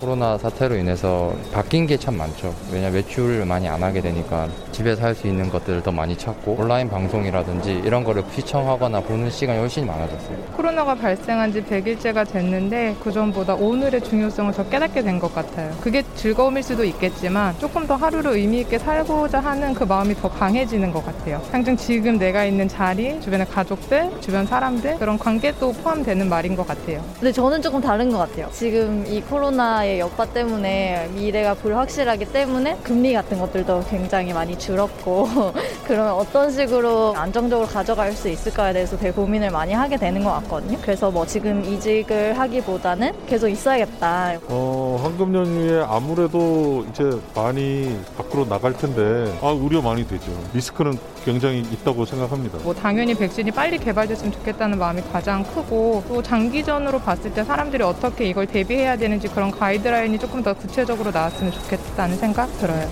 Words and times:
코로나 0.00 0.38
사태로 0.38 0.76
인해서 0.76 1.32
바뀐 1.52 1.84
게 1.86 1.98
참 1.98 2.16
많죠. 2.16 2.54
왜냐 2.72 2.88
매출을 2.90 3.44
많이 3.44 3.66
안 3.68 3.82
하게 3.82 4.00
되니까 4.00 4.46
집에서 4.70 5.02
할 5.02 5.14
수 5.18 5.26
있는 5.26 5.50
것들을 5.50 5.82
더 5.82 5.90
많이 5.90 6.16
찾고 6.16 6.52
온라인 6.60 6.88
방송이라든지 6.88 7.82
이런 7.84 8.04
거를 8.04 8.22
시청하거나 8.32 9.00
보는 9.00 9.28
시간이 9.30 9.58
훨씬 9.58 9.84
많아졌어요. 9.84 10.36
코로나가 10.56 10.94
발생한 10.94 11.52
지 11.52 11.60
100일째가 11.62 12.30
됐는데 12.30 12.94
그전보다 13.02 13.54
오늘의 13.56 14.02
중요성을 14.04 14.52
더 14.52 14.68
깨닫게 14.68 15.02
된 15.02 15.18
것 15.18 15.34
같아요. 15.34 15.72
그게 15.80 16.04
즐거움일 16.14 16.62
수도 16.62 16.84
있겠지만 16.84 17.58
조금 17.58 17.84
더 17.88 17.96
하루를 17.96 18.36
의미 18.36 18.60
있게 18.60 18.78
살고자 18.78 19.40
하는 19.40 19.74
그 19.74 19.82
마음이 19.82 20.14
더 20.14 20.28
강해지는 20.30 20.92
것 20.92 21.04
같아요. 21.04 21.42
당장 21.50 21.76
지금 21.76 22.16
내가 22.16 22.44
있는 22.44 22.68
자리, 22.68 23.20
주변의 23.20 23.46
가족들, 23.46 24.12
주변 24.20 24.46
사람들 24.46 24.98
그런 24.98 25.18
관계도 25.18 25.72
포함되는 25.72 26.28
말인 26.28 26.54
것 26.54 26.64
같아요. 26.68 27.02
근데 27.14 27.32
저는 27.32 27.60
조금 27.60 27.80
다른 27.80 28.12
것 28.12 28.18
같아요. 28.18 28.48
지금 28.52 29.04
이 29.08 29.20
코로나 29.22 29.87
의 29.88 30.00
여파 30.00 30.26
때문에 30.26 31.08
미래가 31.14 31.54
불확실하기 31.54 32.26
때문에 32.26 32.76
금리 32.82 33.14
같은 33.14 33.38
것들도 33.38 33.84
굉장히 33.88 34.34
많이 34.34 34.58
줄었고 34.58 35.26
그러면 35.86 36.12
어떤 36.12 36.50
식으로 36.50 37.14
안정적으로 37.16 37.66
가져갈 37.66 38.12
수 38.12 38.28
있을까에 38.28 38.74
대해서 38.74 38.98
되게 38.98 39.12
고민을 39.12 39.50
많이 39.50 39.72
하게 39.72 39.96
되는 39.96 40.22
것 40.22 40.30
같거든요. 40.32 40.78
그래서 40.82 41.10
뭐 41.10 41.24
지금 41.24 41.64
이직을 41.64 42.38
하기보다는 42.38 43.26
계속 43.26 43.48
있어야겠다. 43.48 44.38
어, 44.48 45.00
황금 45.02 45.34
연휴에 45.34 45.82
아무래도 45.88 46.84
이제 46.90 47.10
많이 47.34 47.98
밖으로 48.18 48.46
나갈 48.46 48.74
텐데 48.74 49.34
아, 49.40 49.50
우려 49.52 49.80
많이 49.80 50.06
되죠. 50.06 50.30
리스크는 50.52 50.98
굉장히 51.28 51.58
있다고 51.58 52.06
생각합니다. 52.06 52.56
뭐 52.64 52.72
당연히 52.72 53.14
백신이 53.14 53.50
빨리 53.50 53.76
개발됐으면 53.76 54.32
좋겠다는 54.32 54.78
마음이 54.78 55.02
가장 55.12 55.44
크고 55.44 56.02
또 56.08 56.22
장기전으로 56.22 57.00
봤을 57.00 57.34
때 57.34 57.44
사람들이 57.44 57.82
어떻게 57.82 58.24
이걸 58.24 58.46
대비해야 58.46 58.96
되는지 58.96 59.28
그런 59.28 59.50
가이드라인이 59.50 60.18
조금 60.18 60.42
더 60.42 60.54
구체적으로 60.54 61.10
나왔으면 61.10 61.52
좋겠다는 61.52 62.16
생각 62.16 62.46
들어요. 62.58 62.90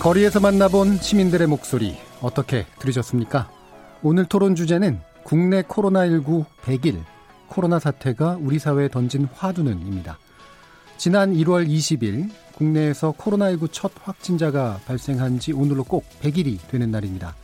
거리에서 0.00 0.40
만나본 0.40 0.98
시민들의 0.98 1.46
목소리 1.46 1.96
어떻게 2.20 2.66
들으셨습니까? 2.80 3.48
오늘 4.02 4.24
토론 4.24 4.56
주제는 4.56 5.00
국내 5.22 5.62
코로나19 5.62 6.44
100일 6.64 7.04
코로나 7.46 7.78
사태가 7.78 8.38
우리 8.40 8.58
사회에 8.58 8.88
던진 8.88 9.28
화두는입니다. 9.32 10.18
지난 10.96 11.34
1월 11.34 11.68
20일 11.68 12.30
국내에서 12.54 13.12
코로나19 13.12 13.68
첫 13.72 13.92
확진자가 14.02 14.80
발생한 14.86 15.38
지 15.38 15.52
오늘로 15.52 15.84
꼭 15.84 16.04
100일이 16.22 16.58
되는 16.68 16.90
날입니다. 16.90 17.34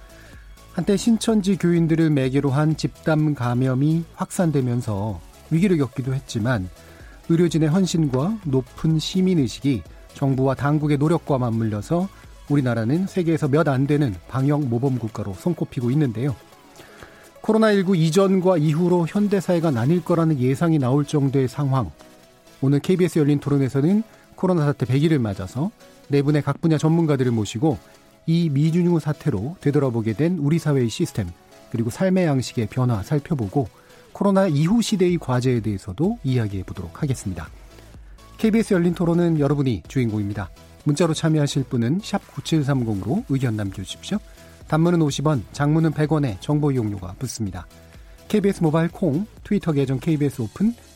한때 0.72 0.96
신천지 0.96 1.56
교인들을 1.56 2.10
매개로 2.10 2.50
한 2.50 2.76
집단 2.76 3.34
감염이 3.34 4.04
확산되면서 4.14 5.20
위기를 5.50 5.78
겪기도 5.78 6.14
했지만 6.14 6.68
의료진의 7.28 7.68
헌신과 7.68 8.38
높은 8.44 8.98
시민의식이 8.98 9.82
정부와 10.14 10.54
당국의 10.54 10.98
노력과 10.98 11.38
맞물려서 11.38 12.08
우리나라는 12.48 13.06
세계에서 13.06 13.48
몇 13.48 13.68
안 13.68 13.86
되는 13.86 14.14
방역 14.28 14.62
모범 14.64 14.98
국가로 14.98 15.34
손꼽히고 15.34 15.90
있는데요. 15.90 16.34
코로나19 17.42 17.96
이전과 17.96 18.58
이후로 18.58 19.06
현대사회가 19.08 19.70
나뉠 19.70 20.04
거라는 20.04 20.38
예상이 20.38 20.78
나올 20.78 21.04
정도의 21.04 21.48
상황. 21.48 21.90
오늘 22.62 22.80
KBS 22.80 23.18
열린 23.18 23.40
토론에서는 23.40 24.02
코로나 24.34 24.64
사태 24.64 24.86
100일을 24.86 25.18
맞아서 25.18 25.70
네 26.08 26.22
분의 26.22 26.42
각 26.42 26.60
분야 26.60 26.78
전문가들을 26.78 27.30
모시고 27.32 27.78
이 28.26 28.50
미준유 28.50 29.00
사태로 29.00 29.56
되돌아보게 29.60 30.12
된 30.12 30.38
우리 30.38 30.58
사회의 30.58 30.88
시스템, 30.88 31.28
그리고 31.70 31.90
삶의 31.90 32.26
양식의 32.26 32.68
변화 32.70 33.02
살펴보고 33.02 33.68
코로나 34.12 34.46
이후 34.46 34.82
시대의 34.82 35.18
과제에 35.18 35.60
대해서도 35.60 36.18
이야기해 36.24 36.64
보도록 36.64 37.02
하겠습니다. 37.02 37.48
KBS 38.38 38.74
열린 38.74 38.94
토론은 38.94 39.38
여러분이 39.38 39.82
주인공입니다. 39.88 40.50
문자로 40.84 41.14
참여하실 41.14 41.64
분은 41.64 42.00
9730으로 42.00 43.24
의견 43.28 43.56
남겨주십시오. 43.56 44.18
단문은 44.66 45.00
50원, 45.00 45.42
장문은 45.52 45.92
100원에 45.92 46.40
정보 46.40 46.70
이용료가 46.70 47.14
붙습니다. 47.18 47.66
KBS 48.28 48.62
모바일 48.62 48.88
콩, 48.88 49.26
트위터 49.44 49.72
계정 49.72 49.98
KBS 49.98 50.42
오픈, 50.42 50.74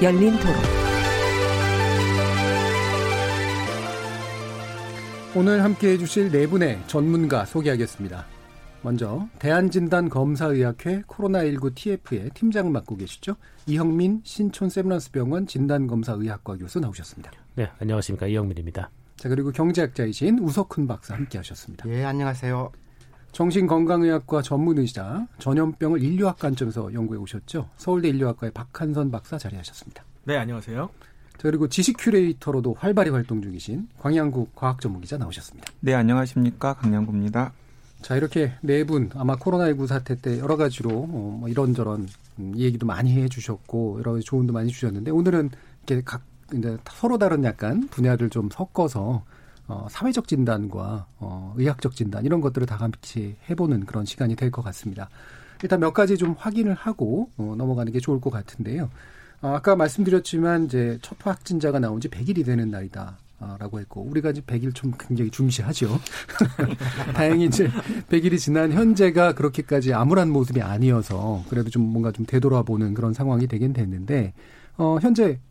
열린 0.00 0.30
토론. 0.38 0.54
오늘 5.34 5.64
함께 5.64 5.90
해주실 5.90 6.30
네 6.30 6.46
분의 6.46 6.80
전문가 6.86 7.44
소개하겠습니다. 7.44 8.24
먼저 8.82 9.26
대한진단검사의학회 9.40 11.02
코로나19 11.02 11.74
TF의 11.74 12.30
팀장을 12.32 12.70
맡고 12.70 12.96
계시죠. 12.96 13.34
이형민 13.66 14.20
신촌 14.22 14.70
세브란스병원 14.70 15.48
진단검사의학과 15.48 16.56
교수 16.58 16.78
나오셨습니다. 16.78 17.32
네, 17.56 17.68
안녕하십니까. 17.80 18.28
이형민입니다. 18.28 18.90
자, 19.16 19.28
그리고 19.28 19.50
경제학자이신 19.50 20.38
우석훈 20.38 20.86
박사 20.86 21.14
함께 21.14 21.38
하셨습니다. 21.38 21.88
예, 21.88 22.04
안녕하세요. 22.04 22.70
정신건강의학과 23.38 24.42
전문의자 24.42 25.28
전염병을 25.38 26.02
인류학 26.02 26.40
관점에서 26.40 26.92
연구해 26.92 27.20
오셨죠. 27.20 27.68
서울대 27.76 28.08
인류학과의 28.08 28.52
박한선 28.52 29.12
박사 29.12 29.38
자리하셨습니다. 29.38 30.02
네, 30.24 30.36
안녕하세요. 30.36 30.90
자, 31.34 31.38
그리고 31.42 31.68
지식 31.68 31.94
큐레이터로도 32.00 32.74
활발히 32.76 33.10
활동 33.10 33.40
중이신 33.40 33.90
광양구 34.00 34.48
과학전문기자 34.56 35.18
나오셨습니다. 35.18 35.70
네, 35.78 35.94
안녕하십니까. 35.94 36.74
강양구입니다. 36.74 37.52
자, 38.02 38.16
이렇게 38.16 38.54
네 38.60 38.82
분 38.82 39.08
아마 39.14 39.36
코로나19 39.36 39.86
사태 39.86 40.16
때 40.16 40.40
여러 40.40 40.56
가지로 40.56 40.90
어, 40.90 41.36
뭐 41.38 41.48
이런저런 41.48 42.08
음, 42.40 42.54
얘기도 42.56 42.86
많이 42.86 43.12
해 43.12 43.28
주셨고 43.28 44.00
여러 44.00 44.14
가지 44.14 44.24
조언도 44.24 44.52
많이 44.52 44.70
주셨는데 44.70 45.12
오늘은 45.12 45.50
이렇게 45.86 46.02
각 46.04 46.22
이제 46.52 46.76
서로 46.90 47.18
다른 47.18 47.44
약간 47.44 47.86
분야를 47.86 48.30
좀 48.30 48.48
섞어서 48.50 49.22
어, 49.68 49.86
사회적 49.90 50.26
진단과 50.26 51.06
어, 51.18 51.54
의학적 51.56 51.94
진단 51.94 52.24
이런 52.24 52.40
것들을 52.40 52.66
다 52.66 52.76
같이 52.78 53.36
해보는 53.48 53.86
그런 53.86 54.04
시간이 54.04 54.34
될 54.34 54.50
것 54.50 54.62
같습니다. 54.62 55.08
일단 55.62 55.78
몇 55.80 55.92
가지 55.92 56.16
좀 56.16 56.34
확인을 56.38 56.72
하고 56.74 57.30
어, 57.36 57.54
넘어가는 57.56 57.92
게 57.92 58.00
좋을 58.00 58.20
것 58.20 58.30
같은데요. 58.30 58.88
어, 59.42 59.48
아까 59.54 59.76
말씀드렸지만 59.76 60.64
이제 60.64 60.98
첫 61.02 61.16
확진자가 61.22 61.78
나온 61.78 62.00
지 62.00 62.08
100일이 62.08 62.44
되는 62.44 62.70
날이다. 62.70 63.18
라고 63.60 63.78
했고 63.78 64.02
우리가 64.02 64.30
이제 64.30 64.40
100일 64.40 64.74
좀 64.74 64.92
굉장히 64.98 65.30
중시하죠. 65.30 66.00
다행히 67.14 67.44
이제 67.44 67.68
100일이 68.10 68.36
지난 68.36 68.72
현재가 68.72 69.34
그렇게까지 69.34 69.94
암울한 69.94 70.28
모습이 70.30 70.60
아니어서 70.60 71.44
그래도 71.48 71.70
좀 71.70 71.82
뭔가 71.82 72.10
좀 72.10 72.26
되돌아보는 72.26 72.94
그런 72.94 73.14
상황이 73.14 73.46
되긴 73.46 73.72
됐는데 73.72 74.32
어 74.76 74.98
현재 75.00 75.38
어, 75.38 75.47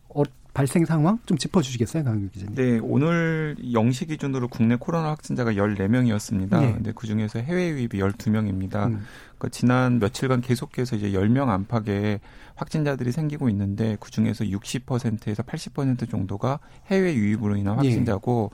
발생 0.58 0.84
상황 0.84 1.20
좀 1.24 1.38
짚어주시겠어요, 1.38 2.02
강유 2.02 2.28
기자님? 2.30 2.56
네, 2.56 2.80
오늘 2.82 3.54
0시 3.62 4.08
기준으로 4.08 4.48
국내 4.48 4.74
코로나 4.74 5.10
확진자가 5.10 5.52
14명이었습니다. 5.52 6.60
네. 6.60 6.72
근데 6.72 6.92
그 6.96 7.06
중에서 7.06 7.38
해외 7.38 7.68
유입이 7.68 8.00
12명입니다. 8.00 8.86
음. 8.86 9.04
그러니까 9.38 9.48
지난 9.52 10.00
며칠간 10.00 10.40
계속해서 10.40 10.96
이제 10.96 11.12
10명 11.12 11.48
안팎의 11.48 12.18
확진자들이 12.56 13.12
생기고 13.12 13.48
있는데 13.50 13.96
그 14.00 14.10
중에서 14.10 14.46
60%에서 14.46 15.44
80% 15.44 16.10
정도가 16.10 16.58
해외 16.88 17.14
유입으로 17.14 17.54
인한 17.54 17.74
예. 17.84 17.90
확진자고 17.90 18.50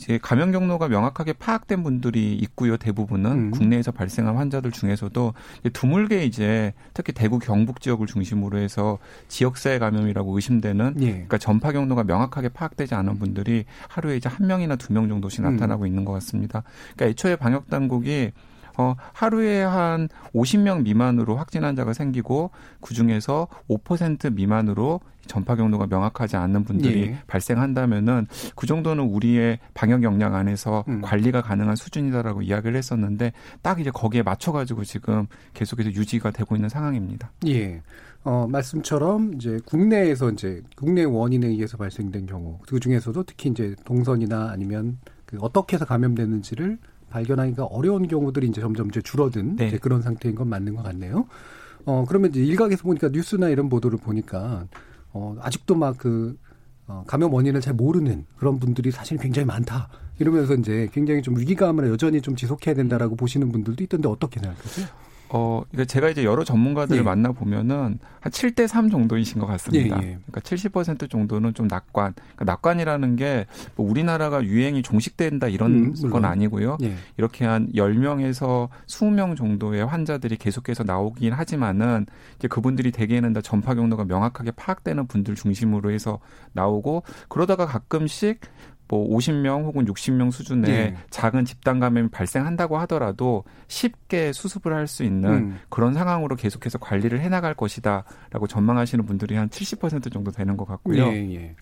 이제 0.00 0.18
감염 0.22 0.50
경로가 0.50 0.88
명확하게 0.88 1.34
파악된 1.34 1.82
분들이 1.82 2.32
있고요. 2.34 2.78
대부분은 2.78 3.30
음. 3.30 3.50
국내에서 3.50 3.92
발생한 3.92 4.34
환자들 4.36 4.70
중에서도 4.72 5.34
드물게 5.74 6.24
이제 6.24 6.72
특히 6.94 7.12
대구 7.12 7.38
경북 7.38 7.82
지역을 7.82 8.06
중심으로 8.06 8.56
해서 8.58 8.98
지역사회 9.28 9.78
감염이라고 9.78 10.34
의심되는 10.34 10.94
예. 11.02 11.10
그러니까 11.12 11.36
전파 11.36 11.70
경로가 11.72 12.04
명확하게 12.04 12.48
파악되지 12.48 12.94
않은 12.94 13.18
분들이 13.18 13.64
하루에 13.88 14.16
이제 14.16 14.28
한 14.28 14.46
명이나 14.46 14.76
두 14.76 14.90
명 14.90 15.08
정도씩 15.08 15.44
음. 15.44 15.52
나타나고 15.52 15.86
있는 15.86 16.04
것 16.04 16.12
같습니다. 16.14 16.64
그러니까 16.96 17.06
애초에 17.06 17.36
방역 17.36 17.68
당국이 17.70 18.32
어, 18.80 18.96
하루에 19.12 19.62
한 19.62 20.08
50명 20.34 20.82
미만으로 20.84 21.36
확진 21.36 21.64
환자가 21.64 21.92
생기고 21.92 22.50
그 22.80 22.94
중에서 22.94 23.46
5% 23.68 24.32
미만으로 24.32 25.00
전파 25.26 25.54
경로가 25.54 25.86
명확하지 25.86 26.36
않는 26.36 26.64
분들이 26.64 27.02
예. 27.02 27.18
발생한다면은 27.26 28.26
그 28.56 28.66
정도는 28.66 29.04
우리의 29.04 29.58
방역 29.74 30.02
역량 30.02 30.34
안에서 30.34 30.84
음. 30.88 31.02
관리가 31.02 31.42
가능한 31.42 31.76
수준이다라고 31.76 32.42
이야기를 32.42 32.74
했었는데 32.74 33.32
딱 33.60 33.80
이제 33.80 33.90
거기에 33.90 34.22
맞춰 34.22 34.50
가지고 34.50 34.82
지금 34.84 35.26
계속해서 35.52 35.90
유지가 35.90 36.30
되고 36.30 36.56
있는 36.56 36.70
상황입니다. 36.70 37.30
예. 37.46 37.82
어, 38.24 38.46
말씀처럼 38.48 39.34
이제 39.34 39.58
국내에서 39.66 40.30
이제 40.30 40.62
국내 40.74 41.04
원인에 41.04 41.46
의해서 41.48 41.76
발생된 41.76 42.26
경우 42.26 42.58
그 42.66 42.80
중에서도 42.80 43.22
특히 43.24 43.50
이제 43.50 43.76
동선이나 43.84 44.50
아니면 44.50 44.98
그 45.26 45.38
어떻게 45.40 45.76
해서 45.76 45.84
감염됐는지를 45.84 46.78
발견하기가 47.10 47.64
어려운 47.66 48.08
경우들이 48.08 48.48
이제 48.48 48.60
점점 48.60 48.88
이제 48.88 49.02
줄어든 49.02 49.56
네. 49.56 49.68
이제 49.68 49.78
그런 49.78 50.00
상태인 50.02 50.34
건 50.34 50.48
맞는 50.48 50.74
것 50.74 50.82
같네요. 50.82 51.26
어, 51.84 52.04
그러면 52.08 52.30
이제 52.30 52.42
일각에서 52.42 52.82
보니까 52.82 53.08
뉴스나 53.08 53.48
이런 53.48 53.68
보도를 53.68 53.98
보니까 53.98 54.66
어, 55.12 55.36
아직도 55.40 55.74
막그 55.74 56.38
어, 56.86 57.04
감염 57.06 57.32
원인을 57.32 57.60
잘 57.60 57.74
모르는 57.74 58.26
그런 58.36 58.58
분들이 58.58 58.90
사실 58.90 59.18
굉장히 59.18 59.46
많다. 59.46 59.88
이러면서 60.18 60.54
이제 60.54 60.88
굉장히 60.92 61.22
좀 61.22 61.38
위기감을 61.38 61.88
여전히 61.88 62.20
좀 62.20 62.36
지속해야 62.36 62.74
된다라고 62.74 63.16
보시는 63.16 63.52
분들도 63.52 63.82
있던데 63.84 64.08
어떻게 64.08 64.40
생각하세요? 64.40 64.86
어, 65.32 65.62
그러니까 65.70 65.84
제가 65.86 66.08
이제 66.10 66.24
여러 66.24 66.44
전문가들을 66.44 67.00
예. 67.00 67.02
만나 67.02 67.32
보면은 67.32 67.98
한 68.20 68.32
7대 68.32 68.66
3 68.66 68.90
정도이신 68.90 69.40
것 69.40 69.46
같습니다. 69.46 70.02
예, 70.02 70.08
예. 70.08 70.18
그러니까 70.26 70.40
70% 70.40 71.08
정도는 71.08 71.54
좀 71.54 71.66
낙관. 71.68 72.14
그러니까 72.14 72.44
낙관이라는 72.44 73.16
게 73.16 73.46
뭐 73.76 73.88
우리나라가 73.88 74.42
유행이 74.44 74.82
종식된다 74.82 75.48
이런 75.48 75.94
음. 76.02 76.10
건 76.10 76.24
아니고요. 76.24 76.78
예. 76.82 76.94
이렇게 77.16 77.44
한 77.44 77.70
10명에서 77.72 78.68
20명 78.86 79.36
정도의 79.36 79.84
환자들이 79.84 80.36
계속해서 80.36 80.84
나오긴 80.84 81.32
하지만은 81.32 82.06
이제 82.36 82.48
그분들이 82.48 82.90
대개는 82.90 83.32
다 83.32 83.40
전파 83.40 83.74
경로가 83.74 84.04
명확하게 84.04 84.52
파악되는 84.52 85.06
분들 85.06 85.34
중심으로 85.34 85.90
해서 85.90 86.18
나오고 86.52 87.02
그러다가 87.28 87.66
가끔씩 87.66 88.40
뭐 88.90 89.08
50명 89.16 89.64
혹은 89.64 89.86
60명 89.86 90.32
수준의 90.32 90.70
예. 90.70 90.96
작은 91.10 91.44
집단 91.44 91.78
감염이 91.78 92.08
발생한다고 92.08 92.76
하더라도 92.78 93.44
쉽게 93.68 94.32
수습을 94.32 94.74
할 94.74 94.90
수 94.90 95.04
있는 95.04 95.30
음. 95.30 95.58
그런 95.68 95.94
상황으로 95.94 96.34
계속해서 96.34 96.78
관리를 96.78 97.20
해나갈 97.20 97.54
것이다라고 97.54 98.48
전망하시는 98.48 99.06
분들이 99.06 99.36
한 99.36 99.48
70% 99.48 100.12
정도 100.12 100.32
되는 100.32 100.56
것 100.56 100.66
같고요. 100.66 101.06
예, 101.06 101.34
예. 101.34 101.54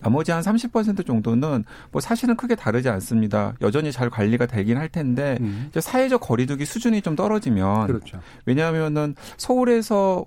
나머지 0.00 0.32
한 0.32 0.42
30% 0.42 1.06
정도는 1.06 1.64
뭐 1.90 2.00
사실은 2.02 2.36
크게 2.36 2.56
다르지 2.56 2.90
않습니다. 2.90 3.54
여전히 3.62 3.90
잘 3.90 4.10
관리가 4.10 4.46
되긴 4.46 4.76
할 4.76 4.88
텐데 4.88 5.38
음. 5.40 5.66
이제 5.70 5.80
사회적 5.80 6.20
거리두기 6.20 6.66
수준이 6.66 7.00
좀 7.00 7.16
떨어지면 7.16 7.86
그렇죠. 7.86 8.20
왜냐하면은 8.44 9.14
서울에서 9.38 10.26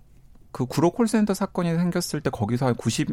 그 0.52 0.66
구로 0.66 0.90
콜센터 0.92 1.34
사건이 1.34 1.76
생겼을 1.76 2.22
때 2.22 2.30
거기서 2.30 2.66
한 2.68 2.76
90, 2.76 3.10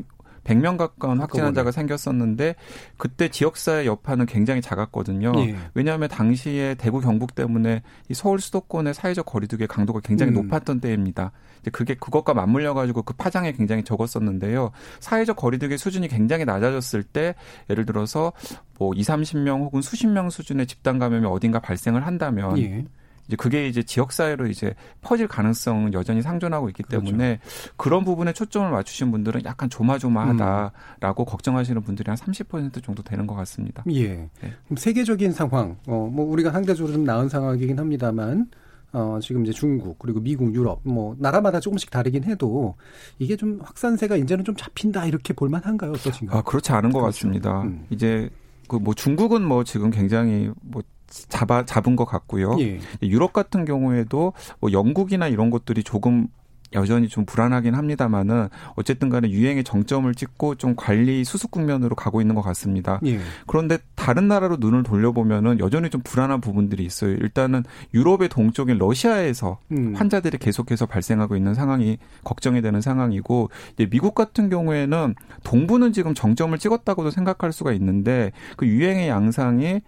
100명 0.48 0.76
가까운 0.76 1.20
확진 1.20 1.42
환자가 1.44 1.70
생겼었는데 1.70 2.54
그때 2.96 3.28
지역사회 3.28 3.86
여파는 3.86 4.26
굉장히 4.26 4.60
작았거든요. 4.62 5.32
예. 5.36 5.56
왜냐하면 5.74 6.08
당시에 6.08 6.74
대구 6.74 7.00
경북 7.00 7.34
때문에 7.34 7.82
이 8.08 8.14
서울 8.14 8.40
수도권의 8.40 8.94
사회적 8.94 9.26
거리두기의 9.26 9.68
강도가 9.68 10.00
굉장히 10.00 10.32
음. 10.32 10.42
높았던 10.42 10.80
때입니다. 10.80 11.32
이제 11.60 11.70
그게 11.70 11.94
그것과 11.94 12.34
맞물려 12.34 12.74
가지고 12.74 13.02
그 13.02 13.14
파장이 13.14 13.52
굉장히 13.52 13.82
적었었는데요. 13.84 14.70
사회적 15.00 15.36
거리두기 15.36 15.76
수준이 15.76 16.08
굉장히 16.08 16.44
낮아졌을 16.44 17.02
때 17.02 17.34
예를 17.68 17.84
들어서 17.84 18.32
뭐 18.78 18.92
2, 18.94 19.02
30명 19.02 19.60
혹은 19.60 19.82
수십 19.82 20.06
명 20.06 20.30
수준의 20.30 20.66
집단 20.66 20.98
감염이 20.98 21.26
어딘가 21.26 21.60
발생을 21.60 22.06
한다면 22.06 22.58
예. 22.58 22.84
이제 23.28 23.36
그게 23.36 23.68
이제 23.68 23.82
지역 23.82 24.10
사회로 24.12 24.46
이제 24.48 24.74
퍼질 25.02 25.28
가능성은 25.28 25.92
여전히 25.92 26.22
상존하고 26.22 26.68
있기 26.70 26.82
그렇죠. 26.82 27.04
때문에 27.04 27.40
그런 27.76 28.04
부분에 28.04 28.32
초점을 28.32 28.70
맞추신 28.70 29.10
분들은 29.10 29.44
약간 29.44 29.68
조마조마하다라고 29.70 31.24
걱정하시는 31.26 31.82
분들이 31.82 32.10
한 32.10 32.16
30% 32.16 32.82
정도 32.82 33.02
되는 33.02 33.26
것 33.26 33.34
같습니다. 33.34 33.84
예. 33.92 34.08
네. 34.08 34.30
그럼 34.64 34.76
세계적인 34.76 35.32
상황, 35.32 35.76
어, 35.86 36.10
뭐 36.12 36.24
우리가 36.26 36.50
상대적으로 36.50 36.92
좀 36.94 37.04
나은 37.04 37.28
상황이긴 37.28 37.78
합니다만, 37.78 38.48
어, 38.92 39.18
지금 39.22 39.44
이제 39.44 39.52
중국 39.52 39.98
그리고 39.98 40.20
미국, 40.20 40.54
유럽, 40.54 40.80
뭐 40.82 41.14
나라마다 41.18 41.60
조금씩 41.60 41.90
다르긴 41.90 42.24
해도 42.24 42.74
이게 43.18 43.36
좀 43.36 43.60
확산세가 43.62 44.16
이제는 44.16 44.44
좀 44.44 44.56
잡힌다 44.56 45.04
이렇게 45.06 45.34
볼만한가요, 45.34 45.92
어떠신가요? 45.92 46.38
아 46.38 46.42
그렇지 46.42 46.72
않은 46.72 46.90
것 46.92 47.00
그렇죠. 47.00 47.18
같습니다. 47.18 47.62
음. 47.62 47.84
이제 47.90 48.30
그 48.66 48.78
뭐 48.78 48.94
중국은 48.94 49.42
뭐 49.42 49.64
지금 49.64 49.90
굉장히 49.90 50.50
뭐 50.62 50.82
잡아 51.08 51.64
잡은 51.64 51.96
것 51.96 52.04
같고요. 52.04 52.56
예. 52.60 52.80
유럽 53.02 53.32
같은 53.32 53.64
경우에도 53.64 54.32
뭐 54.60 54.72
영국이나 54.72 55.28
이런 55.28 55.50
것들이 55.50 55.82
조금 55.82 56.28
여전히 56.74 57.08
좀 57.08 57.24
불안하긴 57.24 57.74
합니다만은 57.74 58.48
어쨌든 58.76 59.08
간에 59.08 59.30
유행의 59.30 59.64
정점을 59.64 60.12
찍고 60.14 60.56
좀 60.56 60.74
관리 60.76 61.24
수습 61.24 61.50
국면으로 61.50 61.96
가고 61.96 62.20
있는 62.20 62.34
것 62.34 62.42
같습니다. 62.42 63.00
예. 63.06 63.18
그런데 63.46 63.78
다른 63.94 64.28
나라로 64.28 64.58
눈을 64.60 64.82
돌려보면은 64.82 65.60
여전히 65.60 65.88
좀 65.88 66.02
불안한 66.02 66.40
부분들이 66.40 66.84
있어요. 66.84 67.12
일단은 67.12 67.64
유럽의 67.94 68.28
동쪽인 68.28 68.76
러시아에서 68.76 69.58
음. 69.72 69.94
환자들이 69.96 70.36
계속해서 70.38 70.86
발생하고 70.86 71.36
있는 71.36 71.54
상황이 71.54 71.98
걱정이 72.24 72.60
되는 72.60 72.80
상황이고 72.80 73.48
미국 73.90 74.14
같은 74.14 74.50
경우에는 74.50 75.14
동부는 75.44 75.94
지금 75.94 76.12
정점을 76.12 76.58
찍었다고도 76.58 77.10
생각할 77.10 77.52
수가 77.52 77.72
있는데 77.72 78.32
그 78.56 78.66
유행의 78.66 79.08
양상이 79.08 79.80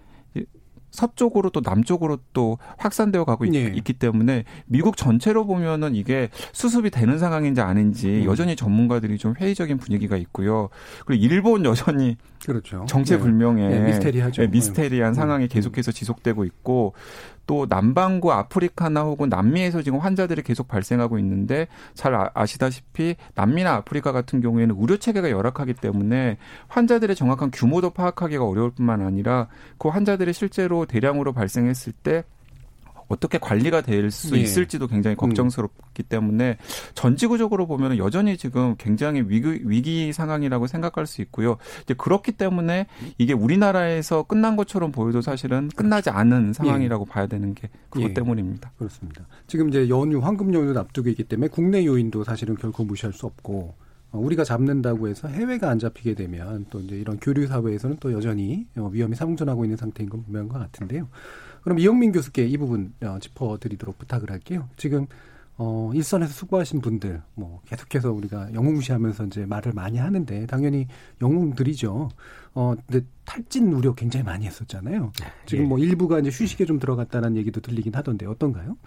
서쪽으로 0.91 1.51
또 1.51 1.61
남쪽으로 1.65 2.19
또 2.33 2.59
확산되어 2.79 3.25
가고 3.25 3.45
있, 3.45 3.55
예. 3.55 3.71
기 3.71 3.93
때문에 3.93 4.45
미국 4.67 4.97
전체로 4.97 5.47
보면은 5.47 5.95
이게 5.95 6.29
수습이 6.53 6.91
되는 6.91 7.19
상황인지 7.19 7.61
아닌지 7.61 8.09
음. 8.09 8.25
여전히 8.25 8.57
전문가들이 8.57 9.19
좀 9.19 9.35
회의적인 9.39 9.79
분위기가 9.79 10.17
있고요. 10.17 10.69
그리고 11.07 11.25
일본 11.25 11.65
여전히 11.65 12.17
그렇죠. 12.45 12.85
정체불명의 12.89 13.69
네. 13.69 13.79
네, 13.79 13.87
미스테리하죠. 13.87 14.43
네, 14.43 14.49
미스테리한 14.49 15.13
음. 15.13 15.15
상황이 15.15 15.49
계속해서 15.49 15.93
지속되고 15.93 16.45
있고 16.45 16.95
또 17.51 17.67
남반구 17.69 18.33
아프리카나 18.33 19.03
혹은 19.03 19.29
남미에서 19.29 19.83
지금 19.83 19.99
환자들이 19.99 20.43
계속 20.43 20.69
발생하고 20.69 21.19
있는데 21.19 21.67
잘 21.95 22.15
아- 22.15 22.31
아시다시피 22.33 23.17
남미나 23.35 23.75
아프리카 23.75 24.13
같은 24.13 24.41
경우에는 24.41 24.77
의료 24.79 24.99
체계가 24.99 25.33
열악하기 25.33 25.75
때문에 25.75 26.37
환자들의 26.69 27.17
정확한 27.17 27.51
규모도 27.51 27.91
파악하기가 27.91 28.45
어려울 28.45 28.71
뿐만 28.71 29.03
아니라 29.03 29.49
그 29.79 29.89
환자들이 29.89 30.33
실제로 30.33 30.87
대량으로 30.87 31.33
발생했을 31.33 31.93
때 31.93 32.23
어떻게 33.11 33.39
관리가 33.39 33.81
될수 33.81 34.37
예. 34.37 34.41
있을지도 34.41 34.87
굉장히 34.87 35.17
걱정스럽기 35.17 36.05
때문에 36.05 36.59
전지구적으로 36.95 37.67
보면 37.67 37.99
여전히 37.99 38.37
지금 38.37 38.77
굉장히 38.79 39.23
위기, 39.27 39.63
위기 39.65 40.13
상황이라고 40.13 40.69
생각할 40.69 41.07
수 41.07 41.21
있고요. 41.23 41.59
이제 41.83 41.93
그렇기 41.95 42.33
때문에 42.33 42.87
이게 43.19 43.33
우리나라에서 43.33 44.23
끝난 44.23 44.55
것처럼 44.57 44.93
보여도 44.93 45.21
사실은 45.23 45.69
끝나지 45.75 46.09
않은 46.09 46.53
상황이라고 46.53 47.05
봐야 47.05 47.27
되는 47.27 47.53
게 47.53 47.69
그것 47.91 48.09
예. 48.09 48.15
때문입니다. 48.15 48.71
그렇습니다. 48.79 49.27
지금 49.49 49.69
이제 49.69 49.89
연휴 49.89 50.21
황금 50.21 50.55
연휴 50.55 50.79
앞두고 50.79 51.09
있기 51.09 51.25
때문에 51.25 51.49
국내 51.49 51.85
요인도 51.85 52.23
사실은 52.23 52.55
결코 52.55 52.85
무시할 52.85 53.13
수 53.13 53.27
없고 53.27 53.75
어, 54.13 54.19
우리가 54.19 54.45
잡는다고 54.45 55.09
해서 55.09 55.29
해외가 55.29 55.71
안 55.71 55.79
잡히게 55.79 56.15
되면 56.15 56.67
또 56.71 56.81
이제 56.81 56.97
이런 56.97 57.19
교류 57.19 57.47
사회에서는 57.47 57.99
또 58.01 58.13
여전히 58.13 58.67
어, 58.77 58.89
위험이 58.93 59.15
상존하고 59.15 59.65
있는 59.65 59.77
상태인 59.77 60.09
건 60.09 60.23
분명한 60.25 60.49
것 60.49 60.59
같은데요. 60.59 61.09
그럼 61.63 61.79
이영민 61.79 62.13
교수께 62.13 62.47
이 62.47 62.57
부분 62.57 62.93
어, 63.03 63.19
짚어드리도록 63.21 63.99
부탁을 63.99 64.31
할게요. 64.31 64.69
지금 64.77 65.07
어, 65.63 65.91
일선에서 65.95 66.33
수고하신 66.33 66.81
분들, 66.81 67.21
뭐, 67.35 67.61
계속해서 67.67 68.13
우리가 68.13 68.55
영웅 68.55 68.73
무시하면서 68.73 69.27
이제 69.27 69.45
말을 69.45 69.75
많이 69.75 69.99
하는데, 69.99 70.47
당연히 70.47 70.87
영웅들이죠. 71.21 72.09
어, 72.55 72.75
근데 72.87 73.07
탈진 73.27 73.71
우려 73.71 73.95
굉장히 73.95 74.25
많이 74.25 74.47
했었잖아요. 74.47 75.13
지금 75.45 75.65
예. 75.65 75.69
뭐 75.69 75.79
일부가 75.79 76.19
이제 76.19 76.31
휴식에 76.31 76.65
좀 76.65 76.79
들어갔다는 76.79 77.37
얘기도 77.37 77.61
들리긴 77.61 77.95
하던데, 77.95 78.25
어떤가요? 78.25 78.79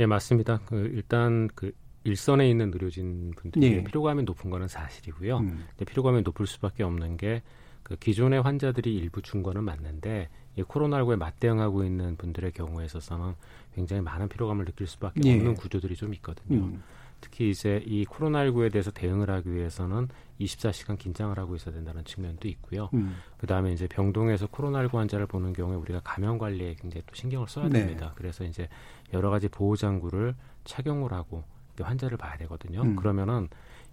예, 0.00 0.06
맞습니다. 0.06 0.58
그 0.66 0.90
일단 0.92 1.48
그 1.54 1.70
일선에 2.02 2.50
있는 2.50 2.72
의료진 2.72 3.34
분들이 3.36 3.66
예. 3.66 3.84
피로감이 3.84 4.24
높은 4.24 4.50
거는 4.50 4.66
사실이고요. 4.66 5.38
음. 5.38 5.64
근데 5.76 5.84
피로감이 5.84 6.22
높을 6.22 6.48
수밖에 6.48 6.82
없는 6.82 7.18
게 7.18 7.42
그 7.90 7.96
기존의 7.96 8.42
환자들이 8.42 8.94
일부 8.94 9.20
준 9.20 9.42
거는 9.42 9.64
맞는데 9.64 10.28
이 10.56 10.62
코로나19에 10.62 11.16
맞대응하고 11.16 11.84
있는 11.84 12.16
분들의 12.16 12.52
경우에 12.52 12.84
있어서는 12.84 13.34
굉장히 13.74 14.02
많은 14.02 14.28
피로감을 14.28 14.64
느낄 14.64 14.86
수밖에 14.86 15.20
예. 15.24 15.36
없는 15.36 15.54
구조들이 15.54 15.96
좀 15.96 16.12
있거든요. 16.14 16.58
음. 16.58 16.82
특히 17.20 17.50
이제 17.50 17.82
이 17.86 18.04
코로나19에 18.06 18.72
대해서 18.72 18.90
대응을 18.90 19.30
하기 19.30 19.52
위해서는 19.52 20.08
24시간 20.40 20.98
긴장을 20.98 21.38
하고 21.38 21.54
있어야 21.54 21.74
된다는 21.74 22.04
측면도 22.04 22.48
있고요. 22.48 22.88
음. 22.94 23.16
그 23.36 23.46
다음에 23.46 23.72
이제 23.72 23.86
병동에서 23.86 24.46
코로나19 24.46 24.94
환자를 24.94 25.26
보는 25.26 25.52
경우에 25.52 25.76
우리가 25.76 26.00
감염 26.02 26.38
관리에 26.38 26.76
굉장히 26.80 27.02
또 27.06 27.14
신경을 27.14 27.46
써야 27.48 27.68
네. 27.68 27.80
됩니다. 27.80 28.12
그래서 28.16 28.44
이제 28.44 28.68
여러 29.12 29.30
가지 29.30 29.48
보호 29.48 29.76
장구를 29.76 30.34
착용을 30.64 31.12
하고 31.12 31.44
환자를 31.80 32.16
봐야 32.16 32.36
되거든요. 32.38 32.82
음. 32.82 32.96
그러면은 32.96 33.48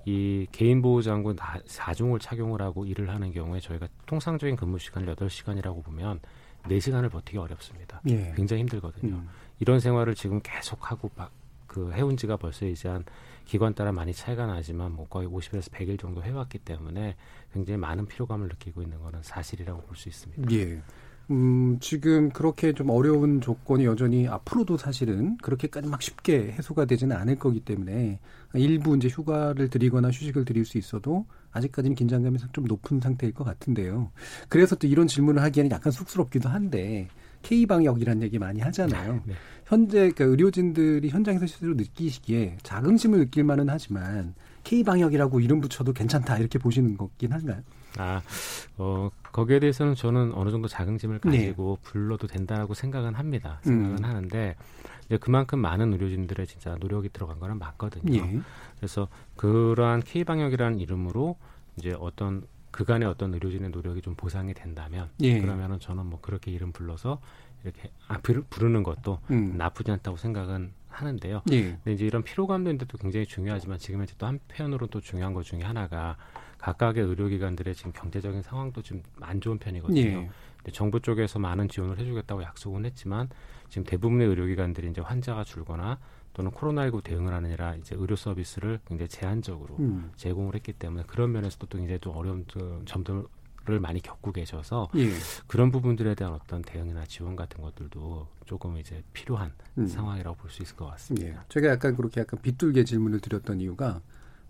이 0.05 0.47
개인 0.53 0.81
보호 0.81 1.01
장구 1.01 1.35
다 1.35 1.59
4종을 1.67 2.21
착용을 2.21 2.61
하고 2.61 2.85
일을 2.85 3.09
하는 3.09 3.31
경우에 3.31 3.59
저희가 3.59 3.89
통상적인 4.05 4.55
근무 4.55 4.79
시간을 4.79 5.13
8시간이라고 5.15 5.83
보면 5.83 6.21
네 6.67 6.79
시간을 6.79 7.09
버티기 7.09 7.37
어렵습니다. 7.37 8.01
예. 8.09 8.33
굉장히 8.35 8.61
힘들거든요. 8.63 9.15
음. 9.15 9.29
이런 9.59 9.79
생활을 9.79 10.15
지금 10.15 10.39
계속 10.43 10.91
하고 10.91 11.09
막그 11.15 11.93
해온 11.93 12.17
지가 12.17 12.37
벌써 12.37 12.65
이제 12.65 12.89
한 12.89 13.03
기관 13.45 13.73
따라 13.73 13.91
많이 13.91 14.13
차이가 14.13 14.45
나지만 14.45 14.91
뭐 14.91 15.07
거의 15.07 15.27
50에서 15.27 15.71
100일 15.71 15.99
정도 15.99 16.21
해왔기 16.21 16.59
때문에 16.59 17.15
굉장히 17.53 17.77
많은 17.77 18.05
피로감을 18.07 18.49
느끼고 18.49 18.81
있는 18.81 18.99
거는 19.01 19.21
사실이라고 19.23 19.81
볼 19.81 19.95
수 19.95 20.09
있습니다. 20.09 20.51
예. 20.53 20.81
음, 21.29 21.77
지금 21.81 22.29
그렇게 22.29 22.71
좀 22.73 22.89
어려운 22.89 23.41
조건이 23.41 23.83
여전히 23.85 24.27
앞으로도 24.27 24.77
사실은 24.77 25.37
그렇게까지 25.37 25.89
막 25.89 26.01
쉽게 26.01 26.53
해소가 26.53 26.85
되지는 26.85 27.17
않을 27.17 27.35
거기 27.37 27.59
때문에 27.59 28.19
일부 28.53 28.95
이제 28.95 29.09
휴가를 29.09 29.69
드리거나 29.69 30.07
휴식을 30.09 30.45
드릴 30.45 30.63
수 30.63 30.77
있어도 30.77 31.25
아직까지는 31.57 31.95
긴장감이 31.95 32.37
좀 32.53 32.65
높은 32.65 32.99
상태일 32.99 33.33
것 33.33 33.43
같은데요. 33.43 34.11
그래서 34.49 34.75
또 34.75 34.87
이런 34.87 35.07
질문을 35.07 35.41
하기에는 35.43 35.71
약간 35.71 35.91
쑥스럽기도 35.91 36.49
한데 36.49 37.07
K 37.41 37.65
방역이라는 37.65 38.23
얘기 38.23 38.39
많이 38.39 38.59
하잖아요. 38.61 39.21
네. 39.25 39.33
현재 39.65 40.11
그러니까 40.11 40.25
의료진들이 40.25 41.09
현장에서 41.09 41.45
실제로 41.45 41.73
느끼시기에 41.75 42.57
자긍심을 42.63 43.19
느낄 43.19 43.43
만은 43.43 43.69
하지만 43.69 44.33
K 44.67 44.83
방역이라고 44.83 45.39
이름 45.39 45.61
붙여도 45.61 45.93
괜찮다 45.93 46.37
이렇게 46.39 46.59
보시는 46.59 46.97
거긴 46.97 47.31
한가요? 47.31 47.61
아, 47.97 48.21
어, 48.77 49.09
거기에 49.31 49.59
대해서는 49.59 49.95
저는 49.95 50.33
어느 50.33 50.51
정도 50.51 50.67
자긍심을 50.67 51.21
네. 51.23 51.37
가지고 51.37 51.77
불러도 51.83 52.27
된다고 52.27 52.73
생각은 52.73 53.13
합니다. 53.15 53.59
생각은 53.63 53.99
음. 53.99 54.03
하는데 54.03 54.55
이제 55.05 55.15
그만큼 55.17 55.59
많은 55.59 55.93
의료진들의 55.93 56.47
진짜 56.47 56.75
노력이 56.81 57.09
들어간 57.13 57.39
거는 57.39 57.57
맞거든요. 57.59 58.13
예. 58.13 58.41
그래서 58.77 59.07
그러한 59.37 60.01
K 60.01 60.25
방역이라는 60.25 60.79
이름으로 60.79 61.37
이제 61.77 61.95
어떤 61.97 62.45
그간의 62.71 63.07
어떤 63.07 63.33
의료진의 63.35 63.69
노력이 63.69 64.01
좀 64.01 64.15
보상이 64.15 64.53
된다면 64.53 65.09
예. 65.21 65.39
그러면은 65.39 65.79
저는 65.79 66.07
뭐 66.07 66.19
그렇게 66.21 66.51
이름 66.51 66.73
불러서 66.73 67.21
이렇게 67.63 67.89
아 68.09 68.17
부르- 68.17 68.43
부르는 68.49 68.83
것도 68.83 69.19
음. 69.31 69.53
나쁘지 69.57 69.91
않다고 69.91 70.17
생각은 70.17 70.73
하는데요. 71.01 71.41
예. 71.51 71.61
근데 71.61 71.93
이제 71.93 72.05
이런 72.05 72.23
피로감도 72.23 72.69
있는데 72.69 72.85
또 72.85 72.97
굉장히 72.97 73.25
중요하지만 73.25 73.77
지금 73.77 73.99
현재 73.99 74.13
또 74.17 74.25
한편으로 74.25 74.87
또 74.87 74.99
중요한 75.01 75.33
것 75.33 75.43
중에 75.43 75.61
하나가 75.61 76.17
각각의 76.57 77.03
의료기관들의 77.03 77.75
지금 77.75 77.91
경제적인 77.93 78.41
상황도 78.41 78.81
좀 78.81 79.03
안 79.21 79.41
좋은 79.41 79.57
편이거든요. 79.59 79.99
예. 79.99 80.29
근데 80.57 80.71
정부 80.71 80.99
쪽에서 80.99 81.39
많은 81.39 81.69
지원을 81.69 81.97
해주겠다고 81.99 82.43
약속은 82.43 82.85
했지만 82.85 83.29
지금 83.69 83.83
대부분의 83.85 84.27
의료기관들이 84.27 84.89
이제 84.89 85.01
환자가 85.01 85.43
줄거나 85.43 85.99
또는 86.33 86.51
코로나19 86.51 87.03
대응을 87.03 87.33
하느라 87.33 87.75
이제 87.75 87.95
의료 87.97 88.15
서비스를 88.15 88.79
굉장히 88.87 89.09
제한적으로 89.09 89.75
음. 89.79 90.11
제공을 90.17 90.55
했기 90.55 90.71
때문에 90.73 91.03
그런 91.07 91.31
면에서도 91.31 91.65
또 91.67 91.77
굉장히 91.77 91.99
또 91.99 92.11
어려운 92.11 92.45
좀 92.47 92.83
점들 92.85 93.23
을 93.69 93.79
많이 93.81 94.01
겪고 94.01 94.31
계셔서 94.31 94.89
예. 94.95 95.11
그런 95.45 95.71
부분들에 95.71 96.15
대한 96.15 96.33
어떤 96.33 96.61
대응이나 96.61 97.05
지원 97.05 97.35
같은 97.35 97.61
것들도 97.61 98.27
조금 98.45 98.77
이제 98.77 99.03
필요한 99.13 99.51
음. 99.77 99.87
상황이라고 99.87 100.37
볼 100.37 100.49
수 100.49 100.63
있을 100.63 100.75
것 100.77 100.85
같습니다. 100.91 101.27
예. 101.27 101.35
제가 101.49 101.67
약간 101.67 101.95
그렇게 101.95 102.21
약간 102.21 102.39
빗둘게 102.41 102.85
질문을 102.85 103.19
드렸던 103.19 103.59
이유가 103.59 103.99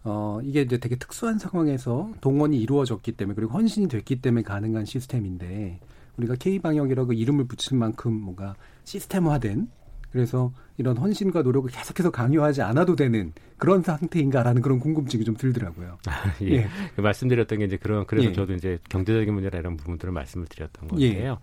어, 0.04 0.40
이게 0.44 0.62
이제 0.62 0.78
되게 0.78 0.96
특수한 0.96 1.40
상황에서 1.40 2.12
동원이 2.22 2.58
이루어졌기 2.62 3.14
때문에 3.14 3.36
그리고 3.36 3.54
헌신이 3.54 3.88
됐기 3.88 4.22
때문에 4.22 4.44
가능한 4.44 4.86
시스템인데 4.86 5.80
우리가 6.18 6.36
K 6.36 6.60
방역이라고 6.60 7.14
이름을 7.14 7.46
붙일 7.46 7.78
만큼 7.78 8.14
뭔가 8.14 8.56
시스템화된 8.84 9.70
그래서 10.18 10.52
이런 10.78 10.98
헌신과 10.98 11.44
노력을 11.44 11.70
계속해서 11.70 12.10
강요하지 12.10 12.64
않아도 12.64 12.96
되는 12.96 13.34
그런 13.60 13.84
상태인가라는 13.84 14.64
그런 14.64 14.80
궁금증이 14.80 15.24
좀 15.24 15.38
들더라고요. 15.38 16.00
예. 16.42 16.48
예. 16.48 16.68
그 16.96 17.02
말씀드렸던 17.02 17.60
게 17.60 17.66
이제 17.66 17.78
그런 17.78 18.08
그래서 18.08 18.30
예. 18.30 18.34
저도 18.34 18.56
이제 18.56 18.80
경제적인 18.90 19.32
문제나 19.32 19.60
이런 19.60 19.78
부분들을 19.78 20.12
말씀을 20.12 20.48
드렸던 20.48 20.90
예. 21.00 21.10
건데요. 21.10 21.38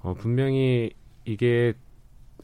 어, 0.00 0.12
분명히 0.12 0.90
이게 1.24 1.72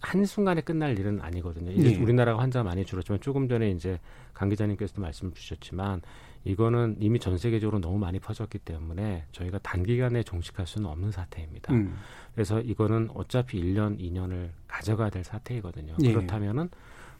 한 0.01 0.25
순간에 0.25 0.63
끝날 0.63 0.99
일은 0.99 1.21
아니거든요. 1.21 1.71
이제 1.73 1.93
예. 1.93 1.97
우리나라가 1.97 2.41
환자가 2.41 2.65
많이 2.65 2.87
줄었지만 2.87 3.21
조금 3.21 3.47
전에 3.47 3.71
이제 3.71 4.01
강 4.33 4.49
기자님께서도 4.49 5.03
말씀을 5.03 5.35
주셨지만 5.35 6.01
이거는 6.45 6.97
이미 7.01 7.19
전 7.19 7.39
세계적으로 7.39 7.81
너무 7.81 7.99
많이 7.99 8.19
퍼졌기 8.21 8.59
때문에 8.59 9.25
저희가 9.33 9.59
단기간에 9.59 10.23
종식할 10.23 10.67
수는 10.67 10.89
없는 10.89 11.11
사태입니다. 11.11 11.73
음. 11.73 11.97
그래서 12.35 12.61
이거는 12.61 13.09
어차피 13.15 13.61
1년, 13.61 13.99
2년을 13.99 14.51
가져가야 14.69 15.11
될 15.11 15.25
사태이거든요. 15.25 15.97
예. 16.03 16.13
그렇다면은 16.13 16.69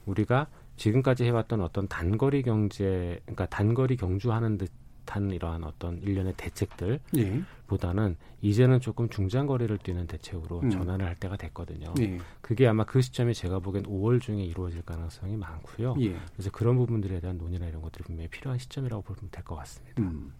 우리가 0.05 0.47
지금까지 0.77 1.23
해왔던 1.23 1.61
어떤 1.61 1.87
단거리 1.87 2.43
경제, 2.43 3.19
그러니까 3.25 3.47
단거리 3.47 3.95
경주하는 3.95 4.57
듯 4.57 4.69
한 5.07 5.31
이러한 5.31 5.63
어떤 5.63 6.01
일련의 6.01 6.33
대책들 6.37 6.99
예. 7.17 7.41
보다는 7.67 8.15
이제는 8.41 8.79
조금 8.79 9.09
중장거리를 9.09 9.77
뛰는 9.79 10.07
대책으로 10.07 10.61
음. 10.61 10.69
전환을 10.69 11.05
할 11.05 11.15
때가 11.15 11.35
됐거든요. 11.37 11.93
예. 11.99 12.19
그게 12.41 12.67
아마 12.67 12.83
그 12.85 13.01
시점이 13.01 13.33
제가 13.33 13.59
보기엔 13.59 13.85
5월 13.85 14.21
중에 14.21 14.43
이루어질 14.43 14.81
가능성이 14.83 15.35
많고요. 15.37 15.95
예. 16.01 16.15
그래서 16.33 16.51
그런 16.51 16.75
부분들에 16.77 17.19
대한 17.19 17.37
논의나 17.37 17.65
이런 17.67 17.81
것들이 17.81 18.03
분명히 18.03 18.27
필요한 18.29 18.59
시점이라고 18.59 19.01
보면 19.03 19.29
될 19.31 19.43
것 19.43 19.55
같습니다. 19.55 20.01
음. 20.01 20.31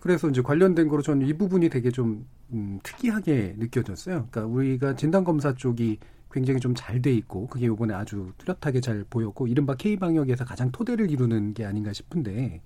그래서 0.00 0.28
이제 0.28 0.42
관련된 0.42 0.88
거로 0.88 1.02
저는 1.02 1.26
이 1.26 1.32
부분이 1.32 1.68
되게 1.70 1.90
좀 1.90 2.26
음, 2.52 2.78
특이하게 2.82 3.54
느껴졌어요. 3.58 4.28
그러니까 4.30 4.44
우리가 4.46 4.94
진단 4.96 5.24
검사 5.24 5.54
쪽이 5.54 5.98
굉장히 6.30 6.58
좀 6.60 6.74
잘 6.74 7.00
돼 7.00 7.12
있고 7.14 7.46
그게 7.46 7.66
이번에 7.66 7.94
아주 7.94 8.32
뚜렷하게 8.38 8.80
잘 8.80 9.04
보였고 9.08 9.46
이른바 9.46 9.74
K 9.76 9.96
방역에서 9.96 10.44
가장 10.44 10.70
토대를 10.72 11.10
이루는 11.10 11.54
게 11.54 11.64
아닌가 11.64 11.92
싶은데 11.92 12.60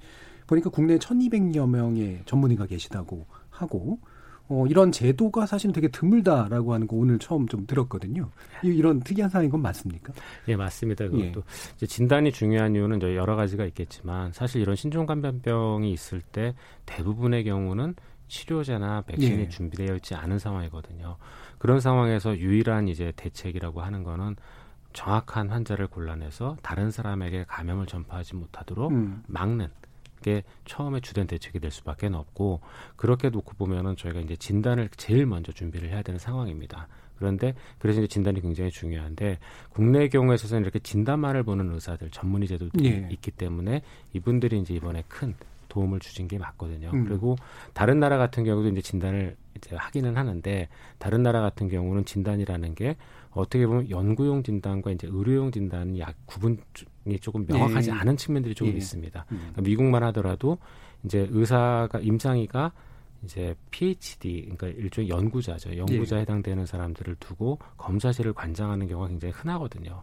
보니까 0.49 0.71
국내에 0.71 0.99
1,200여 0.99 1.69
명의 1.69 2.23
전문의가 2.27 2.67
계시다고 2.67 3.27
하고 3.51 4.01
어, 4.49 4.65
이런 4.67 4.91
제도가 4.91 5.45
사실 5.45 5.73
되게 5.73 5.89
드물다라고 5.89 6.73
하는 6.73 6.87
거 6.87 6.97
오늘 6.97 7.19
처음 7.19 7.47
좀 7.47 7.67
들었거든요. 7.67 8.31
이, 8.65 8.69
이런 8.69 9.01
특이한 9.01 9.29
상황인 9.29 9.51
건 9.51 9.61
맞습니까? 9.61 10.13
예, 10.49 10.57
맞습니다. 10.57 11.05
예. 11.05 11.09
그것도 11.09 11.43
이제 11.77 11.87
진단이 11.87 12.33
중요한 12.33 12.75
이유는 12.75 13.03
여러 13.15 13.37
가지가 13.37 13.67
있겠지만 13.67 14.33
사실 14.33 14.63
이런 14.63 14.75
신종감염병이 14.75 15.93
있을 15.93 16.23
때 16.23 16.55
대부분의 16.87 17.45
경우는 17.45 17.95
치료제나 18.29 19.03
백신이 19.03 19.41
예. 19.41 19.49
준비되어 19.49 19.97
있지 19.97 20.15
않은 20.15 20.39
상황이거든요. 20.39 21.17
그런 21.59 21.81
상황에서 21.81 22.37
유일한 22.39 22.89
이제 22.89 23.13
대책이라고 23.17 23.83
하는 23.83 24.03
거는 24.03 24.37
정확한 24.95 25.51
환자를 25.51 25.89
골라내서 25.89 26.57
다른 26.63 26.91
사람에게 26.91 27.45
감염을 27.47 27.87
전파하지 27.87 28.37
못하도록 28.37 28.91
음. 28.91 29.23
막는 29.27 29.69
게 30.21 30.43
처음에 30.65 31.01
주된 31.01 31.27
대책이 31.27 31.61
될 31.61 31.71
수밖에 31.71 32.09
없고 32.09 32.61
그렇게 32.97 33.31
놓고 33.31 33.55
보면은 33.55 33.97
저희가 33.97 34.21
이제 34.21 34.37
진단을 34.37 34.89
제일 34.97 35.27
먼저 35.27 35.53
준비를 35.53 35.91
해야 35.91 36.03
되는 36.03 36.19
상황입니다. 36.19 36.89
그런데 37.19 37.55
그래서 37.79 38.01
이제 38.01 38.09
진단이 38.09 38.41
굉장히 38.41 38.71
중요한데 38.71 39.39
국내 39.71 40.09
경우에 40.09 40.37
있어서는 40.37 40.63
이렇게 40.63 40.79
진단만을 40.79 41.43
보는 41.43 41.73
의사들 41.73 42.11
전문의 42.11 42.49
제도들이 42.49 42.87
예. 42.87 43.09
있기 43.11 43.33
때문에 43.33 43.83
이분들이 44.13 44.61
이제 44.61 44.75
이번에 44.75 45.03
큰 45.09 45.35
도움을 45.69 46.01
주신 46.01 46.29
게 46.29 46.39
맞거든요. 46.39 46.91
음. 46.95 47.05
그리고 47.05 47.37
다른 47.75 48.01
나라 48.01 48.17
같은 48.19 48.45
경우도 48.45 48.69
이제 48.71 48.81
진단을 48.81 49.37
이제 49.57 49.77
하기는 49.77 50.17
하는데 50.17 50.69
다른 50.99 51.23
나라 51.23 51.41
같은 51.41 51.69
경우는 51.69 52.05
진단이라는 52.05 52.75
게 52.75 52.97
어떻게 53.31 53.67
보면 53.67 53.91
연구용 53.91 54.43
진단과 54.43 54.91
이제 54.91 55.07
의료용 55.11 55.51
진단이 55.51 56.01
약 56.01 56.15
구분이 56.27 56.59
조금 57.21 57.47
명확하지 57.47 57.91
예. 57.91 57.95
않은 57.95 58.17
측면들이 58.17 58.55
조금 58.55 58.73
예. 58.73 58.77
있습니다. 58.77 59.27
음. 59.31 59.37
그러니까 59.37 59.63
미국만 59.63 60.03
하더라도 60.05 60.59
이제 61.05 61.29
의사가 61.31 62.01
임상의가 62.01 62.73
이제 63.25 63.55
PhD 63.71 64.43
그러니까 64.43 64.69
일종의 64.69 65.11
연구자죠. 65.11 65.77
연구자에 65.77 66.19
예. 66.19 66.23
해당되는 66.23 66.67
사람들을 66.67 67.17
두고 67.21 67.59
검사실을 67.77 68.33
관장하는 68.33 68.87
경우가 68.89 69.09
굉장히 69.09 69.33
흔하거든요. 69.33 70.03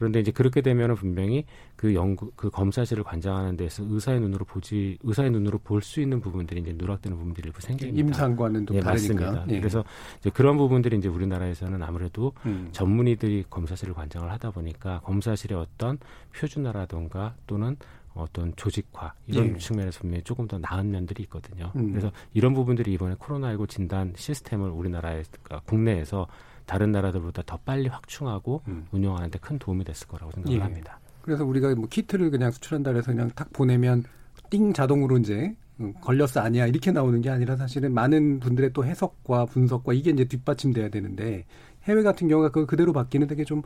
그런데 0.00 0.18
이제 0.18 0.30
그렇게 0.30 0.62
되면은 0.62 0.94
분명히 0.94 1.44
그 1.76 1.94
연구 1.94 2.30
그 2.34 2.48
검사실을 2.48 3.04
관장하는 3.04 3.58
데서 3.58 3.84
의사의 3.86 4.18
눈으로 4.20 4.46
보지 4.46 4.96
의사의 5.02 5.30
눈으로 5.30 5.58
볼 5.58 5.82
수 5.82 6.00
있는 6.00 6.20
부분들이 6.20 6.60
이제 6.62 6.72
누락되는 6.74 7.18
부분들이 7.18 7.48
일부 7.48 7.60
생깁니다. 7.60 8.00
임상과는 8.00 8.66
좀 8.66 8.76
예, 8.76 8.80
다르니까. 8.80 9.14
맞습니다. 9.14 9.54
예. 9.54 9.58
그래서 9.60 9.84
이제 10.20 10.30
그런 10.30 10.56
부분들이 10.56 10.96
이제 10.96 11.08
우리나라에서는 11.08 11.82
아무래도 11.82 12.32
음. 12.46 12.70
전문의들이 12.72 13.44
검사실을 13.50 13.92
관장을 13.92 14.30
하다 14.30 14.52
보니까 14.52 15.00
검사실의 15.00 15.58
어떤 15.58 15.98
표준화라든가 16.34 17.34
또는 17.46 17.76
어떤 18.14 18.54
조직화 18.56 19.12
이런 19.26 19.54
예. 19.54 19.58
측면에서 19.58 20.00
분명히 20.00 20.22
조금 20.22 20.48
더 20.48 20.58
나은 20.58 20.90
면들이 20.90 21.24
있거든요. 21.24 21.72
음. 21.76 21.90
그래서 21.90 22.10
이런 22.32 22.54
부분들이 22.54 22.94
이번에 22.94 23.16
코로나19 23.16 23.68
진단 23.68 24.14
시스템을 24.16 24.70
우리나라에 24.70 25.22
그러니까 25.42 25.60
국내에서 25.66 26.26
다른 26.70 26.92
나라들보다 26.92 27.42
더 27.46 27.56
빨리 27.56 27.88
확충하고 27.88 28.62
음. 28.68 28.86
운영하는데 28.92 29.40
큰 29.40 29.58
도움이 29.58 29.82
됐을 29.82 30.06
거라고 30.06 30.30
생각을 30.30 30.56
예. 30.56 30.62
합니다. 30.62 31.00
그래서 31.20 31.44
우리가 31.44 31.74
뭐 31.74 31.88
키트를 31.88 32.30
그냥 32.30 32.52
수출한다 32.52 32.94
해서 32.94 33.10
그냥 33.10 33.28
탁 33.34 33.52
보내면 33.52 34.04
띵 34.50 34.72
자동으로 34.72 35.18
이제 35.18 35.56
음, 35.80 35.92
걸렸어 36.00 36.40
아니야 36.40 36.68
이렇게 36.68 36.92
나오는 36.92 37.20
게 37.20 37.28
아니라 37.28 37.56
사실은 37.56 37.92
많은 37.92 38.38
분들의 38.38 38.72
또 38.72 38.84
해석과 38.84 39.46
분석과 39.46 39.94
이게 39.94 40.10
이제 40.10 40.24
뒷받침돼야 40.26 40.90
되는데 40.90 41.44
해외 41.84 42.04
같은 42.04 42.28
경우가 42.28 42.50
그 42.50 42.66
그대로 42.66 42.92
받기는 42.92 43.26
되게 43.26 43.44
좀 43.44 43.62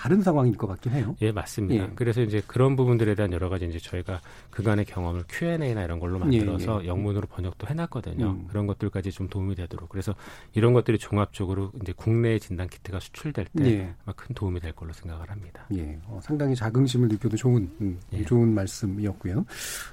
다른 0.00 0.22
상황일 0.22 0.56
것 0.56 0.66
같긴 0.66 0.92
해요. 0.92 1.14
예, 1.20 1.30
맞습니다. 1.30 1.84
예. 1.84 1.90
그래서 1.94 2.22
이제 2.22 2.42
그런 2.46 2.74
부분들에 2.74 3.14
대한 3.14 3.34
여러 3.34 3.50
가지 3.50 3.66
이제 3.66 3.78
저희가 3.78 4.22
그간의 4.50 4.86
경험을 4.86 5.24
Q&A나 5.28 5.84
이런 5.84 5.98
걸로 6.00 6.18
만들어서 6.18 6.80
예, 6.80 6.84
예. 6.84 6.88
영문으로 6.88 7.26
번역도 7.26 7.66
해놨거든요. 7.66 8.30
음. 8.30 8.46
그런 8.48 8.66
것들까지 8.66 9.10
좀 9.12 9.28
도움이 9.28 9.56
되도록. 9.56 9.90
그래서 9.90 10.14
이런 10.54 10.72
것들이 10.72 10.96
종합적으로 10.98 11.70
이제 11.82 11.92
국내 11.94 12.38
진단 12.38 12.66
키트가 12.70 12.98
수출될 12.98 13.44
때 13.58 13.64
예. 13.66 13.94
아마 14.06 14.14
큰 14.16 14.34
도움이 14.34 14.60
될 14.60 14.72
걸로 14.72 14.94
생각을 14.94 15.30
합니다. 15.30 15.66
예, 15.74 15.98
어, 16.06 16.18
상당히 16.22 16.56
자긍심을 16.56 17.08
느껴도 17.08 17.36
좋은 17.36 17.70
음, 17.82 18.00
예. 18.14 18.24
좋은 18.24 18.54
말씀이었고요. 18.54 19.44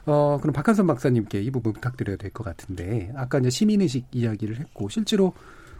어, 0.05 0.37
그럼 0.41 0.53
박한선 0.53 0.87
박사님께 0.87 1.41
이 1.41 1.51
부분 1.51 1.73
부탁드려야 1.73 2.15
될 2.15 2.31
것 2.31 2.43
같은데 2.43 3.11
아까 3.15 3.39
이제 3.39 3.49
시민의식 3.49 4.05
이야기를 4.13 4.57
했고 4.59 4.87
실제로 4.87 5.33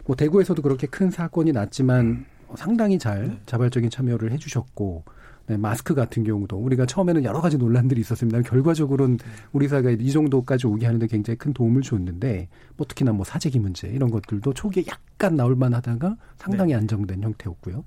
뭐 0.06 0.16
대구에서도 0.16 0.60
그렇게 0.60 0.86
큰 0.86 1.10
사건이 1.10 1.52
났지만 1.52 2.26
상당히 2.56 2.98
잘 2.98 3.28
네. 3.28 3.40
자발적인 3.46 3.90
참여를 3.90 4.32
해주셨고 4.32 5.04
네, 5.48 5.56
마스크 5.56 5.94
같은 5.94 6.24
경우도 6.24 6.58
우리가 6.58 6.84
처음에는 6.84 7.24
여러 7.24 7.40
가지 7.40 7.56
논란들이 7.56 8.00
있었습니다. 8.02 8.42
결과적으로는 8.42 9.16
네. 9.16 9.24
우리 9.52 9.66
사회가 9.66 9.90
이 9.90 10.10
정도까지 10.10 10.66
오게 10.66 10.84
하는데 10.84 11.06
굉장히 11.06 11.38
큰 11.38 11.54
도움을 11.54 11.80
줬는데 11.80 12.48
뭐 12.76 12.86
특히나 12.86 13.12
뭐 13.12 13.24
사재기 13.24 13.58
문제 13.58 13.88
이런 13.88 14.10
것들도 14.10 14.52
초기에 14.52 14.84
약간 14.88 15.36
나올 15.36 15.56
만 15.56 15.72
하다가 15.72 16.16
상당히 16.36 16.72
네. 16.72 16.78
안정된 16.78 17.22
형태였고요. 17.22 17.84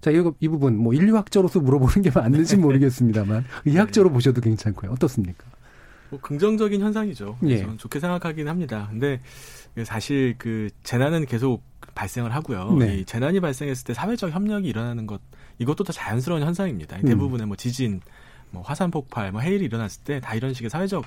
자, 0.00 0.10
이, 0.10 0.22
이 0.40 0.48
부분 0.48 0.76
뭐 0.76 0.92
인류학자로서 0.92 1.60
물어보는 1.60 2.02
게 2.02 2.10
맞는지 2.10 2.56
모르겠습니다만 2.56 3.44
의학적으로 3.64 4.10
네. 4.10 4.14
보셔도 4.14 4.40
괜찮고요. 4.40 4.90
어떻습니까? 4.90 5.44
뭐 6.14 6.20
긍정적인 6.20 6.80
현상이죠. 6.80 7.38
예. 7.44 7.58
저는 7.58 7.78
좋게 7.78 8.00
생각하긴 8.00 8.48
합니다. 8.48 8.86
근데 8.90 9.20
사실 9.84 10.34
그 10.38 10.70
재난은 10.84 11.26
계속 11.26 11.62
발생을 11.94 12.34
하고요. 12.34 12.76
네. 12.78 12.98
이 12.98 13.04
재난이 13.04 13.40
발생했을 13.40 13.84
때 13.84 13.94
사회적 13.94 14.32
협력이 14.32 14.68
일어나는 14.68 15.06
것 15.06 15.20
이것도 15.58 15.84
다 15.84 15.92
자연스러운 15.92 16.42
현상입니다. 16.42 16.96
음. 16.98 17.02
대부분의 17.02 17.46
뭐 17.46 17.56
지진, 17.56 18.00
뭐 18.50 18.62
화산 18.62 18.90
폭발, 18.90 19.32
뭐 19.32 19.40
해일이 19.40 19.64
일어났을 19.64 20.02
때 20.04 20.20
다 20.20 20.34
이런 20.34 20.54
식의 20.54 20.70
사회적 20.70 21.04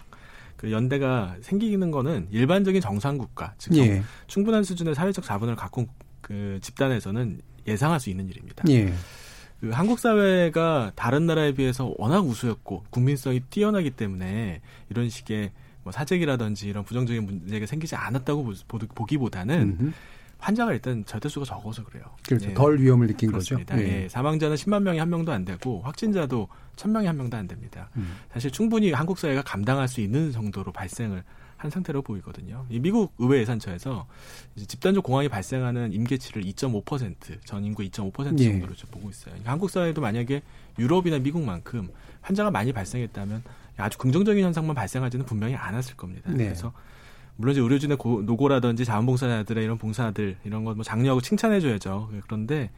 그 0.57 0.71
연대가 0.71 1.35
생기는 1.41 1.91
거는 1.91 2.27
일반적인 2.31 2.81
정상 2.81 3.17
국가, 3.17 3.53
즉 3.57 3.77
예. 3.77 4.01
충분한 4.27 4.63
수준의 4.63 4.95
사회적 4.95 5.23
자본을 5.23 5.55
갖고 5.55 5.87
그 6.21 6.59
집단에서는 6.61 7.39
예상할 7.67 7.99
수 7.99 8.09
있는 8.09 8.27
일입니다. 8.27 8.63
예. 8.69 8.91
그 9.59 9.69
한국 9.71 9.99
사회가 9.99 10.91
다른 10.95 11.25
나라에 11.25 11.53
비해서 11.53 11.93
워낙 11.97 12.19
우수였고 12.19 12.85
국민성이 12.89 13.39
뛰어나기 13.49 13.89
때문에 13.91 14.61
이런 14.89 15.09
식의 15.09 15.51
뭐 15.83 15.91
사재기라든지 15.91 16.67
이런 16.67 16.83
부정적인 16.83 17.25
문제가 17.25 17.65
생기지 17.65 17.95
않았다고 17.95 18.53
보 18.67 19.05
기보다는 19.05 19.77
음흠. 19.79 19.91
환자가 20.39 20.73
일단 20.73 21.03
절대수가 21.05 21.45
적어서 21.45 21.83
그래요. 21.83 22.05
그렇죠. 22.27 22.49
예. 22.49 22.53
덜 22.53 22.79
위험을 22.79 23.07
느낀 23.07 23.31
그렇습니다. 23.31 23.75
거죠. 23.75 23.87
예. 23.87 24.03
예. 24.03 24.09
사망자는 24.09 24.55
10만 24.55 24.83
명이 24.83 24.99
한 24.99 25.09
명도 25.09 25.31
안 25.31 25.45
되고 25.45 25.81
확진자도 25.81 26.47
1000명이 26.75 27.05
한 27.05 27.17
명도 27.17 27.37
안 27.37 27.47
됩니다. 27.47 27.89
음. 27.95 28.17
사실 28.31 28.51
충분히 28.51 28.91
한국 28.91 29.17
사회가 29.17 29.41
감당할 29.41 29.87
수 29.87 30.01
있는 30.01 30.31
정도로 30.31 30.71
발생을 30.71 31.23
한 31.57 31.71
상태로 31.71 32.03
보이거든요. 32.03 32.65
이 32.69 32.79
미국 32.79 33.13
의회 33.17 33.39
예산처에서 33.39 34.07
집단적 34.67 35.03
공황이 35.03 35.27
발생하는 35.27 35.91
임계치를 35.91 36.43
2.5%, 36.43 37.43
전 37.43 37.65
인구 37.65 37.83
2.5% 37.83 38.39
예. 38.39 38.43
정도로 38.43 38.75
좀 38.75 38.89
보고 38.91 39.09
있어요. 39.09 39.31
그러니까 39.31 39.51
한국 39.51 39.69
사회도 39.71 39.99
만약에 39.99 40.43
유럽이나 40.77 41.17
미국만큼 41.17 41.89
환자가 42.21 42.51
많이 42.51 42.71
발생했다면 42.71 43.43
아주 43.77 43.97
긍정적인 43.97 44.43
현상만 44.43 44.75
발생하지는 44.75 45.25
분명히 45.25 45.55
않았을 45.55 45.95
겁니다. 45.95 46.31
네. 46.31 46.45
그래서 46.45 46.71
물론 47.35 47.53
이제 47.53 47.61
의료진의 47.61 47.97
고, 47.97 48.21
노고라든지 48.21 48.85
자원봉사자들의 48.85 49.63
이런 49.63 49.77
봉사들 49.77 50.37
이런 50.43 50.63
거뭐 50.63 50.83
장려하고 50.83 51.21
칭찬해줘야죠. 51.21 52.11
그런데 52.23 52.69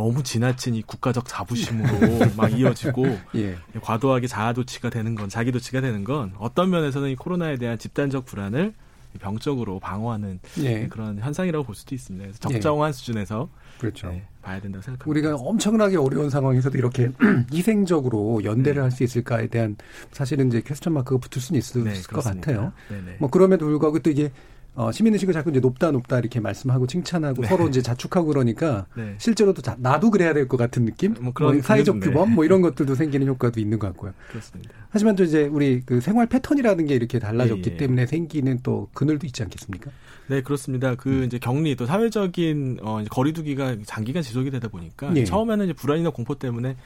너무 0.00 0.22
지나친 0.22 0.74
이 0.74 0.82
국가적 0.82 1.28
자부심으로 1.28 2.32
막 2.34 2.58
이어지고 2.58 3.04
예. 3.34 3.56
과도하게 3.82 4.28
자아도취가 4.28 4.88
되는 4.88 5.14
건 5.14 5.28
자기도취가 5.28 5.82
되는 5.82 6.04
건 6.04 6.32
어떤 6.38 6.70
면에서는 6.70 7.10
이 7.10 7.16
코로나에 7.16 7.58
대한 7.58 7.78
집단적 7.78 8.24
불안을 8.24 8.72
병적으로 9.18 9.78
방어하는 9.78 10.40
예. 10.60 10.86
그런 10.86 11.18
현상이라고 11.18 11.64
볼 11.66 11.74
수도 11.74 11.94
있습니다. 11.94 12.24
그래서 12.24 12.38
적정한 12.38 12.88
예. 12.88 12.92
수준에서 12.94 13.50
그렇죠. 13.78 14.08
네, 14.08 14.24
봐야 14.40 14.58
된다고 14.58 14.82
생각합니다. 14.82 15.10
우리가 15.10 15.36
엄청나게 15.36 15.98
어려운 15.98 16.30
상황에서도 16.30 16.78
이렇게 16.78 17.10
희생적으로 17.52 18.42
연대를 18.42 18.76
네. 18.76 18.80
할수 18.80 19.04
있을까에 19.04 19.48
대한 19.48 19.76
사실은 20.12 20.48
이제 20.48 20.62
퀘스천 20.62 20.94
마크가 20.94 21.20
붙을 21.20 21.42
수는 21.42 21.58
있을 21.58 21.84
네, 21.84 22.00
것 22.02 22.24
같아요. 22.24 22.72
네네. 22.88 23.16
뭐 23.18 23.28
그럼에도 23.28 23.66
불구하고 23.66 23.98
또 23.98 24.08
이게 24.08 24.30
어, 24.74 24.92
시민의식을 24.92 25.34
자꾸 25.34 25.50
이제 25.50 25.60
높다 25.60 25.90
높다 25.90 26.18
이렇게 26.18 26.40
말씀하고 26.40 26.86
칭찬하고 26.86 27.42
네. 27.42 27.48
서로 27.48 27.68
이제 27.68 27.82
자축하고 27.82 28.28
그러니까 28.28 28.86
네. 28.96 29.14
실제로도 29.18 29.62
자, 29.62 29.76
나도 29.78 30.10
그래야 30.10 30.32
될 30.32 30.48
것 30.48 30.56
같은 30.56 30.84
느낌? 30.84 31.14
뭐 31.20 31.32
그런 31.32 31.54
뭐 31.54 31.62
사회적 31.62 31.98
네. 31.98 32.06
규범 32.06 32.34
뭐 32.34 32.44
이런 32.44 32.60
것들도 32.62 32.94
생기는 32.94 33.26
효과도 33.26 33.60
있는 33.60 33.78
것 33.78 33.88
같고요. 33.88 34.12
그렇습니다. 34.30 34.72
하지만 34.90 35.16
또 35.16 35.24
이제 35.24 35.44
우리 35.44 35.80
그 35.84 36.00
생활 36.00 36.26
패턴이라는 36.26 36.86
게 36.86 36.94
이렇게 36.94 37.18
달라졌기 37.18 37.70
예, 37.70 37.74
예. 37.74 37.76
때문에 37.76 38.06
생기는 38.06 38.58
또 38.62 38.88
그늘도 38.94 39.26
있지 39.26 39.42
않겠습니까? 39.42 39.90
네, 40.28 40.42
그렇습니다. 40.42 40.94
그 40.94 41.10
음. 41.10 41.24
이제 41.24 41.38
격리 41.38 41.76
또 41.76 41.86
사회적인 41.86 42.78
어, 42.82 43.02
거리두기가 43.10 43.76
장기간 43.84 44.22
지속이 44.22 44.50
되다 44.50 44.68
보니까 44.68 45.14
예. 45.16 45.24
처음에는 45.24 45.66
이제 45.66 45.72
불안이나 45.74 46.10
공포 46.10 46.36
때문에 46.36 46.76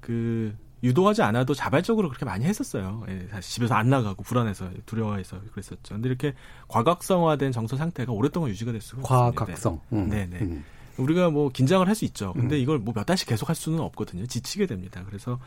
그 0.00 0.52
유도하지 0.82 1.22
않아도 1.22 1.54
자발적으로 1.54 2.08
그렇게 2.08 2.24
많이 2.24 2.44
했었어요. 2.44 3.04
예, 3.08 3.28
집에서 3.40 3.74
안 3.74 3.88
나가고 3.90 4.22
불안해서 4.24 4.70
두려워해서 4.86 5.40
그랬었죠. 5.52 5.94
근데 5.94 6.08
이렇게 6.08 6.34
과각성화된 6.68 7.52
정서 7.52 7.76
상태가 7.76 8.12
오랫동안 8.12 8.50
유지가 8.50 8.72
될 8.72 8.80
수가 8.80 9.02
과각성. 9.02 9.80
음. 9.92 10.08
네네. 10.08 10.38
음. 10.40 10.64
우리가 10.98 11.30
뭐 11.30 11.48
긴장을 11.50 11.86
할 11.86 11.94
수 11.94 12.04
있죠. 12.06 12.32
근데 12.34 12.56
음. 12.56 12.60
이걸 12.60 12.78
뭐 12.78 12.92
몇 12.94 13.04
달씩 13.04 13.28
계속 13.28 13.48
할 13.48 13.56
수는 13.56 13.80
없거든요. 13.80 14.26
지치게 14.26 14.66
됩니다. 14.66 15.02
그래서 15.06 15.38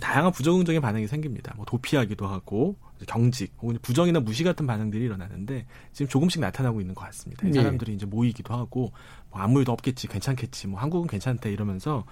다양한 0.00 0.32
부정적인 0.32 0.80
반응이 0.80 1.06
생깁니다. 1.06 1.52
뭐 1.54 1.66
도피하기도 1.66 2.26
하고 2.26 2.76
경직 3.06 3.52
혹은 3.60 3.78
부정이나 3.82 4.20
무시 4.20 4.42
같은 4.42 4.66
반응들이 4.66 5.04
일어나는데 5.04 5.66
지금 5.92 6.08
조금씩 6.08 6.40
나타나고 6.40 6.80
있는 6.80 6.94
것 6.94 7.04
같습니다. 7.06 7.46
네. 7.46 7.52
사람들이 7.52 7.94
이제 7.94 8.06
모이기도 8.06 8.54
하고 8.54 8.92
뭐 9.30 9.40
아무 9.40 9.58
일도 9.58 9.70
없겠지, 9.72 10.08
괜찮겠지, 10.08 10.68
뭐 10.68 10.80
한국은 10.80 11.08
괜찮대 11.08 11.52
이러면서 11.52 12.04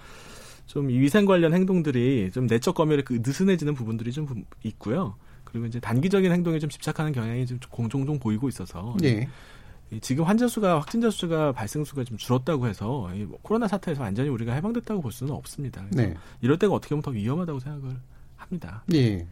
좀 0.65 0.87
위생 0.87 1.25
관련 1.25 1.53
행동들이 1.53 2.31
좀 2.33 2.47
내적 2.47 2.75
검열에 2.75 3.03
그 3.03 3.21
느슨해지는 3.23 3.73
부분들이 3.73 4.11
좀 4.11 4.27
있고요. 4.63 5.15
그리고 5.43 5.65
이제 5.65 5.79
단기적인 5.79 6.31
행동에 6.31 6.59
좀 6.59 6.69
집착하는 6.69 7.11
경향이 7.11 7.45
좀 7.45 7.59
공종종 7.69 8.19
보이고 8.19 8.47
있어서 8.47 8.95
네. 9.01 9.27
지금 9.99 10.23
환자 10.23 10.47
수가 10.47 10.79
확진자 10.79 11.09
수가 11.09 11.51
발생 11.51 11.83
수가 11.83 12.05
좀 12.05 12.17
줄었다고 12.17 12.67
해서 12.67 13.13
이 13.13 13.25
코로나 13.41 13.67
사태에서 13.67 14.01
완전히 14.01 14.29
우리가 14.29 14.53
해방됐다고 14.53 15.01
볼 15.01 15.11
수는 15.11 15.33
없습니다. 15.33 15.85
네. 15.91 16.15
이럴 16.41 16.57
때가 16.57 16.73
어떻게 16.73 16.95
보면 16.95 17.01
더 17.01 17.11
위험하다고 17.11 17.59
생각을 17.59 17.97
합니다. 18.37 18.83
예. 18.93 19.27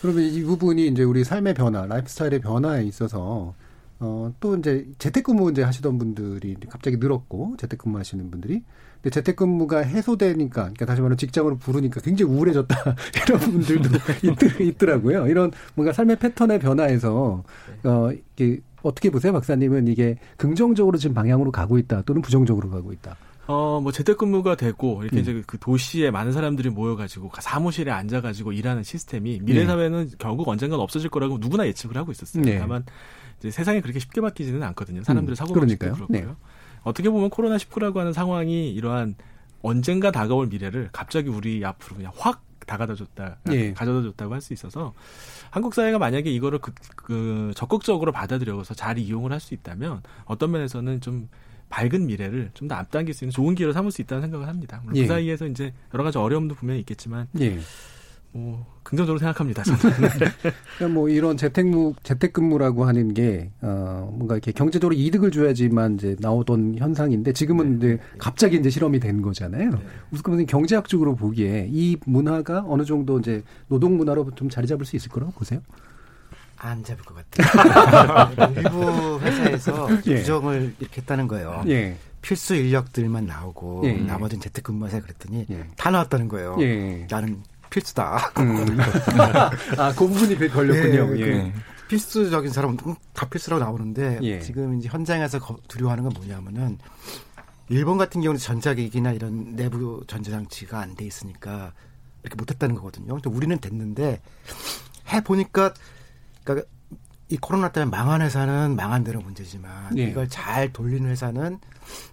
그러면 0.00 0.22
이 0.22 0.42
부분이 0.42 0.86
이제 0.88 1.02
우리 1.02 1.24
삶의 1.24 1.54
변화, 1.54 1.86
라이프스타일의 1.86 2.40
변화에 2.40 2.84
있어서 2.84 3.54
어, 3.98 4.32
또 4.40 4.56
이제 4.56 4.86
재택근무 4.98 5.50
이제 5.50 5.62
하시던 5.62 5.98
분들이 5.98 6.54
갑자기 6.68 6.98
늘었고 6.98 7.56
재택근무 7.58 7.98
하시는 7.98 8.30
분들이 8.30 8.62
근데 9.06 9.14
재택근무가 9.20 9.78
해소되니까, 9.84 10.62
그러니까 10.62 10.84
다시 10.84 11.00
말하면 11.00 11.16
직장으로 11.16 11.58
부르니까 11.58 12.00
굉장히 12.00 12.32
우울해졌다 12.32 12.74
이런 13.24 13.38
분들도 13.38 13.88
있, 14.64 14.78
더라고요 14.78 15.28
이런 15.28 15.52
뭔가 15.76 15.92
삶의 15.92 16.18
패턴의 16.18 16.58
변화에서 16.58 17.44
어 17.84 18.10
이게 18.34 18.60
어떻게 18.82 19.10
보세요, 19.10 19.32
박사님은 19.32 19.86
이게 19.86 20.18
긍정적으로 20.36 20.98
지금 20.98 21.14
방향으로 21.14 21.52
가고 21.52 21.78
있다 21.78 22.02
또는 22.02 22.20
부정적으로 22.20 22.68
가고 22.68 22.92
있다. 22.92 23.16
어, 23.46 23.78
뭐 23.80 23.92
재택근무가 23.92 24.56
되고 24.56 25.00
이렇게 25.04 25.18
음. 25.18 25.20
이제 25.20 25.42
그 25.46 25.56
도시에 25.60 26.10
많은 26.10 26.32
사람들이 26.32 26.70
모여가지고 26.70 27.30
사무실에 27.38 27.92
앉아가지고 27.92 28.50
일하는 28.50 28.82
시스템이 28.82 29.38
미래 29.44 29.60
네. 29.60 29.66
사회는 29.66 30.08
네. 30.08 30.16
결국 30.18 30.48
언젠간 30.48 30.80
없어질 30.80 31.10
거라고 31.10 31.38
누구나 31.38 31.64
예측을 31.68 31.96
하고 31.96 32.10
있었어요. 32.10 32.42
네. 32.42 32.58
다만 32.58 32.84
이제 33.38 33.52
세상이 33.52 33.82
그렇게 33.82 34.00
쉽게 34.00 34.20
바뀌지는 34.20 34.64
않거든요. 34.64 35.04
사람들의 35.04 35.34
음. 35.34 35.36
사고 35.36 35.54
방식도 35.54 35.92
그렇고요. 35.92 36.08
네. 36.08 36.26
어떻게 36.86 37.10
보면 37.10 37.30
코로나 37.30 37.56
19라고 37.56 37.96
하는 37.96 38.12
상황이 38.12 38.70
이러한 38.72 39.16
언젠가 39.62 40.12
다가올 40.12 40.46
미래를 40.46 40.90
갑자기 40.92 41.28
우리 41.28 41.64
앞으로 41.64 41.96
그냥 41.96 42.12
확 42.16 42.42
다가다 42.66 42.94
줬다, 42.94 43.38
예. 43.50 43.72
가져다 43.72 44.02
줬다고 44.02 44.34
할 44.34 44.40
수 44.40 44.52
있어서 44.52 44.92
한국 45.50 45.74
사회가 45.74 45.98
만약에 45.98 46.30
이거를 46.30 46.58
그, 46.60 46.72
그 46.96 47.52
적극적으로 47.54 48.12
받아들여서 48.12 48.74
잘 48.74 48.98
이용을 48.98 49.32
할 49.32 49.40
수 49.40 49.54
있다면 49.54 50.02
어떤 50.24 50.50
면에서는 50.52 51.00
좀 51.00 51.28
밝은 51.68 52.06
미래를 52.06 52.50
좀 52.54 52.68
더 52.68 52.76
앞당길 52.76 53.14
수 53.14 53.24
있는 53.24 53.32
좋은 53.32 53.54
기회로 53.56 53.72
삼을 53.72 53.90
수 53.90 54.00
있다는 54.02 54.22
생각을 54.22 54.46
합니다. 54.48 54.80
물론 54.82 54.94
그 54.94 54.98
예. 54.98 55.02
그 55.02 55.08
사이에서 55.08 55.46
이제 55.46 55.72
여러 55.92 56.04
가지 56.04 56.18
어려움도 56.18 56.54
분명히 56.54 56.80
있겠지만 56.80 57.26
예. 57.40 57.58
뭐 58.32 58.66
긍정적으로 58.82 59.18
생각합니다. 59.18 59.62
저는. 59.64 59.80
그러니까 60.78 60.88
뭐 60.88 61.08
이런 61.08 61.36
재택무 61.36 61.94
재택근무라고 62.02 62.84
하는 62.84 63.14
게 63.14 63.50
어, 63.60 64.08
뭔가 64.14 64.34
이렇게 64.36 64.52
경제적으로 64.52 64.94
이득을 64.94 65.30
줘야지만 65.30 65.94
이제 65.94 66.16
나오던 66.20 66.76
현상인데 66.78 67.32
지금은 67.32 67.78
네. 67.78 67.86
이제 67.86 67.98
갑자기 68.18 68.56
이제 68.56 68.70
실험이 68.70 69.00
된 69.00 69.22
거잖아요. 69.22 69.70
네. 69.70 69.78
우선 70.12 70.46
경제학적으로 70.46 71.16
보기에 71.16 71.68
이 71.70 71.96
문화가 72.06 72.64
어느 72.66 72.84
정도 72.84 73.18
이제 73.18 73.42
노동 73.68 73.96
문화로 73.96 74.30
좀 74.36 74.48
자리 74.48 74.66
잡을 74.66 74.86
수 74.86 74.94
있을 74.96 75.10
거라고 75.10 75.32
보세요? 75.32 75.60
안 76.58 76.82
잡을 76.84 77.04
것 77.04 77.14
같아요. 77.30 78.52
일부 78.56 79.20
회사에서 79.20 79.88
예. 80.06 80.16
규정을 80.16 80.74
이렇게 80.78 81.00
했다는 81.00 81.28
거예요. 81.28 81.64
예. 81.68 81.96
필수 82.22 82.54
인력들만 82.54 83.26
나오고 83.26 83.82
예. 83.84 83.92
나머지는 83.92 84.40
재택근무하세요 84.40 85.02
그랬더니 85.02 85.46
예. 85.50 85.66
다 85.76 85.90
나왔다는 85.90 86.28
거예요. 86.28 86.56
예. 86.60 87.06
나는 87.10 87.42
필수다. 87.80 88.32
음. 88.38 88.78
아, 89.78 89.92
그 89.94 90.06
부분이 90.08 90.34
그 90.36 90.48
걸렸군요. 90.48 91.16
예, 91.18 91.20
예. 91.20 91.52
그 91.52 91.86
필수적인 91.88 92.50
사람은 92.50 92.78
다 93.12 93.28
필수라고 93.28 93.62
나오는데 93.62 94.18
예. 94.22 94.40
지금 94.40 94.78
이제 94.78 94.88
현장에서 94.88 95.38
거- 95.38 95.58
두려워하는 95.68 96.04
건 96.04 96.12
뭐냐면은 96.14 96.78
일본 97.68 97.98
같은 97.98 98.20
경우는 98.22 98.38
전자기기나 98.38 99.12
이런 99.12 99.54
내부 99.56 100.02
전자장치가 100.06 100.80
안 100.80 100.94
돼 100.94 101.04
있으니까 101.04 101.72
이렇게 102.22 102.36
못했다는 102.36 102.74
거거든요. 102.76 103.12
근데 103.14 103.28
우리는 103.30 103.58
됐는데 103.58 104.20
해 105.12 105.20
보니까 105.22 105.74
그러니까 106.44 106.66
이 107.28 107.36
코로나 107.36 107.70
때문에 107.72 107.90
망한 107.90 108.22
회사는 108.22 108.74
망한 108.76 109.04
대로 109.04 109.20
문제지만 109.20 109.98
예. 109.98 110.04
이걸 110.04 110.28
잘 110.28 110.72
돌리는 110.72 111.08
회사는 111.10 111.58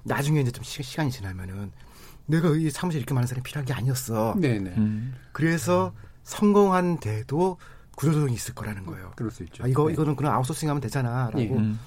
나중에 0.03 0.41
이제 0.41 0.51
좀 0.51 0.63
시- 0.63 0.83
시간이 0.83 1.09
지나면은 1.09 1.71
내가 2.25 2.49
이 2.55 2.69
사무실 2.69 2.99
이렇게 2.99 3.13
많은 3.13 3.27
사람이 3.27 3.43
필요한 3.43 3.65
게 3.65 3.73
아니었어. 3.73 4.35
네네. 4.39 4.73
음. 4.77 5.13
그래서 5.31 5.93
성공한 6.23 6.99
데도 6.99 7.57
구조조정이 7.95 8.33
있을 8.33 8.55
거라는 8.55 8.85
거예요. 8.85 9.11
그럴 9.15 9.31
수 9.31 9.43
있죠. 9.43 9.63
아, 9.63 9.67
이거 9.67 9.87
네. 9.87 9.93
이거는 9.93 10.15
그냥 10.15 10.33
아웃소싱 10.33 10.69
하면 10.69 10.81
되잖아라고. 10.81 11.41
예. 11.41 11.49
음. 11.49 11.79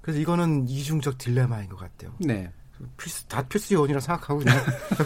그래서 0.00 0.20
이거는 0.20 0.68
이중적 0.68 1.18
딜레마인 1.18 1.68
것 1.68 1.76
같아요. 1.76 2.12
네. 2.18 2.50
필수 2.96 3.26
다 3.28 3.46
필수 3.46 3.74
요원이라 3.74 4.00
생각하고 4.00 4.40
그냥 4.40 4.58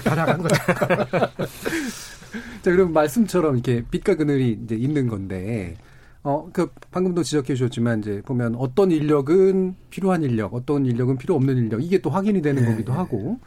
다 0.05 0.15
나간 0.15 0.39
거죠. 0.39 0.55
자, 2.63 2.71
그럼 2.71 2.93
말씀처럼 2.93 3.55
이렇게 3.55 3.85
빛과 3.91 4.17
그늘이 4.17 4.61
이제 4.65 4.75
있는 4.75 5.09
건데, 5.09 5.77
어, 6.23 6.49
그, 6.53 6.71
방금도 6.91 7.23
지적해 7.23 7.55
주셨지만, 7.55 8.01
이제 8.01 8.23
보면 8.25 8.55
어떤 8.57 8.91
인력은 8.91 9.77
필요한 9.91 10.23
인력, 10.23 10.55
어떤 10.55 10.87
인력은 10.87 11.19
필요 11.19 11.35
없는 11.35 11.57
인력, 11.57 11.83
이게 11.83 11.99
또 11.99 12.11
확인이 12.11 12.41
되는 12.41 12.63
네, 12.63 12.71
거기도 12.71 12.93
네. 12.93 12.99
하고, 12.99 13.39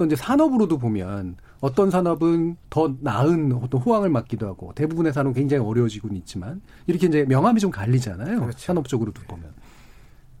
또 0.00 0.06
이제 0.06 0.16
산업으로도 0.16 0.78
보면 0.78 1.36
어떤 1.60 1.90
산업은 1.90 2.56
더 2.70 2.94
나은 3.00 3.52
어떤 3.52 3.82
호황을 3.82 4.08
맞기도 4.08 4.46
하고, 4.48 4.72
대부분의 4.74 5.12
산업은 5.12 5.34
굉장히 5.34 5.62
어려워지고는 5.62 6.16
있지만, 6.16 6.62
이렇게 6.86 7.06
이제 7.06 7.26
명암이 7.28 7.60
좀 7.60 7.70
갈리잖아요. 7.70 8.40
그렇죠. 8.40 8.58
산업적으로도 8.58 9.20
보면. 9.28 9.52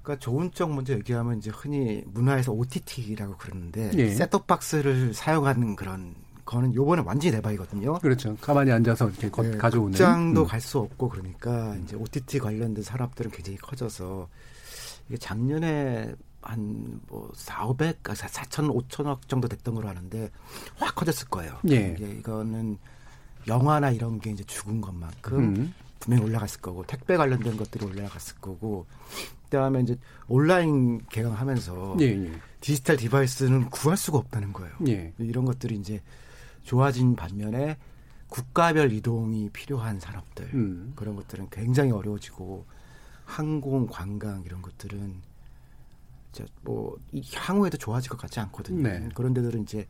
그러니까 0.02 0.18
좋은 0.24 0.50
쪽 0.52 0.72
먼저 0.74 0.94
얘기하면 0.94 1.36
이제 1.36 1.50
흔히 1.54 2.02
문화에서 2.06 2.52
OTT라고 2.52 3.36
그러는데 3.36 3.90
예. 3.96 4.08
셋톱박스를 4.14 5.12
사용하는 5.12 5.76
그런 5.76 6.14
거는 6.46 6.74
요번에 6.74 7.02
완전히 7.04 7.32
대박이거든요. 7.32 7.98
그렇죠. 7.98 8.34
가만히 8.40 8.72
앉아서 8.72 9.10
이렇게 9.10 9.28
거- 9.28 9.42
네, 9.42 9.58
가져오는. 9.58 9.92
극장도 9.92 10.40
음. 10.40 10.46
갈수 10.46 10.78
없고 10.78 11.10
그러니까 11.10 11.76
이제 11.84 11.96
OTT 11.96 12.38
관련된 12.38 12.82
산업들은 12.82 13.30
굉장히 13.30 13.58
커져서 13.58 14.26
이게 15.10 15.18
작년에 15.18 16.14
한뭐 16.42 17.32
4, 17.34 17.66
500, 17.66 18.02
4천, 18.02 18.88
5천억 18.88 19.28
정도 19.28 19.48
됐던 19.48 19.74
걸로 19.74 19.88
아는데 19.88 20.30
확 20.76 20.94
커졌을 20.94 21.28
거예요. 21.28 21.58
예. 21.70 21.94
이게 21.96 22.10
이거는 22.12 22.78
영화나 23.46 23.90
이런 23.90 24.20
게 24.20 24.30
이제 24.30 24.44
죽은 24.44 24.80
것만큼 24.80 25.38
음. 25.38 25.74
분명히 25.98 26.24
올라갔을 26.24 26.60
거고 26.60 26.84
택배 26.86 27.16
관련된 27.16 27.56
것들이 27.56 27.84
올라갔을 27.84 28.36
거고 28.36 28.86
그다음에 29.44 29.80
이제 29.80 29.98
온라인 30.28 31.04
개강하면서 31.10 31.96
예, 32.00 32.04
예. 32.06 32.32
디지털 32.60 32.96
디바이스는 32.96 33.70
구할 33.70 33.96
수가 33.96 34.18
없다는 34.18 34.52
거예요. 34.52 34.72
예. 34.88 35.12
이런 35.18 35.44
것들이 35.44 35.76
이제 35.76 36.00
좋아진 36.62 37.16
반면에 37.16 37.76
국가별 38.28 38.92
이동이 38.92 39.50
필요한 39.50 39.98
산업들 39.98 40.50
음. 40.54 40.92
그런 40.94 41.16
것들은 41.16 41.48
굉장히 41.50 41.90
어려워지고 41.90 42.64
항공, 43.24 43.86
관광 43.86 44.42
이런 44.46 44.62
것들은 44.62 45.20
이제 46.32 46.44
뭐이 46.62 47.22
향후에도 47.34 47.76
좋아질 47.76 48.10
것 48.10 48.18
같지 48.18 48.40
않거든요. 48.40 48.82
네. 48.82 49.08
그런 49.14 49.34
데들은 49.34 49.62
이제 49.62 49.86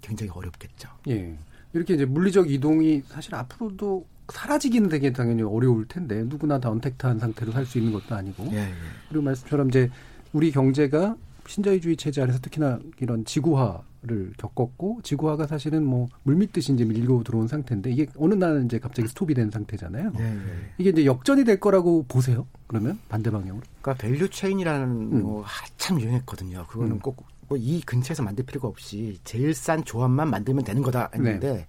굉장히 0.00 0.30
어렵겠죠. 0.30 0.88
예. 1.08 1.36
이렇게 1.72 1.94
이제 1.94 2.04
물리적 2.04 2.50
이동이 2.50 3.02
사실 3.08 3.34
앞으로도 3.34 4.06
사라지기는 4.32 4.88
되게 4.88 5.12
당연히 5.12 5.42
어려울 5.42 5.86
텐데 5.86 6.22
누구나 6.24 6.58
다 6.60 6.70
언택트한 6.70 7.18
상태로 7.18 7.52
살 7.52 7.66
수 7.66 7.78
있는 7.78 7.92
것도 7.92 8.14
아니고 8.14 8.48
예, 8.52 8.58
예. 8.58 8.72
그리고 9.08 9.24
말씀처럼 9.24 9.68
이제 9.68 9.90
우리 10.32 10.52
경제가 10.52 11.16
신자유주의 11.50 11.96
체제 11.96 12.22
아래서 12.22 12.38
특히나 12.38 12.78
이런 13.00 13.24
지구화를 13.24 14.34
겪었고 14.36 15.00
지구화가 15.02 15.48
사실은 15.48 15.84
뭐 15.84 16.08
물밀듯이 16.22 16.72
이제 16.72 16.84
밀고 16.84 17.24
들어온 17.24 17.48
상태인데 17.48 17.90
이게 17.90 18.06
어느 18.16 18.34
날은 18.34 18.66
이제 18.66 18.78
갑자기 18.78 19.08
스톱이 19.08 19.34
된 19.34 19.50
상태잖아요. 19.50 20.12
예, 20.18 20.22
예. 20.22 20.40
이게 20.78 20.90
이제 20.90 21.04
역전이 21.04 21.42
될 21.44 21.58
거라고 21.58 22.04
보세요. 22.06 22.46
그러면 22.68 23.00
반대 23.08 23.30
방향으로. 23.30 23.62
그러니까 23.82 24.00
value 24.00 24.30
chain이라는 24.30 24.88
음. 24.88 25.22
뭐 25.22 25.42
한참 25.42 26.00
유행했거든요. 26.00 26.66
그거는 26.68 26.92
음. 26.92 27.00
꼭뭐이 27.00 27.80
근처에서 27.80 28.22
만들 28.22 28.44
필요가 28.44 28.68
없이 28.68 29.18
제일 29.24 29.52
싼 29.52 29.84
조합만 29.84 30.30
만들면 30.30 30.62
되는 30.62 30.82
거다 30.82 31.10
했는데 31.12 31.52
네. 31.52 31.66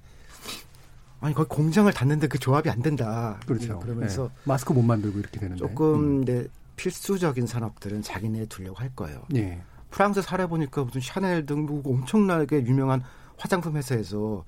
아니 1.22 1.34
거기 1.34 1.50
공장을 1.50 1.92
닫는데 1.92 2.28
그 2.28 2.38
조합이 2.38 2.70
안 2.70 2.84
된다. 2.84 3.40
그렇죠. 3.48 3.80
그러면서 3.80 4.26
예. 4.26 4.30
마스크 4.44 4.74
못 4.74 4.84
만들고 4.84 5.18
이렇게 5.18 5.40
되는데. 5.40 5.58
조금 5.58 6.20
음. 6.20 6.26
내 6.26 6.46
필수적인 6.76 7.48
산업들은 7.48 8.02
자기네 8.02 8.46
두려고 8.46 8.78
할 8.78 8.90
거예요. 8.96 9.24
예. 9.36 9.62
프랑스 9.92 10.22
살아 10.22 10.48
보니까 10.48 10.84
무슨 10.84 11.02
샤넬 11.02 11.46
등뭐 11.46 11.84
엄청나게 11.86 12.66
유명한 12.66 13.04
화장품 13.38 13.78
회사에서 13.78 14.44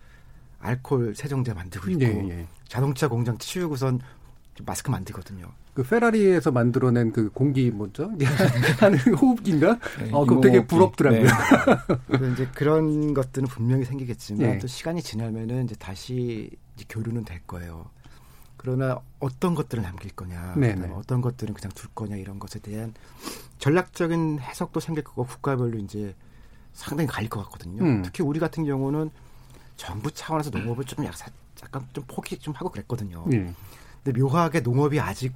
알코올 0.60 1.14
세정제 1.16 1.54
만들고 1.54 1.92
있고 1.92 2.02
예, 2.02 2.30
예. 2.30 2.48
자동차 2.68 3.08
공장 3.08 3.38
치우고선 3.38 4.00
마스크 4.66 4.90
만들거든요. 4.90 5.48
그 5.74 5.84
페라리에서 5.84 6.52
만들어낸 6.52 7.12
그 7.12 7.30
공기 7.32 7.72
뭐죠? 7.72 8.12
하는 8.80 8.98
호흡기인가? 9.00 9.80
네, 10.00 10.10
어, 10.12 10.26
그거 10.26 10.42
되게. 10.42 10.66
부럽더라고요. 10.66 11.24
네. 11.24 11.30
그래서 12.08 12.30
이제 12.30 12.48
그런 12.54 13.14
것들은 13.14 13.48
분명히 13.48 13.84
생기겠지만 13.84 14.42
예. 14.42 14.58
또 14.60 14.68
시간이 14.68 15.02
지나면은 15.02 15.66
이제 15.66 15.76
다시 15.76 16.50
이제 16.76 16.86
교류는 16.88 17.26
될 17.26 17.42
거예요. 17.48 17.90
그러나 18.64 19.02
어떤 19.20 19.56
것들을 19.56 19.84
남길 19.84 20.12
거냐, 20.16 20.54
네네. 20.56 20.76
그다음에 20.76 20.94
어떤 20.96 21.20
것들은 21.20 21.54
그냥 21.54 21.70
둘 21.76 21.90
거냐 21.94 22.16
이런 22.16 22.40
것에 22.40 22.60
대한 22.60 22.94
전략적인 23.60 24.40
해석도 24.40 24.80
생길 24.80 25.04
거고 25.04 25.26
국가별로 25.26 25.78
이제 25.80 26.16
상당히 26.72 27.10
갈릴 27.10 27.30
것 27.30 27.44
같거든요. 27.44 27.84
음. 27.84 28.02
특히 28.04 28.24
우리 28.24 28.40
같은 28.40 28.64
경우는 28.64 29.12
정부 29.76 30.10
차원에서 30.12 30.50
농업을 30.50 30.86
좀 30.86 31.04
약간, 31.04 31.34
약간 31.62 31.86
좀 31.92 32.06
포기 32.08 32.38
좀 32.40 32.54
하고 32.54 32.70
그랬거든요. 32.70 33.26
예. 33.34 33.54
근데 34.02 34.22
묘하게 34.22 34.62
농업이 34.62 34.98
아직 35.02 35.34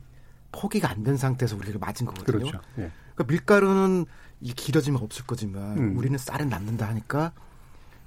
포기가 0.53 0.89
안 0.89 1.03
된 1.03 1.17
상태에서 1.17 1.57
우리가 1.57 1.79
맞은 1.79 2.05
거거든요. 2.05 2.39
그렇죠. 2.39 2.61
예. 2.79 2.91
그러니까 3.13 3.23
밀가루는 3.27 4.05
이 4.39 4.53
길어지면 4.53 5.01
없을 5.03 5.25
거지만 5.25 5.77
음. 5.77 5.97
우리는 5.97 6.17
쌀은 6.17 6.47
남는다 6.47 6.87
하니까 6.87 7.33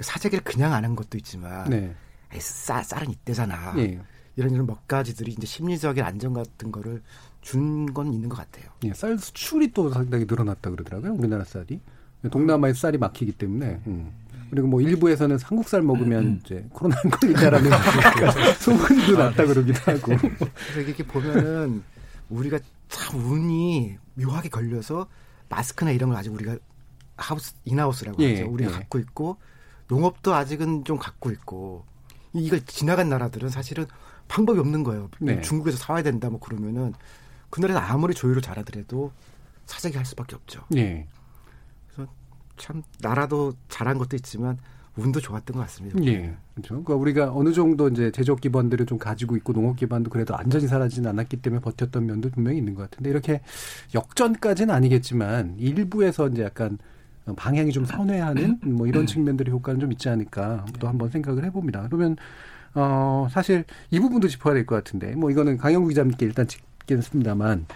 사재기를 0.00 0.44
그냥 0.44 0.72
안 0.72 0.84
한 0.84 0.96
것도 0.96 1.18
있지만 1.18 1.68
네. 1.68 1.94
쌀, 2.38 2.82
쌀은 2.84 3.10
이때잖아. 3.10 3.74
예. 3.78 4.00
이런 4.36 4.52
이런 4.54 4.66
몇 4.66 4.86
가지들이 4.88 5.32
이제 5.32 5.46
심리적인 5.46 6.02
안정 6.04 6.32
같은 6.32 6.70
거를 6.72 7.02
준 7.42 7.86
건 7.94 8.12
있는 8.12 8.28
것 8.28 8.36
같아요. 8.36 8.70
예, 8.84 8.92
쌀 8.92 9.18
수출이 9.18 9.72
또 9.72 9.90
상당히 9.90 10.24
늘어났다 10.28 10.70
그러더라고요. 10.70 11.14
우리나라 11.14 11.44
쌀이. 11.44 11.80
동남아에 12.30 12.74
쌀이 12.74 12.98
막히기 12.98 13.32
때문에. 13.32 13.80
음. 13.86 14.12
그리고 14.50 14.66
뭐 14.68 14.80
일부에서는 14.82 15.38
한국 15.42 15.68
쌀 15.68 15.80
먹으면 15.82 16.40
이제 16.44 16.66
코로나 16.70 16.96
안 17.02 17.10
걸린다라는 17.10 17.70
소문도 18.60 19.16
났다 19.16 19.46
그러기도 19.46 19.78
하고. 19.90 20.16
그래서 20.16 20.80
이렇게 20.80 21.04
보면은 21.04 21.82
우리가 22.28 22.58
참 22.88 23.20
운이 23.24 23.96
묘하게 24.14 24.48
걸려서 24.50 25.06
마스크나 25.48 25.92
이런 25.92 26.10
걸 26.10 26.18
아직 26.18 26.30
우리가 26.32 26.58
하우스 27.16 27.54
인하우스라고 27.64 28.22
예, 28.22 28.40
하죠. 28.40 28.50
우리가 28.50 28.70
예. 28.70 28.74
갖고 28.74 28.98
있고 28.98 29.36
농업도 29.88 30.34
아직은 30.34 30.84
좀 30.84 30.98
갖고 30.98 31.30
있고 31.30 31.84
이- 32.34 32.44
이걸 32.44 32.60
지나간 32.66 33.08
나라들은 33.08 33.48
사실은 33.48 33.86
방법이 34.30 34.60
없는 34.60 34.84
거예요. 34.84 35.10
네. 35.18 35.40
중국에서 35.40 35.76
사와야 35.76 36.04
된다 36.04 36.30
뭐 36.30 36.38
그러면은 36.38 36.94
그 37.50 37.60
나라에서 37.60 37.80
아무리 37.80 38.14
조율을 38.14 38.40
잘하더라도 38.40 39.10
사재기 39.66 39.96
할 39.96 40.06
수밖에 40.06 40.36
없죠. 40.36 40.64
예. 40.76 41.06
참 42.56 42.82
나라도 43.00 43.54
잘한 43.68 43.98
것도 43.98 44.16
있지만 44.16 44.58
운도 44.94 45.18
좋았던 45.20 45.56
것 45.56 45.62
같습니다. 45.62 45.98
예. 46.04 46.36
그렇죠. 46.54 46.68
그러니까 46.68 46.94
우리가 46.94 47.32
어느 47.34 47.52
정도 47.52 47.88
이제 47.88 48.12
제조업 48.12 48.40
기반들을 48.40 48.86
좀 48.86 48.98
가지고 48.98 49.36
있고 49.36 49.52
농업 49.52 49.76
기반도 49.76 50.10
그래도 50.10 50.34
완전히 50.34 50.68
사라지진 50.68 51.06
않았기 51.06 51.38
때문에 51.38 51.60
버텼던 51.60 52.06
면도 52.06 52.30
분명히 52.30 52.58
있는 52.58 52.74
것 52.74 52.88
같은데 52.88 53.10
이렇게 53.10 53.40
역전까지는 53.94 54.72
아니겠지만 54.72 55.56
일부에서 55.58 56.28
이제 56.28 56.42
약간 56.42 56.78
방향이 57.34 57.72
좀 57.72 57.84
선회하는 57.84 58.60
뭐 58.62 58.86
이런 58.86 59.06
측면들의 59.06 59.52
효과는 59.52 59.80
좀 59.80 59.90
있지 59.92 60.08
않을까 60.08 60.66
또 60.78 60.86
한번 60.86 61.08
생각을 61.08 61.44
해봅니다. 61.44 61.82
그러면 61.86 62.16
어 62.74 63.28
사실 63.30 63.64
이 63.90 63.98
부분도 64.00 64.28
짚어야 64.28 64.54
될 64.54 64.66
것 64.66 64.76
같은데 64.76 65.14
뭐 65.14 65.30
이거는 65.30 65.58
강양구 65.58 65.88
기자님께 65.88 66.26
일단 66.26 66.46
짚겠습니다만 66.46 67.66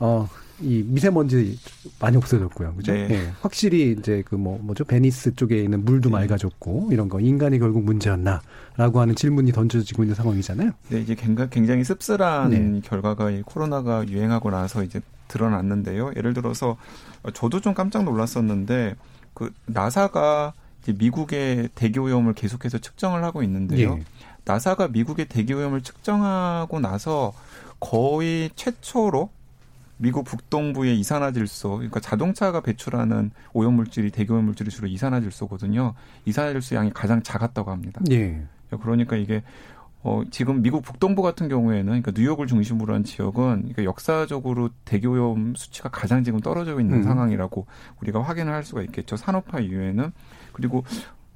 어 0.00 0.28
이 0.60 0.82
미세먼지 0.86 1.58
많이 2.00 2.16
없어졌고요. 2.16 2.74
그죠? 2.76 2.92
네. 2.92 3.08
예. 3.10 3.32
확실히 3.42 3.92
이제 3.98 4.22
그 4.24 4.36
뭐 4.36 4.58
뭐죠? 4.58 4.84
베니스 4.84 5.34
쪽에 5.34 5.62
있는 5.62 5.84
물도 5.84 6.08
네. 6.08 6.14
맑아졌고 6.16 6.88
이런 6.92 7.08
거 7.08 7.20
인간이 7.20 7.58
결국 7.58 7.84
문제였나 7.84 8.40
라고 8.76 9.00
하는 9.00 9.14
질문이 9.14 9.52
던져지고 9.52 10.04
있는 10.04 10.14
상황이잖아요. 10.14 10.70
네, 10.88 11.00
이제 11.00 11.14
굉장히, 11.14 11.50
굉장히 11.50 11.84
씁쓸한 11.84 12.50
네. 12.50 12.80
결과가 12.82 13.30
이 13.30 13.42
코로나가 13.42 14.06
유행하고 14.08 14.50
나서 14.50 14.82
이제 14.82 15.00
드러났는데요. 15.28 16.12
예를 16.16 16.32
들어서 16.32 16.76
저도 17.34 17.60
좀 17.60 17.74
깜짝 17.74 18.04
놀랐었는데 18.04 18.94
그 19.34 19.52
나사가 19.66 20.54
미국의 20.92 21.70
대기 21.74 21.98
오염을 21.98 22.34
계속해서 22.34 22.78
측정을 22.78 23.24
하고 23.24 23.42
있는데요. 23.42 23.98
예. 23.98 24.04
나사가 24.44 24.88
미국의 24.88 25.26
대기 25.26 25.54
오염을 25.54 25.82
측정하고 25.82 26.80
나서 26.80 27.32
거의 27.80 28.50
최초로 28.54 29.30
미국 29.98 30.24
북동부의 30.24 30.98
이산화질소, 31.00 31.76
그러니까 31.76 32.00
자동차가 32.00 32.60
배출하는 32.60 33.30
오염물질이 33.54 34.10
대기 34.10 34.32
오염물질이 34.32 34.70
주로 34.70 34.88
이산화질소거든요. 34.88 35.94
이산화질소 36.26 36.76
양이 36.76 36.92
가장 36.92 37.22
작았다고 37.22 37.70
합니다. 37.70 38.00
예. 38.10 38.42
그러니까 38.82 39.16
이게 39.16 39.42
어 40.02 40.22
지금 40.30 40.62
미국 40.62 40.82
북동부 40.82 41.22
같은 41.22 41.48
경우에는 41.48 41.84
그러니까 41.84 42.12
뉴욕을 42.14 42.46
중심으로 42.46 42.94
한 42.94 43.04
지역은 43.04 43.62
그러니까 43.62 43.84
역사적으로 43.84 44.68
대기오염 44.84 45.54
수치가 45.56 45.88
가장 45.88 46.22
지금 46.22 46.40
떨어져 46.40 46.78
있는 46.78 46.98
음. 46.98 47.02
상황이라고 47.02 47.66
우리가 48.02 48.22
확인을 48.22 48.52
할 48.52 48.62
수가 48.64 48.82
있겠죠. 48.82 49.16
산업화 49.16 49.60
이후에는 49.60 50.12
그리고 50.56 50.84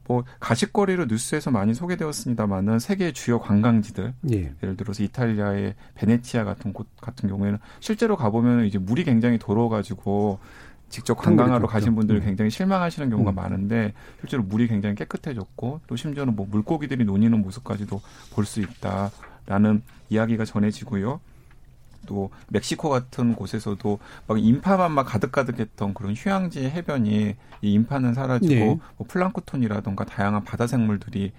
뭐 0.09 0.25
가십거리로 0.41 1.05
뉴스에서 1.05 1.51
많이 1.51 1.75
소개되었습니다만은 1.75 2.79
세계 2.81 3.13
주요 3.13 3.39
관광지들 3.39 4.15
예. 4.33 4.53
예를 4.63 4.77
들어서 4.77 5.05
이탈리아의 5.05 5.75
베네치아 5.95 6.45
같은 6.45 6.73
곳 6.73 6.89
같은 7.01 7.29
경우에는 7.29 7.59
실제로 7.81 8.17
가보면 8.17 8.65
이제 8.65 8.79
물이 8.79 9.05
굉장히 9.05 9.39
더러워가지고 9.39 10.39
직접 10.89 11.15
관광하러. 11.15 11.69
가신 11.69 11.95
분들이 11.95 12.19
음. 12.19 12.25
굉장히 12.25 12.51
실망하시는 12.51 13.11
경우가 13.11 13.31
음. 13.31 13.35
많은데 13.37 13.93
실제로 14.21 14.43
물이 14.43 14.67
굉장히 14.67 14.97
깨끗해졌고 14.97 15.83
또 15.87 15.97
심지어는 15.97 16.35
뭐 16.35 16.47
물고기들이 16.51 17.05
노니는 17.05 17.41
모습까지도 17.43 18.01
볼 18.35 18.45
수 18.47 18.61
있다라는 18.61 19.83
이야기가 20.09 20.45
전해지고요. 20.45 21.21
또 22.07 22.31
멕시코 22.49 22.89
같은 22.89 23.35
곳에서도 23.35 23.99
막 24.27 24.39
인파만 24.39 24.93
막 24.93 25.05
가득가득했던 25.05 25.95
그런 25.95 26.15
휴양지 26.15 26.65
해변이 26.65 27.37
이 27.63 27.73
인파는 27.73 28.15
사라지고 28.15 28.55
네. 28.55 28.65
뭐 28.97 29.07
플랑크톤이라던가 29.07 30.05
다양한 30.05 30.45
바다 30.45 30.67
생물들이 30.67 31.33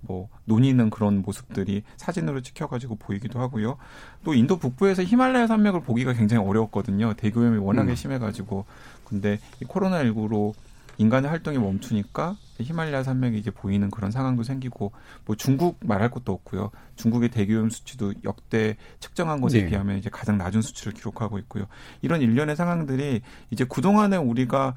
뭐 0.00 0.28
논이는 0.44 0.90
그런 0.90 1.22
모습들이 1.22 1.82
사진으로 1.96 2.40
찍혀가지고 2.40 2.96
보이기도 2.96 3.40
하고요. 3.40 3.76
또 4.24 4.34
인도 4.34 4.58
북부에서 4.58 5.02
히말라야 5.02 5.46
산맥을 5.46 5.82
보기가 5.82 6.12
굉장히 6.12 6.46
어려웠거든요. 6.46 7.14
대기오염이 7.14 7.58
워낙에 7.58 7.90
음. 7.90 7.94
심해가지고 7.94 8.64
근데 9.04 9.38
이 9.60 9.64
코로나 9.64 10.02
19로 10.04 10.54
인간의 10.98 11.28
활동이 11.28 11.58
멈추니까 11.58 12.36
히말라야 12.62 13.02
산맥이 13.02 13.38
이제 13.38 13.50
보이는 13.50 13.90
그런 13.90 14.10
상황도 14.10 14.42
생기고 14.42 14.92
뭐 15.24 15.36
중국 15.36 15.78
말할 15.84 16.10
것도 16.10 16.32
없고요. 16.32 16.70
중국의 16.96 17.30
대기오염 17.30 17.70
수치도 17.70 18.14
역대 18.24 18.76
측정한 19.00 19.40
것에 19.40 19.62
네. 19.62 19.68
비하면 19.68 19.98
이제 19.98 20.10
가장 20.10 20.38
낮은 20.38 20.62
수치를 20.62 20.92
기록하고 20.92 21.38
있고요. 21.40 21.66
이런 22.02 22.20
일련의 22.20 22.56
상황들이 22.56 23.22
이제 23.50 23.64
그동안에 23.64 24.16
우리가 24.16 24.74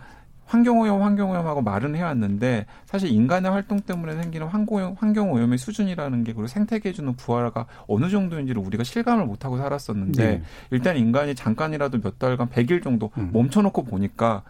환경오염, 0.49 1.03
환경오염하고 1.03 1.61
말은 1.61 1.95
해왔는데 1.95 2.65
사실 2.85 3.09
인간의 3.11 3.51
활동 3.51 3.79
때문에 3.81 4.19
생기는 4.19 4.47
환경오염, 4.47 4.95
환경오염의 4.99 5.59
수준이라는 5.59 6.23
게 6.23 6.33
그리고 6.33 6.47
생태계에 6.47 6.91
주는 6.91 7.15
부하가 7.15 7.67
어느 7.87 8.09
정도인지를 8.09 8.61
우리가 8.61 8.83
실감을 8.83 9.25
못하고 9.25 9.57
살았었는데 9.57 10.25
네. 10.25 10.41
일단 10.71 10.97
인간이 10.97 11.35
잠깐이라도 11.35 12.01
몇 12.01 12.17
달간 12.17 12.49
100일 12.49 12.83
정도 12.83 13.11
음. 13.17 13.29
멈춰놓고 13.31 13.83
보니까 13.83 14.41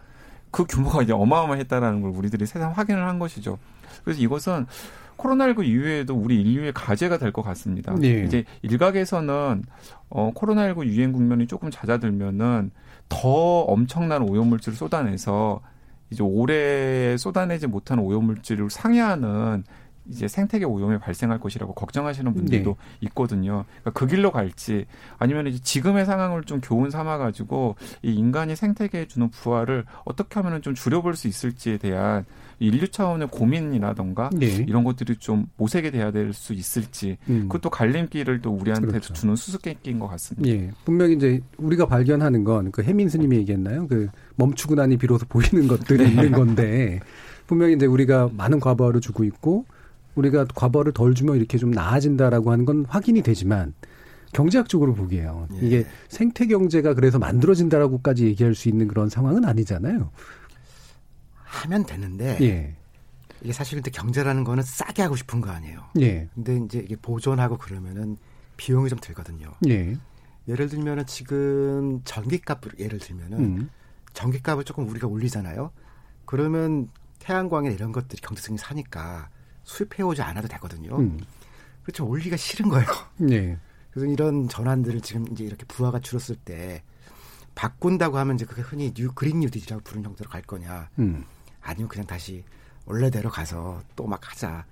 그 0.50 0.64
규모가 0.64 1.02
이제 1.02 1.12
어마어마했다라는 1.12 2.00
걸 2.02 2.10
우리들이 2.10 2.46
세상 2.46 2.72
확인을 2.72 3.06
한 3.06 3.18
것이죠. 3.18 3.58
그래서 4.04 4.20
이것은 4.20 4.66
코로나19 5.16 5.64
이후에도 5.66 6.14
우리 6.14 6.40
인류의 6.40 6.72
과제가 6.72 7.18
될 7.18 7.30
것 7.32 7.42
같습니다. 7.42 7.94
네. 7.94 8.24
이제 8.26 8.44
일각에서는 8.62 9.64
어, 10.08 10.32
코로나19 10.34 10.86
유행 10.86 11.12
국면이 11.12 11.46
조금 11.46 11.70
잦아들면은 11.70 12.70
더 13.08 13.28
엄청난 13.60 14.22
오염물질을 14.22 14.76
쏟아내서 14.76 15.60
이제 16.10 16.22
올해 16.22 17.16
쏟아내지 17.16 17.66
못한 17.66 17.98
오염물질을 17.98 18.70
상회하는 18.70 19.64
이제 20.10 20.28
생태계 20.28 20.64
오염이 20.64 20.98
발생할 20.98 21.38
것이라고 21.40 21.74
걱정하시는 21.74 22.32
분들도 22.34 22.70
네. 22.78 23.06
있거든요. 23.08 23.64
그러니까 23.82 23.90
그 23.92 24.06
길로 24.06 24.30
갈지 24.30 24.86
아니면 25.18 25.46
이제 25.46 25.58
지금의 25.62 26.04
상황을 26.06 26.44
좀 26.44 26.60
교훈 26.60 26.90
삼아 26.90 27.18
가지고 27.18 27.76
이 28.02 28.12
인간이 28.14 28.56
생태계에 28.56 29.06
주는 29.06 29.28
부하를 29.30 29.84
어떻게 30.04 30.34
하면은 30.40 30.62
좀 30.62 30.74
줄여볼 30.74 31.16
수 31.16 31.28
있을지에 31.28 31.78
대한 31.78 32.24
인류 32.58 32.88
차원의 32.88 33.28
고민이라던가 33.28 34.30
네. 34.34 34.46
이런 34.68 34.84
것들이 34.84 35.16
좀 35.16 35.46
모색이 35.56 35.90
돼야 35.92 36.10
될 36.10 36.32
수 36.34 36.52
있을지 36.52 37.16
음. 37.28 37.42
그것도 37.48 37.70
갈림길을 37.70 38.40
또 38.40 38.50
우리한테 38.52 38.86
그렇죠. 38.86 39.12
주는 39.14 39.34
수수께끼인 39.34 39.98
것 39.98 40.06
같습니다. 40.08 40.48
예. 40.48 40.70
분명히 40.84 41.14
이제 41.14 41.40
우리가 41.56 41.86
발견하는 41.86 42.44
건 42.44 42.70
그 42.70 42.82
해민 42.82 43.08
스님이 43.08 43.36
얘기했나요? 43.38 43.86
그 43.88 44.08
멈추고 44.36 44.74
나니 44.74 44.96
비로소 44.96 45.24
보이는 45.26 45.66
것들이 45.66 46.04
네. 46.04 46.10
있는 46.10 46.32
건데 46.32 47.00
분명히 47.46 47.74
이제 47.74 47.86
우리가 47.86 48.28
많은 48.36 48.60
과부하를 48.60 49.00
주고 49.00 49.24
있고 49.24 49.64
우리가 50.20 50.46
과부하를 50.54 50.92
덜 50.92 51.14
주면 51.14 51.36
이렇게 51.36 51.58
좀 51.58 51.70
나아진다라고 51.70 52.52
하는 52.52 52.64
건 52.64 52.84
확인이 52.88 53.22
되지만 53.22 53.74
경제학적으로 54.32 54.94
보기에요. 54.94 55.48
예. 55.54 55.66
이게 55.66 55.86
생태 56.08 56.46
경제가 56.46 56.94
그래서 56.94 57.18
만들어진다라고까지 57.18 58.26
얘기할 58.26 58.54
수 58.54 58.68
있는 58.68 58.86
그런 58.86 59.08
상황은 59.08 59.44
아니잖아요. 59.44 60.10
하면 61.34 61.84
되는데 61.84 62.38
예. 62.42 62.76
이게 63.42 63.52
사실 63.52 63.76
근데 63.76 63.90
경제라는 63.90 64.44
거는 64.44 64.62
싸게 64.62 65.02
하고 65.02 65.16
싶은 65.16 65.40
거 65.40 65.50
아니에요. 65.50 65.84
예. 66.00 66.28
근데 66.34 66.56
이제 66.64 66.78
이게 66.78 66.96
보존하고 66.96 67.58
그러면은 67.58 68.16
비용이 68.56 68.88
좀 68.88 68.98
들거든요. 69.00 69.50
예. 69.68 69.96
예를 70.46 70.68
들면은 70.68 71.06
지금 71.06 72.00
전기값 72.04 72.60
예를 72.78 72.98
들면은 72.98 73.38
음. 73.38 73.70
전기값을 74.12 74.64
조금 74.64 74.88
우리가 74.88 75.06
올리잖아요. 75.06 75.70
그러면 76.24 76.88
태양광이나 77.18 77.74
이런 77.74 77.92
것들이 77.92 78.20
경제성이 78.22 78.58
사니까 78.58 79.28
수입해 79.70 80.02
오지 80.02 80.20
않아도 80.22 80.48
되거든요. 80.48 80.98
음. 80.98 81.20
그렇죠. 81.82 82.06
올리기가 82.06 82.36
싫은 82.36 82.68
거예요. 82.70 82.86
예. 83.30 83.56
그래서 83.90 84.06
이런 84.06 84.48
전환들을 84.48 85.00
지금 85.00 85.26
이제 85.32 85.44
이렇게 85.44 85.64
부하가 85.66 86.00
줄었을 86.00 86.36
때 86.36 86.82
바꾼다고 87.54 88.18
하면 88.18 88.36
이제 88.36 88.44
그게 88.44 88.62
흔히 88.62 88.92
뉴 88.92 89.12
그린 89.12 89.40
뉴딜이라고 89.40 89.82
부르는 89.82 90.04
정도로 90.04 90.28
갈 90.30 90.42
거냐. 90.42 90.88
음. 90.98 91.24
아니면 91.60 91.88
그냥 91.88 92.06
다시 92.06 92.44
원래대로 92.86 93.30
가서 93.30 93.82
또 93.96 94.06
막 94.06 94.20
하자. 94.30 94.64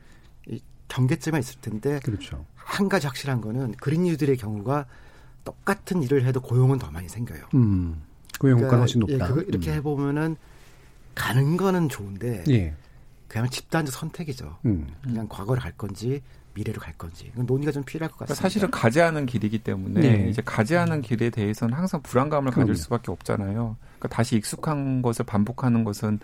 이 0.49 0.61
경계점에 0.89 1.39
있을 1.41 1.61
텐데 1.61 2.01
그렇죠. 2.03 2.45
한 2.55 2.89
가지 2.89 3.07
확실한 3.07 3.41
거는 3.41 3.73
그린 3.81 4.03
뉴딜의 4.05 4.37
경우가 4.37 4.87
똑같은 5.45 6.03
일을 6.03 6.25
해도 6.25 6.41
고용은 6.41 6.79
더 6.79 6.91
많이 6.91 7.09
생겨요. 7.09 7.45
음. 7.55 8.03
고용 8.41 8.61
효과가 8.61 8.79
훨씬 8.81 9.01
높다. 9.01 9.15
예, 9.15 9.19
그거 9.19 9.41
이렇게 9.43 9.71
음. 9.71 9.75
해보면은 9.77 10.37
가는 11.15 11.57
거는 11.57 11.89
좋은데 11.89 12.45
예. 12.49 12.75
그냥 13.29 13.49
집단적 13.49 13.95
선택이죠. 13.95 14.57
음. 14.65 14.89
그냥 15.03 15.27
과거로 15.29 15.61
갈 15.61 15.73
건지 15.73 16.23
미래로 16.55 16.81
갈 16.81 16.93
건지 16.95 17.31
논의가 17.37 17.71
좀 17.71 17.85
필요할 17.85 18.11
것 18.11 18.21
같습니다. 18.21 18.43
사실은 18.43 18.71
가지하는 18.71 19.27
길이기 19.27 19.61
때문에 19.61 20.01
네. 20.01 20.29
이제 20.29 20.43
가지하는 20.45 21.03
길에 21.03 21.31
대해서는 21.31 21.75
항상 21.75 22.03
불안감을 22.03 22.51
그럼요. 22.51 22.69
가질 22.69 22.83
수밖에 22.83 23.13
없잖아요. 23.13 23.77
그러니까 23.99 24.09
다시 24.09 24.37
익숙한 24.37 25.03
것을 25.03 25.25
반복하는 25.25 25.85
것은 25.85 26.19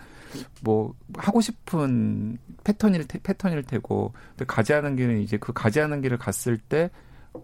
뭐 0.61 0.93
하고 1.15 1.39
싶은 1.39 2.37
패턴일 2.65 3.07
테, 3.07 3.19
패턴일 3.19 3.63
테고 3.63 4.11
근데 4.31 4.45
가지하는 4.45 4.97
길은 4.97 5.21
이제 5.21 5.37
그 5.37 5.53
가지하는 5.53 6.01
길을 6.01 6.17
갔을 6.17 6.57
때 6.57 6.89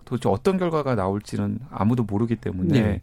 도대체 0.04 0.28
어떤 0.28 0.58
결과가 0.58 0.96
나올지는 0.96 1.60
아무도 1.70 2.04
모르기 2.04 2.36
때문에 2.36 2.82
네. 2.82 3.02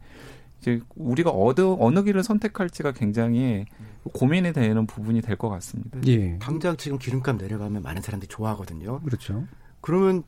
이제 0.61 0.81
우리가 0.97 1.31
어느 1.33 1.61
어느 1.79 2.03
길을 2.03 2.23
선택할지가 2.25 2.93
굉장히 2.93 3.65
고민이 4.13 4.53
되는 4.53 4.87
부분이 4.87 5.21
될 5.23 5.37
것 5.37 5.49
같습니다. 5.51 5.99
예. 6.07 6.39
당장 6.39 6.77
지금 6.77 6.99
기름값 6.99 7.37
내려가면 7.37 7.83
많은 7.83 8.03
사람들이 8.03 8.29
좋아하거든요. 8.29 9.01
그렇죠. 9.03 9.45
그러면 9.81 10.25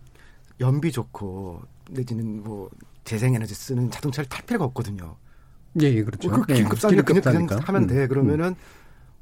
연비 0.61 0.93
좋고 0.93 1.63
내지는 1.91 2.43
뭐 2.45 2.71
재생에너지 3.05 3.55
쓰는 3.55 3.91
자동차를 3.91 4.29
탈 4.29 4.45
필요가 4.47 4.65
없거든요. 4.67 5.17
예, 5.83 5.87
예, 5.87 6.03
그렇죠. 6.05 6.31
그 6.31 6.45
기름값 6.47 6.79
싸니까 6.79 7.03
그냥, 7.03 7.23
그냥 7.23 7.49
싸니까. 7.49 7.67
하면 7.69 7.87
돼. 7.87 8.03
음, 8.05 8.09
그러면은 8.09 8.55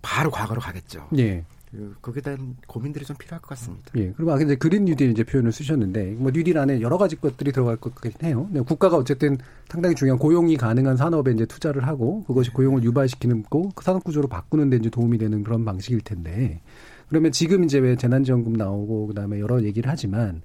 바로 0.02 0.30
과거로 0.30 0.60
가겠죠. 0.60 1.08
음. 1.12 1.18
예. 1.18 1.44
그, 1.70 1.94
거기에 2.00 2.22
대한 2.22 2.56
고민들이 2.66 3.04
좀 3.04 3.16
필요할 3.16 3.40
것 3.42 3.50
같습니다. 3.50 3.92
예. 3.96 4.12
그리고 4.16 4.32
아까 4.32 4.42
이제 4.42 4.56
그린 4.56 4.84
뉴딜 4.84 5.10
이제 5.10 5.24
표현을 5.24 5.52
쓰셨는데 5.52 6.16
뭐 6.18 6.30
뉴딜 6.30 6.56
안에 6.58 6.80
여러 6.80 6.96
가지 6.96 7.16
것들이 7.16 7.52
들어갈 7.52 7.76
것 7.76 7.94
같긴 7.94 8.26
해요. 8.26 8.48
국가가 8.66 8.96
어쨌든 8.96 9.38
상당히 9.68 9.94
중요한 9.94 10.18
고용이 10.18 10.56
가능한 10.56 10.96
산업에 10.96 11.32
이제 11.32 11.44
투자를 11.46 11.86
하고 11.86 12.24
그것이 12.24 12.50
고용을 12.50 12.82
유발시키는 12.84 13.44
거, 13.44 13.70
그 13.74 13.84
산업 13.84 14.04
구조로 14.04 14.28
바꾸는 14.28 14.70
데 14.70 14.76
이제 14.76 14.88
도움이 14.88 15.18
되는 15.18 15.44
그런 15.44 15.64
방식일 15.64 16.00
텐데 16.00 16.60
그러면 17.08 17.32
지금 17.32 17.64
이제 17.64 17.78
왜 17.78 17.96
재난지원금 17.96 18.54
나오고 18.54 19.08
그다음에 19.08 19.40
여러 19.40 19.62
얘기를 19.62 19.90
하지만 19.90 20.42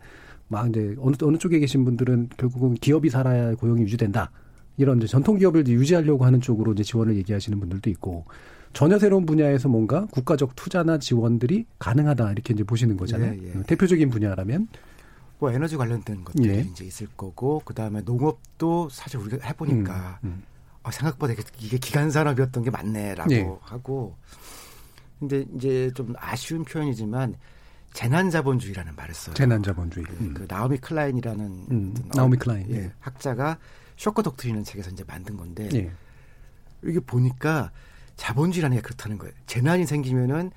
막 0.48 0.70
이제 0.70 0.96
어느 1.00 1.16
어느 1.22 1.38
쪽에 1.38 1.60
계신 1.60 1.86
분들은 1.86 2.30
결국은 2.38 2.76
기업이 2.76 3.10
살아야 3.10 3.56
고용이 3.56 3.82
유지된다. 3.84 4.32
이런 4.78 4.98
이제 4.98 5.08
전통 5.08 5.38
기업을 5.38 5.68
유지하려고 5.68 6.26
하는 6.26 6.42
쪽으로 6.42 6.74
이제 6.74 6.84
지원을 6.84 7.16
얘기하시는 7.18 7.60
분들도 7.60 7.90
있고 7.92 8.26
전혀 8.74 8.98
새로운 8.98 9.26
분야에서 9.26 9.70
뭔가 9.70 10.06
국가적 10.08 10.56
투자나 10.56 10.98
지원들이 10.98 11.66
가능하다 11.80 12.32
이렇게 12.32 12.54
이제 12.54 12.64
보시는 12.64 12.98
거잖아요. 12.98 13.40
예, 13.42 13.54
예. 13.60 13.64
대표적인 13.64 14.10
분야라면 14.10 14.68
뭐 15.40 15.52
에너지 15.52 15.78
관련된 15.78 16.24
것들이 16.24 16.50
예. 16.50 16.60
이제 16.62 16.84
있을 16.86 17.08
거고 17.16 17.62
그 17.66 17.74
다음에 17.74 18.02
농업도 18.02 18.90
사실 18.90 19.20
우리가 19.20 19.46
해보니까 19.48 20.20
음, 20.24 20.28
음. 20.30 20.44
아, 20.82 20.92
생각보다 20.92 21.34
이게- 21.60 21.78
기간 21.78 22.10
산업이었던 22.12 22.64
게 22.64 22.70
맞네라고 22.72 23.32
예. 23.34 23.48
하고 23.62 24.16
근데 25.20 25.46
이제 25.56 25.92
좀 25.94 26.14
아쉬운 26.18 26.66
표현이지만 26.66 27.36
재난자본주의라는 27.94 28.96
말을 28.96 29.14
써요. 29.14 29.36
재난자본주의. 29.36 30.06
그, 30.06 30.14
음. 30.20 30.34
그 30.34 30.46
나오미 30.50 30.80
클라인이라는 30.80 31.46
음, 31.72 31.94
나오미 32.16 32.38
어- 32.38 32.40
클라인, 32.40 32.68
예, 32.72 32.76
예. 32.76 32.92
학자가 33.00 33.58
쇼크 33.98 34.24
독트린이란 34.24 34.64
책에서 34.64 34.90
이제 34.90 35.04
만든 35.06 35.38
건데 35.38 35.70
예. 35.74 35.92
이게 36.84 37.00
보니까 37.00 37.72
자본주의라는 38.16 38.78
게 38.78 38.82
그렇다는 38.82 39.18
거예요. 39.18 39.34
재난이 39.48 39.86
생기면은 39.86 40.52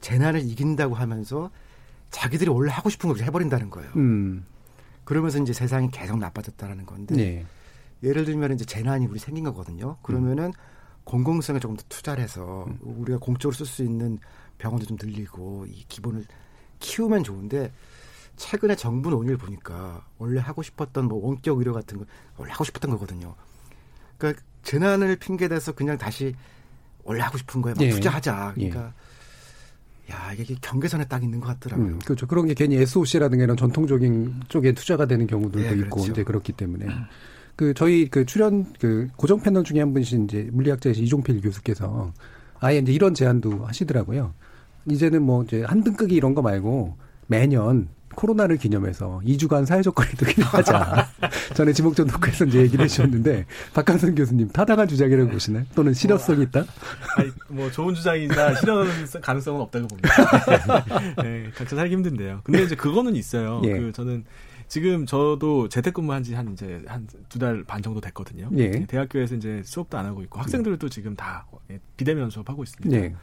재난을 0.00 0.40
이긴다고 0.42 0.94
하면서 0.94 1.50
자기들이 2.10 2.50
원래 2.50 2.70
하고 2.70 2.90
싶은 2.90 3.08
걸 3.12 3.18
해버린다는 3.22 3.70
거예요. 3.70 3.90
음. 3.96 4.46
그러면서 5.04 5.38
이제 5.38 5.52
세상이 5.52 5.90
계속 5.90 6.18
나빠졌다라는 6.18 6.86
건데 6.86 7.18
예. 7.18 7.46
예를 8.06 8.24
들면 8.24 8.52
이제 8.52 8.64
재난이 8.64 9.06
우리 9.06 9.18
생긴 9.18 9.44
거거든요. 9.44 9.96
그러면은 10.02 10.52
공공성에 11.04 11.58
조금 11.58 11.76
더 11.76 11.82
투자를 11.88 12.22
해서 12.22 12.66
우리가 12.80 13.18
공적으로 13.18 13.56
쓸 13.56 13.64
수 13.64 13.82
있는 13.82 14.18
병원도 14.58 14.86
좀 14.86 14.98
늘리고 15.00 15.64
이 15.66 15.84
기본을 15.88 16.26
키우면 16.80 17.24
좋은데 17.24 17.72
최근에 18.36 18.76
정부 18.76 19.10
논의를 19.10 19.36
보니까 19.36 20.06
원래 20.18 20.40
하고 20.40 20.62
싶었던 20.62 21.06
뭐 21.06 21.26
원격 21.26 21.58
의료 21.58 21.72
같은 21.72 21.98
거 21.98 22.04
원래 22.36 22.52
하고 22.52 22.64
싶었던 22.64 22.90
거거든요. 22.90 23.34
그러니까 24.16 24.42
재난을 24.62 25.16
핑계 25.16 25.48
대서 25.48 25.72
그냥 25.72 25.96
다시 25.96 26.34
원래 27.08 27.22
하고 27.22 27.38
싶은 27.38 27.62
거에 27.62 27.72
막 27.74 27.82
예. 27.82 27.88
투자하자. 27.88 28.52
그러니까 28.54 28.92
야 30.10 30.32
이게 30.38 30.54
경계선에 30.60 31.06
딱 31.06 31.24
있는 31.24 31.40
것 31.40 31.46
같더라고요. 31.46 31.94
음, 31.94 31.98
그렇죠. 32.04 32.26
그런 32.26 32.46
게 32.46 32.54
괜히 32.54 32.76
SOC라든가 32.76 33.44
이런 33.44 33.56
전통적인 33.56 34.42
쪽에 34.48 34.72
투자가 34.72 35.06
되는 35.06 35.26
경우들도 35.26 35.66
예, 35.66 35.80
있고 35.80 35.96
그렇죠. 35.96 36.12
이제 36.12 36.22
그렇기 36.22 36.52
때문에 36.52 36.86
그 37.56 37.72
저희 37.72 38.08
그 38.08 38.26
출연 38.26 38.70
그 38.78 39.08
고정 39.16 39.40
패널 39.40 39.64
중에 39.64 39.80
한 39.80 39.94
분이신 39.94 40.24
이제 40.24 40.48
물리학자이신 40.52 41.04
이종필 41.04 41.40
교수께서 41.40 42.12
아예 42.60 42.78
이제 42.78 42.92
이런 42.92 43.14
제안도 43.14 43.64
하시더라고요. 43.64 44.34
이제는 44.86 45.22
뭐 45.22 45.44
이제 45.44 45.62
한 45.62 45.82
등급이 45.82 46.14
이런 46.14 46.34
거 46.34 46.42
말고 46.42 46.96
매년 47.26 47.88
코로나를 48.14 48.56
기념해서 48.56 49.20
2주간 49.24 49.64
사회적 49.66 49.94
거리도 49.94 50.26
기념하자. 50.26 51.08
전에 51.54 51.72
지목전 51.72 52.06
녹화에서 52.08 52.44
이제 52.46 52.60
얘기를 52.60 52.84
해주셨는데 52.84 53.46
박강선 53.74 54.14
교수님 54.14 54.48
타당한 54.48 54.88
주장이라고 54.88 55.30
보시나요? 55.30 55.64
또는 55.74 55.94
실효성이 55.94 56.42
있다? 56.44 56.64
아니, 57.16 57.30
뭐 57.48 57.70
좋은 57.70 57.94
주장이나 57.94 58.54
실현 58.60 58.86
가능성은 59.20 59.60
없다고 59.62 59.86
봅니다. 59.88 60.08
네, 61.22 61.50
각자 61.54 61.76
살기 61.76 61.94
힘든데요. 61.94 62.40
근데 62.44 62.62
이제 62.64 62.74
그거는 62.74 63.14
있어요. 63.16 63.60
예. 63.64 63.72
그 63.78 63.92
저는 63.92 64.24
지금 64.68 65.06
저도 65.06 65.68
재택근무한 65.68 66.22
지 66.22 66.34
한 66.34 66.52
이제 66.52 66.82
한 66.86 67.06
두 67.28 67.38
달 67.38 67.64
반 67.64 67.82
정도 67.82 68.00
됐거든요. 68.00 68.50
예. 68.58 68.84
대학교에서 68.86 69.34
이제 69.36 69.62
수업도 69.64 69.96
안 69.96 70.04
하고 70.06 70.22
있고 70.22 70.40
학생들도 70.40 70.88
지금 70.88 71.14
다 71.16 71.46
예, 71.70 71.78
비대면 71.96 72.30
수업하고 72.30 72.64
있습니다. 72.64 72.96
예. 72.96 73.14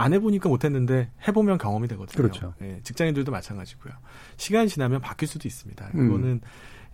안 0.00 0.14
해보니까 0.14 0.48
못했는데 0.48 1.10
해보면 1.28 1.58
경험이 1.58 1.86
되거든요. 1.88 2.16
그렇죠. 2.16 2.54
예, 2.62 2.80
직장인들도 2.82 3.30
마찬가지고요. 3.30 3.92
시간이 4.38 4.68
지나면 4.68 5.02
바뀔 5.02 5.28
수도 5.28 5.46
있습니다. 5.46 5.90
음. 5.94 6.08
그거는 6.08 6.40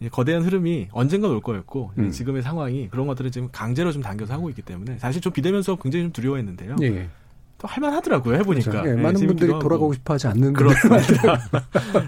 이 0.00 0.08
거대한 0.08 0.42
흐름이 0.42 0.88
언젠가 0.90 1.28
올 1.28 1.40
거였고 1.40 1.92
음. 1.98 2.10
지금의 2.10 2.42
상황이 2.42 2.88
그런 2.88 3.06
것들을 3.06 3.30
지금 3.30 3.48
강제로 3.52 3.92
좀 3.92 4.02
당겨서 4.02 4.34
하고 4.34 4.50
있기 4.50 4.62
때문에 4.62 4.98
사실 4.98 5.22
좀 5.22 5.32
비대면 5.32 5.62
수업 5.62 5.82
굉장히 5.82 6.06
좀 6.06 6.12
두려워했는데요. 6.12 6.76
예. 6.82 7.08
또 7.58 7.66
할만하더라고요 7.68 8.34
해보니까. 8.36 8.70
그렇죠. 8.70 8.88
예, 8.88 8.92
예, 8.92 9.02
많은 9.02 9.26
분들이. 9.26 9.50
돌아가고 9.50 9.94
싶어 9.94 10.14
하지 10.14 10.26
않는 10.26 10.52
그렇습니다. 10.52 11.38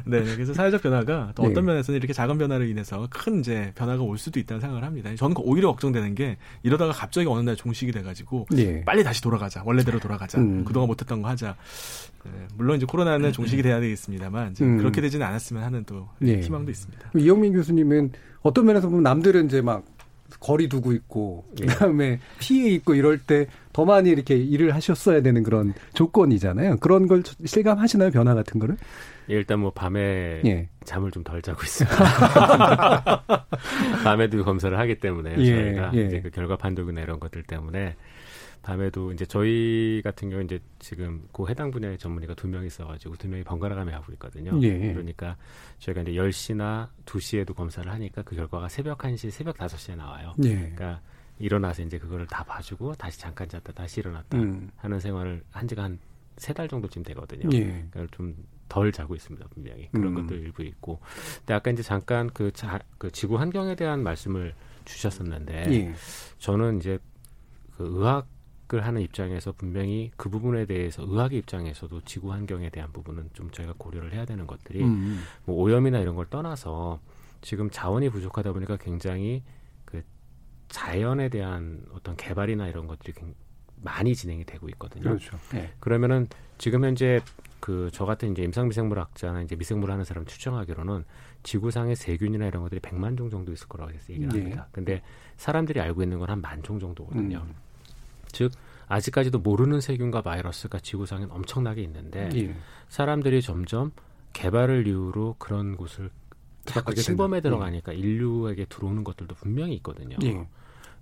네, 0.04 0.20
네. 0.22 0.34
그래서 0.34 0.52
사회적 0.52 0.82
변화가 0.82 1.32
또 1.34 1.44
예. 1.44 1.48
어떤 1.48 1.64
면에서는 1.64 1.96
이렇게 1.96 2.12
작은 2.12 2.36
변화로 2.36 2.64
인해서 2.64 3.06
큰 3.10 3.40
이제 3.40 3.72
변화가 3.74 4.02
올 4.02 4.18
수도 4.18 4.38
있다는 4.38 4.60
생각을 4.60 4.84
합니다. 4.84 5.14
저는 5.14 5.36
오히려 5.38 5.68
걱정되는 5.68 6.14
게 6.14 6.36
이러다가 6.62 6.92
갑자기 6.92 7.26
어느 7.28 7.40
날 7.40 7.56
종식이 7.56 7.92
돼가지고 7.92 8.46
예. 8.56 8.84
빨리 8.84 9.02
다시 9.02 9.22
돌아가자 9.22 9.62
원래대로 9.64 9.98
돌아가자 9.98 10.38
음. 10.38 10.64
그동안 10.64 10.88
못했던 10.88 11.22
거 11.22 11.28
하자. 11.28 11.56
네, 12.24 12.30
물론 12.56 12.76
이제 12.76 12.84
코로나는 12.86 13.32
종식이 13.32 13.62
돼야 13.62 13.80
되겠습니다만 13.80 14.52
이제 14.52 14.64
음. 14.64 14.76
그렇게 14.76 15.00
되지는 15.00 15.24
않았으면 15.26 15.62
하는 15.62 15.84
또 15.84 16.08
예. 16.26 16.40
희망도 16.40 16.70
있습니다. 16.70 17.12
이영민 17.16 17.54
교수님은 17.54 18.12
어떤 18.42 18.66
면에서 18.66 18.88
보면 18.88 19.02
남들은 19.02 19.46
이제 19.46 19.62
막 19.62 19.84
거리 20.40 20.68
두고 20.68 20.92
있고 20.92 21.46
그다음에 21.58 22.20
피해 22.38 22.70
있고 22.74 22.94
이럴 22.94 23.18
때 23.18 23.46
더 23.78 23.84
많이 23.84 24.10
이렇게 24.10 24.34
일을 24.34 24.74
하셨어야 24.74 25.22
되는 25.22 25.44
그런 25.44 25.72
조건이잖아요. 25.94 26.78
그런 26.78 27.06
걸 27.06 27.22
실감하시나요? 27.44 28.10
변화 28.10 28.34
같은 28.34 28.58
거를? 28.58 28.76
예, 29.30 29.34
일단 29.34 29.60
뭐 29.60 29.70
밤에 29.70 30.42
예. 30.44 30.68
잠을 30.84 31.12
좀 31.12 31.22
덜 31.22 31.40
자고 31.40 31.62
있습니다. 31.62 31.94
밤에도 34.02 34.42
검사를 34.42 34.76
하기 34.76 34.98
때문에 34.98 35.36
예, 35.38 35.46
저희가 35.46 35.92
예. 35.94 36.06
이제 36.06 36.20
그 36.20 36.30
결과 36.30 36.56
판독이나 36.56 37.02
이런 37.02 37.20
것들 37.20 37.44
때문에 37.44 37.94
밤에도 38.62 39.12
이제 39.12 39.24
저희 39.24 40.00
같은 40.02 40.28
경우 40.28 40.42
이제 40.42 40.58
지금 40.80 41.22
그 41.32 41.46
해당 41.48 41.70
분야의 41.70 41.98
전문의가 41.98 42.34
두 42.34 42.48
명 42.48 42.66
있어가지고 42.66 43.14
두 43.14 43.28
명이 43.28 43.44
번갈아가며 43.44 43.94
하고 43.94 44.12
있거든요. 44.14 44.58
예. 44.60 44.92
그러니까 44.92 45.36
저희가 45.78 46.02
이제 46.02 46.10
10시나 46.14 46.88
2시에도 47.04 47.54
검사를 47.54 47.88
하니까 47.88 48.22
그 48.22 48.34
결과가 48.34 48.68
새벽 48.68 48.98
1시, 48.98 49.30
새벽 49.30 49.56
5시에 49.56 49.94
나와요. 49.96 50.34
예. 50.42 50.56
그러니까 50.56 51.00
일어나서 51.38 51.82
이제 51.82 51.98
그거를 51.98 52.26
다 52.26 52.44
봐주고 52.44 52.94
다시 52.94 53.18
잠깐 53.18 53.48
잤다 53.48 53.72
다시 53.72 54.00
일어났다 54.00 54.38
음. 54.38 54.70
하는 54.76 55.00
생활을 55.00 55.44
한 55.50 55.68
지가 55.68 55.84
한 55.84 55.98
세 56.38 56.54
달 56.54 56.68
정도쯤 56.68 57.02
되거든요. 57.02 57.48
예. 57.52 57.64
그러니까 57.90 58.06
좀 58.12 58.34
덜 58.68 58.92
자고 58.92 59.14
있습니다 59.14 59.46
분명히 59.48 59.88
그런 59.92 60.08
음. 60.08 60.26
것도 60.26 60.34
일부 60.34 60.62
있고. 60.62 61.00
근데 61.38 61.54
아까 61.54 61.70
이제 61.70 61.82
잠깐 61.82 62.30
그, 62.32 62.52
자, 62.52 62.78
그 62.98 63.10
지구 63.10 63.38
환경에 63.38 63.74
대한 63.74 64.02
말씀을 64.02 64.54
주셨었는데 64.84 65.64
예. 65.72 65.94
저는 66.38 66.78
이제 66.78 66.98
그 67.76 67.84
의학을 67.84 68.86
하는 68.86 69.00
입장에서 69.00 69.52
분명히 69.52 70.10
그 70.16 70.28
부분에 70.28 70.66
대해서 70.66 71.02
의학의 71.02 71.38
입장에서도 71.38 72.02
지구 72.02 72.32
환경에 72.32 72.70
대한 72.70 72.92
부분은 72.92 73.30
좀 73.32 73.50
저희가 73.50 73.74
고려를 73.78 74.12
해야 74.12 74.24
되는 74.24 74.46
것들이 74.46 74.82
음. 74.84 75.22
뭐 75.44 75.56
오염이나 75.56 75.98
이런 76.00 76.14
걸 76.14 76.26
떠나서 76.26 77.00
지금 77.40 77.70
자원이 77.70 78.10
부족하다 78.10 78.52
보니까 78.52 78.76
굉장히 78.76 79.42
그 79.42 79.57
자연에 80.68 81.28
대한 81.28 81.84
어떤 81.92 82.16
개발이나 82.16 82.68
이런 82.68 82.86
것들이 82.86 83.12
굉- 83.12 83.34
많이 83.80 84.14
진행이 84.14 84.44
되고 84.44 84.68
있거든요. 84.70 85.04
그렇죠. 85.04 85.38
예. 85.54 85.72
그러면은 85.80 86.26
지금 86.58 86.84
현재 86.84 87.20
그 87.60 87.90
저 87.92 88.04
같은 88.04 88.32
이제 88.32 88.42
임상미생물학자나 88.42 89.42
이제 89.42 89.54
미생물을 89.56 89.92
하는 89.92 90.04
사람 90.04 90.24
추정하기로는 90.26 91.04
지구상의 91.42 91.96
세균이나 91.96 92.46
이런 92.46 92.62
것들이 92.62 92.80
100만 92.80 93.16
종 93.16 93.30
정도 93.30 93.52
있을 93.52 93.68
거라고 93.68 93.92
해서 93.92 94.12
얘기를 94.12 94.32
예. 94.34 94.40
합니다. 94.40 94.68
근데 94.72 95.02
사람들이 95.36 95.80
알고 95.80 96.02
있는 96.02 96.18
건 96.18 96.28
한 96.30 96.40
만 96.40 96.62
종 96.62 96.78
정도거든요. 96.80 97.38
음. 97.38 97.54
즉 98.32 98.52
아직까지도 98.88 99.38
모르는 99.40 99.80
세균과 99.80 100.22
바이러스가 100.22 100.78
지구상엔 100.80 101.30
엄청나게 101.30 101.82
있는데 101.82 102.28
예. 102.34 102.54
사람들이 102.88 103.42
점점 103.42 103.92
개발을 104.32 104.86
이유로 104.86 105.36
그런 105.38 105.76
곳을 105.76 106.10
자꾸 106.64 106.94
침범에. 106.94 107.40
들어가니까 107.40 107.92
인류에게 107.92 108.66
들어오는 108.66 109.02
것들도 109.04 109.34
분명히 109.36 109.74
있거든요. 109.76 110.16
예. 110.24 110.46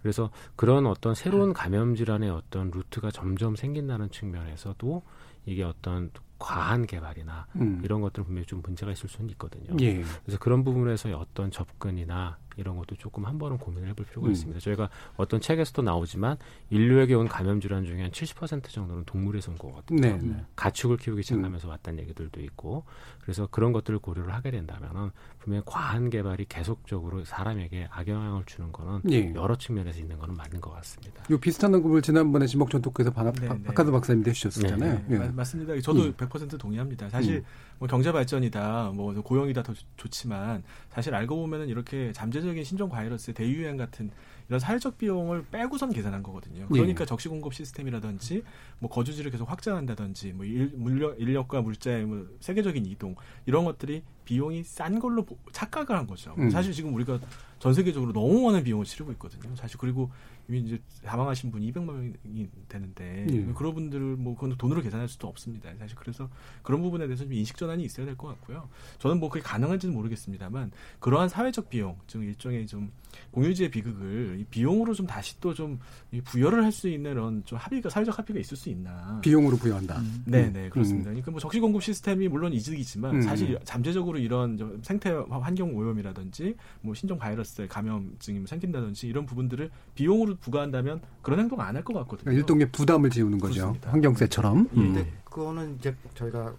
그래서 0.06 0.30
그런 0.54 0.86
어떤 0.86 1.16
새로운 1.16 1.52
감염 1.52 1.96
질환의 1.96 2.30
어떤 2.30 2.70
루트가 2.70 3.10
점점 3.10 3.56
생긴다는 3.56 4.10
측면에서도 4.10 5.02
이게 5.46 5.64
어떤 5.64 6.12
과한 6.38 6.86
개발이나 6.86 7.48
음. 7.56 7.80
이런 7.82 8.00
것들은 8.02 8.24
분명히 8.24 8.46
좀 8.46 8.62
문제가 8.62 8.92
있을 8.92 9.08
수는 9.08 9.30
있거든요. 9.30 9.76
예. 9.80 10.04
그래서 10.22 10.38
그런 10.38 10.62
부분에서의 10.62 11.16
어떤 11.16 11.50
접근이나 11.50 12.38
이런 12.56 12.76
것도 12.76 12.96
조금 12.96 13.26
한 13.26 13.38
번은 13.38 13.58
고민을 13.58 13.88
해볼 13.90 14.06
필요가 14.06 14.28
음. 14.28 14.32
있습니다. 14.32 14.60
저희가 14.60 14.88
어떤 15.16 15.40
책에서도 15.40 15.82
나오지만 15.82 16.36
인류에게 16.70 17.14
온 17.14 17.28
감염 17.28 17.60
질환 17.60 17.84
중에 17.84 18.02
한 18.02 18.10
70% 18.10 18.68
정도는 18.70 19.04
동물에서 19.04 19.52
온 19.52 19.58
거거든요. 19.58 20.00
네, 20.00 20.18
네. 20.20 20.44
가축을 20.56 20.96
키우기 20.96 21.22
시작하면서 21.22 21.68
왔다는 21.68 22.00
얘기들도 22.00 22.40
있고 22.42 22.84
그래서 23.20 23.46
그런 23.50 23.72
것들을 23.72 23.98
고려를 23.98 24.32
하게 24.32 24.50
된다면은 24.50 25.10
분명히 25.38 25.62
과한 25.66 26.10
개발이 26.10 26.46
계속적으로 26.48 27.24
사람에게 27.24 27.88
악영향을 27.90 28.44
주는 28.46 28.72
거는 28.72 29.02
예. 29.10 29.32
여러 29.34 29.56
측면에서 29.56 29.98
있는 30.00 30.18
거는 30.18 30.34
맞는 30.34 30.60
것 30.60 30.72
같습니다. 30.74 31.22
요 31.30 31.38
비슷한 31.38 31.74
언급을 31.74 32.02
지난번에 32.02 32.46
지목전 32.46 32.82
토크에서 32.82 33.12
박, 33.12 33.32
네, 33.34 33.48
네. 33.48 33.62
박하드 33.64 33.90
박사님도 33.90 34.30
해주셨었잖아요. 34.30 34.92
네, 34.94 35.04
예. 35.10 35.18
마- 35.18 35.32
맞습니다. 35.32 35.78
저도 35.80 36.04
음. 36.04 36.12
100% 36.14 36.58
동의합니다. 36.58 37.08
사실 37.10 37.36
음. 37.36 37.44
뭐 37.78 37.86
경제 37.88 38.10
발전이다, 38.12 38.92
뭐 38.94 39.12
고용이다 39.22 39.62
더 39.62 39.74
좋- 39.74 39.84
좋지만 39.96 40.62
사실 40.90 41.14
알고 41.14 41.36
보면은 41.36 41.68
이렇게 41.68 42.12
잠재적인 42.12 42.64
신종 42.64 42.88
바이러스의 42.88 43.34
대유행 43.34 43.76
같은 43.76 44.10
이런 44.48 44.60
사회적 44.60 44.96
비용을 44.96 45.44
빼고선 45.50 45.92
계산한 45.92 46.22
거거든요. 46.22 46.62
예. 46.62 46.66
그러니까 46.68 47.04
적시 47.04 47.28
공급 47.28 47.52
시스템이라든지 47.54 48.42
뭐 48.78 48.88
거주지를 48.90 49.30
계속 49.30 49.50
확장한다든지 49.50 50.32
뭐 50.32 50.44
일, 50.46 50.72
물력, 50.74 51.20
인력과 51.20 51.60
물자의 51.62 52.04
뭐 52.06 52.26
세계적인 52.40 52.86
이동 52.86 53.16
이런 53.44 53.64
것들이 53.64 54.02
비용이 54.26 54.62
싼 54.64 54.98
걸로 54.98 55.24
보- 55.24 55.38
착각을 55.52 55.96
한 55.96 56.06
거죠. 56.06 56.34
음. 56.38 56.50
사실 56.50 56.72
지금 56.74 56.92
우리가 56.94 57.18
전 57.58 57.72
세계적으로 57.72 58.12
너무 58.12 58.42
많은 58.42 58.62
비용을 58.64 58.84
치르고 58.84 59.12
있거든요. 59.12 59.54
사실 59.56 59.78
그리고 59.78 60.10
이미 60.48 60.60
이제 60.60 60.78
사망하신 61.04 61.50
분이 61.50 61.72
200만 61.72 61.86
명이 62.24 62.48
되는데 62.68 63.26
예. 63.30 63.52
그런 63.54 63.74
분들을 63.74 64.16
뭐 64.16 64.34
그건 64.34 64.56
돈으로 64.58 64.82
계산할 64.82 65.08
수도 65.08 65.26
없습니다. 65.28 65.70
사실 65.78 65.96
그래서 65.96 66.28
그런 66.62 66.82
부분에 66.82 67.06
대해서 67.06 67.24
좀 67.24 67.32
인식 67.32 67.56
전환이 67.56 67.82
있어야 67.84 68.04
될 68.04 68.14
것 68.16 68.28
같고요. 68.28 68.68
저는 68.98 69.18
뭐 69.18 69.30
그게 69.30 69.42
가능한지는 69.42 69.94
모르겠습니다만 69.94 70.70
그러한 71.00 71.28
사회적 71.30 71.70
비용, 71.70 71.96
즉 72.06 72.22
일종의 72.24 72.66
좀 72.66 72.92
공유지의 73.30 73.70
비극을 73.70 74.36
이 74.40 74.44
비용으로 74.44 74.92
좀 74.92 75.06
다시 75.06 75.40
또 75.40 75.54
좀 75.54 75.78
부여를 76.24 76.62
할 76.62 76.70
수 76.72 76.88
있는 76.88 77.14
그런 77.14 77.42
좀 77.46 77.56
합의가 77.58 77.88
사회적 77.88 78.16
합의가 78.18 78.38
있을 78.40 78.56
수 78.56 78.68
있나? 78.68 79.18
비용으로 79.22 79.56
부여한다. 79.56 80.02
네, 80.26 80.44
음. 80.48 80.52
네, 80.52 80.68
그렇습니다. 80.68 81.08
그러니까 81.08 81.30
뭐 81.30 81.40
적시 81.40 81.58
공급 81.58 81.82
시스템이 81.82 82.28
물론 82.28 82.52
이득이지만 82.52 83.16
음. 83.16 83.22
사실 83.22 83.58
잠재적으로 83.64 84.15
이런 84.18 84.56
저 84.56 84.70
생태 84.82 85.10
환경 85.28 85.76
오염이라든지 85.76 86.56
뭐 86.80 86.94
신종 86.94 87.18
바이러스의 87.18 87.68
감염증이 87.68 88.38
뭐 88.40 88.46
생긴다든지 88.46 89.06
이런 89.08 89.26
부분들을 89.26 89.70
비용으로 89.94 90.36
부과한다면 90.36 91.00
그런 91.22 91.38
행동 91.40 91.60
안 91.60 91.76
할 91.76 91.82
것 91.84 91.92
같거든요. 91.94 92.24
그러니까 92.24 92.40
일종의 92.40 92.70
부담을 92.72 93.10
지우는 93.10 93.38
거죠. 93.38 93.54
그렇습니다. 93.54 93.90
환경세처럼. 93.92 94.68
예. 94.74 94.80
음. 94.80 94.92
근데 94.94 95.12
그거는 95.24 95.76
이제 95.78 95.94
저희가 96.14 96.54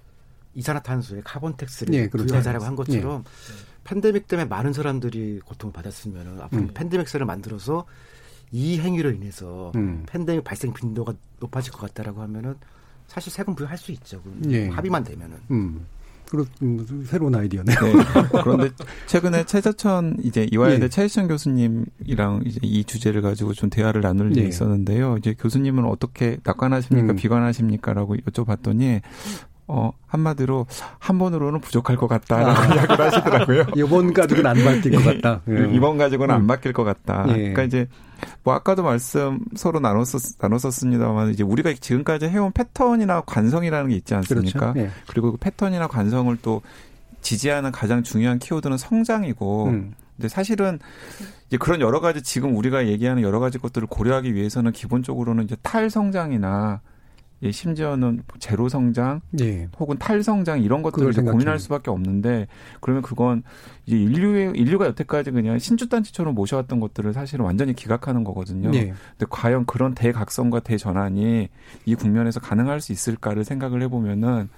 이산화탄소에 0.56 1.22
carbon 1.24 1.58
tax를 1.58 1.94
예, 1.94 2.08
그렇죠. 2.08 2.28
부여하자라고 2.28 2.66
한 2.66 2.76
것처럼 2.76 3.24
팬데믹 3.84 4.28
때문에 4.28 4.48
많은 4.48 4.74
사람들이 4.74 5.40
고통을 5.46 5.72
받았으면 5.74 6.42
앞으로 6.42 6.62
음. 6.64 6.70
팬데믹세를 6.74 7.26
만들어서 7.26 7.86
이 8.52 8.80
행위로 8.80 9.12
인해서 9.12 9.72
음. 9.76 10.04
팬데믹 10.08 10.44
발생 10.44 10.74
빈도가 10.74 11.14
높아질 11.40 11.72
것 11.74 11.80
같다라고 11.82 12.22
하면은 12.24 12.56
사실 13.08 13.32
세금 13.32 13.56
부여할 13.56 13.78
수 13.78 13.92
있죠. 13.94 14.22
예. 14.50 14.68
합의만 14.70 15.04
되면은. 15.04 15.38
음. 15.52 15.86
그렇 16.30 16.46
음, 16.62 16.86
새로운 17.06 17.36
아이디어네요. 17.36 17.78
네. 17.80 17.94
그런데 18.44 18.70
최근에 19.08 19.46
최저천 19.46 20.18
이제 20.24 20.48
이화여대 20.52 20.86
예. 20.86 20.90
최혜천 20.90 21.28
교수님이랑 21.28 22.44
이제 22.46 22.60
이 22.62 22.84
주제를 22.84 23.22
가지고 23.22 23.54
좀 23.54 23.70
대화를 23.70 24.02
나눌 24.02 24.32
일이 24.32 24.44
예. 24.44 24.48
있었는데요. 24.48 25.18
이제 25.18 25.34
교수님은 25.38 25.86
어떻게 25.86 26.38
낙관하십니까, 26.44 27.14
음. 27.14 27.16
비관하십니까라고 27.16 28.18
여쭤봤더니 28.18 29.02
어 29.70 29.92
한마디로 30.08 30.66
한 30.98 31.20
번으로는 31.20 31.60
부족할 31.60 31.98
것 31.98 32.08
같다라고 32.08 32.74
이야기를 32.74 33.06
하시더라고요. 33.06 33.66
이번 33.76 34.14
가지고는 34.14 34.50
안 34.50 34.64
바뀔 34.64 34.92
것 34.94 35.04
같다. 35.04 35.42
예. 35.50 35.70
이번 35.74 35.98
가지고는 35.98 36.34
음. 36.34 36.40
안 36.40 36.48
바뀔 36.48 36.72
것 36.72 36.86
같다. 36.86 37.26
예. 37.30 37.34
그러니까 37.34 37.64
이제 37.64 37.88
뭐 38.44 38.54
아까도 38.54 38.84
말씀 38.84 39.40
서로 39.56 39.80
나눴었 39.80 40.38
나눴었습니다만 40.40 41.32
이제 41.32 41.44
우리가 41.44 41.74
지금까지 41.74 42.28
해온 42.28 42.54
패턴이나 42.54 43.22
관성이라는 43.22 43.90
게 43.90 43.96
있지 43.96 44.16
않습니까? 44.16 44.72
그렇죠. 44.72 44.80
예. 44.80 44.92
그리고 45.10 45.32
그 45.32 45.38
패턴이나 45.38 45.88
관성을 45.88 46.38
또 46.42 46.62
지지하는 47.22 47.74
가장 47.74 48.04
중요한 48.04 48.40
키워드는 48.40 48.78
성장이고 48.78 49.66
음. 49.66 49.94
근데 50.16 50.30
사실은 50.30 50.80
이제 51.48 51.58
그런 51.58 51.82
여러 51.82 52.00
가지 52.00 52.22
지금 52.24 52.56
우리가 52.56 52.88
얘기하는 52.88 53.22
여러 53.22 53.40
가지 53.40 53.58
것들을 53.58 53.88
고려하기 53.88 54.34
위해서는 54.34 54.72
기본적으로는 54.72 55.44
이제 55.44 55.56
탈성장이나 55.62 56.82
예, 57.44 57.52
심지어는 57.52 58.24
제로 58.40 58.68
성장 58.68 59.22
예. 59.40 59.68
혹은 59.80 59.98
탈성장 59.98 60.64
이런 60.64 60.82
것들을 60.82 61.14
고민할. 61.14 61.60
수밖에 61.60 61.90
없는데 61.90 62.48
그러면 62.82 63.02
그건 63.02 63.44
이제 63.86 63.98
인류의 63.98 64.54
인류가 64.56 64.86
여태까지 64.88 65.32
그냥 65.32 65.58
신주단체처럼 65.58 66.36
모셔왔던 66.36 66.80
것들을 66.80 67.14
사실은 67.14 67.46
완전히 67.46 67.74
기각하는 67.74 68.24
거거든요. 68.24 68.72
예. 68.74 68.86
근데 68.86 69.26
과연 69.30 69.66
그런 69.66 69.96
대각성과 69.96 70.60
대전환이 70.62 71.50
이 71.86 71.96
국면에서 71.96 72.40
가능할 72.40 72.82
수 72.82 72.92
있을까를 72.92 73.44
생각을 73.44 73.82
해보면은 73.84 74.50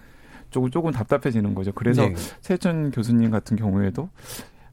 조금 0.50 0.72
조금 0.72 0.92
답답해지는 0.92 1.54
거죠. 1.54 1.72
그래서 1.74 2.04
예. 2.04 2.16
세천 2.42 2.92
교수님 2.92 3.30
같은 3.32 3.56
경우에도 3.56 4.10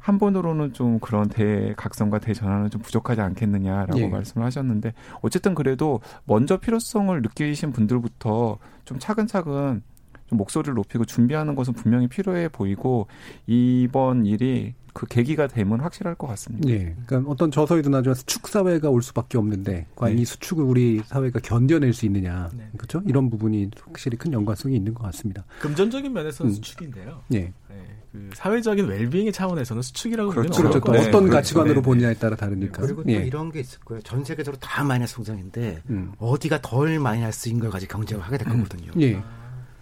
한 0.06 0.18
번으로는 0.18 0.72
좀 0.72 1.00
그런 1.00 1.28
대각성과 1.28 2.20
대전환은 2.20 2.70
좀 2.70 2.80
부족하지 2.80 3.22
않겠느냐라고 3.22 3.98
예. 3.98 4.06
말씀을 4.06 4.46
하셨는데 4.46 4.94
어쨌든 5.20 5.56
그래도 5.56 5.98
먼저 6.26 6.58
필요성을 6.58 7.20
느끼신 7.22 7.72
분들부터 7.72 8.58
좀 8.84 9.00
차근차근 9.00 9.82
좀 10.28 10.38
목소리를 10.38 10.72
높이고 10.74 11.04
준비하는 11.06 11.56
것은 11.56 11.72
분명히 11.72 12.06
필요해 12.06 12.50
보이고 12.50 13.08
이번 13.48 14.26
일이 14.26 14.74
그 14.96 15.04
계기가 15.04 15.46
되면 15.46 15.80
확실할 15.80 16.14
것 16.14 16.26
같습니다. 16.28 16.70
예. 16.70 16.96
그러니까 17.04 17.30
어떤 17.30 17.50
저서에도 17.50 17.90
나지만 17.90 18.14
수축 18.14 18.48
사회가 18.48 18.88
올 18.88 19.02
수밖에 19.02 19.36
없는데 19.36 19.84
과연 19.94 20.16
네. 20.16 20.22
이 20.22 20.24
수축을 20.24 20.64
우리 20.64 21.02
사회가 21.04 21.40
견뎌낼 21.40 21.92
수 21.92 22.06
있느냐. 22.06 22.48
네. 22.56 22.70
그렇죠? 22.78 23.02
이런 23.06 23.28
부분이 23.28 23.72
확실히 23.84 24.16
큰 24.16 24.32
연관성이 24.32 24.74
있는 24.74 24.94
것 24.94 25.02
같습니다. 25.02 25.44
금전적인 25.60 26.10
면에서는 26.10 26.50
음. 26.50 26.54
수축인데요. 26.54 27.20
예. 27.34 27.40
네, 27.40 27.52
그 28.10 28.30
사회적인 28.32 28.86
웰빙의 28.86 29.34
차원에서는 29.34 29.82
수축이라고 29.82 30.30
그렇죠. 30.30 30.62
그렇죠. 30.62 30.80
또 30.80 30.92
어떤 30.92 31.10
같아요. 31.10 31.30
가치관으로 31.30 31.74
네, 31.74 31.80
네. 31.80 31.84
보느냐에 31.84 32.14
따라 32.14 32.34
다르니까. 32.34 32.80
그리고 32.80 33.02
또 33.04 33.12
예. 33.12 33.16
이런 33.16 33.52
게 33.52 33.60
있을 33.60 33.78
거예요. 33.80 34.00
전 34.00 34.24
세계적으로 34.24 34.58
다 34.58 34.82
마이너스 34.82 35.16
성장인데 35.16 35.82
음. 35.90 36.12
어디가 36.16 36.62
덜 36.62 36.98
마이너스인 36.98 37.60
걸 37.60 37.68
가지고 37.68 37.98
경쟁을 37.98 38.24
하게 38.24 38.38
될 38.38 38.48
거거든요. 38.48 38.92
예. 39.00 39.22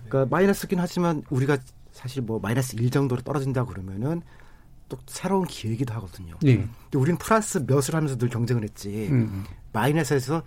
그러니까 0.08 0.26
마이너스긴 0.36 0.80
하지만 0.80 1.22
우리가 1.30 1.56
사실 1.92 2.20
뭐 2.20 2.40
마이너스 2.40 2.74
1 2.74 2.90
정도로 2.90 3.22
떨어진다 3.22 3.64
그러면은 3.66 4.20
또 4.89 4.99
새로운 5.07 5.47
기회이기도 5.47 5.93
하거든요. 5.95 6.35
예. 6.45 6.57
근데 6.57 6.99
우리는 6.99 7.18
플러스 7.18 7.59
몇을 7.66 7.95
하면서 7.95 8.16
늘 8.16 8.28
경쟁을 8.28 8.62
했지 8.62 9.09
음. 9.11 9.45
마이너스에서 9.72 10.43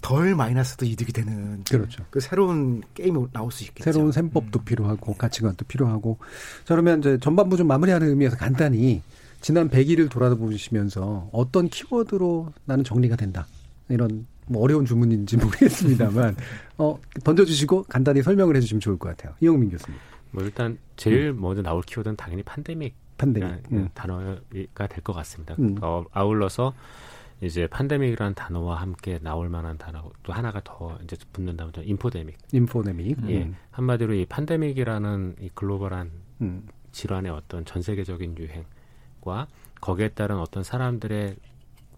덜 0.00 0.34
마이너스도 0.34 0.86
이득이 0.86 1.12
되는 1.12 1.62
그렇죠. 1.68 2.04
그 2.10 2.20
새로운 2.20 2.82
게임이 2.94 3.26
나올 3.32 3.52
수 3.52 3.64
있겠죠. 3.64 3.92
새로운 3.92 4.12
셈법도 4.12 4.60
필요하고 4.64 5.14
가치관도 5.14 5.66
필요하고. 5.66 6.18
자, 6.64 6.74
그러면 6.74 7.00
이제 7.00 7.18
전반부 7.18 7.56
좀 7.56 7.66
마무리하는 7.66 8.08
의미에서 8.08 8.36
간단히 8.36 9.02
지난 9.40 9.68
100일을 9.68 10.10
돌아보시면서 10.10 11.30
어떤 11.32 11.68
키워드로 11.68 12.52
나는 12.64 12.84
정리가 12.84 13.16
된다. 13.16 13.46
이런 13.88 14.26
뭐 14.46 14.62
어려운 14.62 14.84
주문인지 14.84 15.36
모르겠습니다만 15.36 16.36
어 16.78 16.98
던져주시고 17.22 17.84
간단히 17.84 18.22
설명을 18.22 18.56
해주시면 18.56 18.80
좋을 18.80 18.98
것 18.98 19.10
같아요. 19.10 19.34
이영민 19.40 19.70
교수님. 19.70 19.98
뭐 20.32 20.44
일단 20.44 20.78
제일 20.96 21.32
먼저 21.32 21.62
나올 21.62 21.82
키워드는 21.82 22.16
당연히 22.16 22.42
팬데믹 22.42 22.94
팬데믹. 23.20 23.72
음. 23.72 23.88
단어가 23.94 24.38
될 24.50 25.02
것 25.02 25.12
같습니다. 25.12 25.54
음. 25.58 25.76
어, 25.82 26.04
아울러서 26.12 26.74
이제 27.42 27.66
팬데믹이라는 27.70 28.34
단어와 28.34 28.80
함께 28.80 29.18
나올 29.22 29.48
만한 29.48 29.78
단어 29.78 30.10
또 30.22 30.32
하나가 30.32 30.60
더 30.62 30.98
이제 31.04 31.16
붙는다면 31.32 31.72
또 31.72 31.82
인포데믹. 31.82 32.36
인포데믹. 32.52 33.16
예. 33.28 33.42
음. 33.44 33.56
한마디로 33.70 34.14
이 34.14 34.26
팬데믹이라는 34.26 35.36
이 35.40 35.48
글로벌한 35.54 36.10
음. 36.42 36.66
질환의 36.92 37.30
어떤 37.32 37.64
전 37.64 37.80
세계적인 37.82 38.36
유행과 38.36 39.46
거기에 39.80 40.08
따른 40.08 40.38
어떤 40.38 40.62
사람들의 40.62 41.36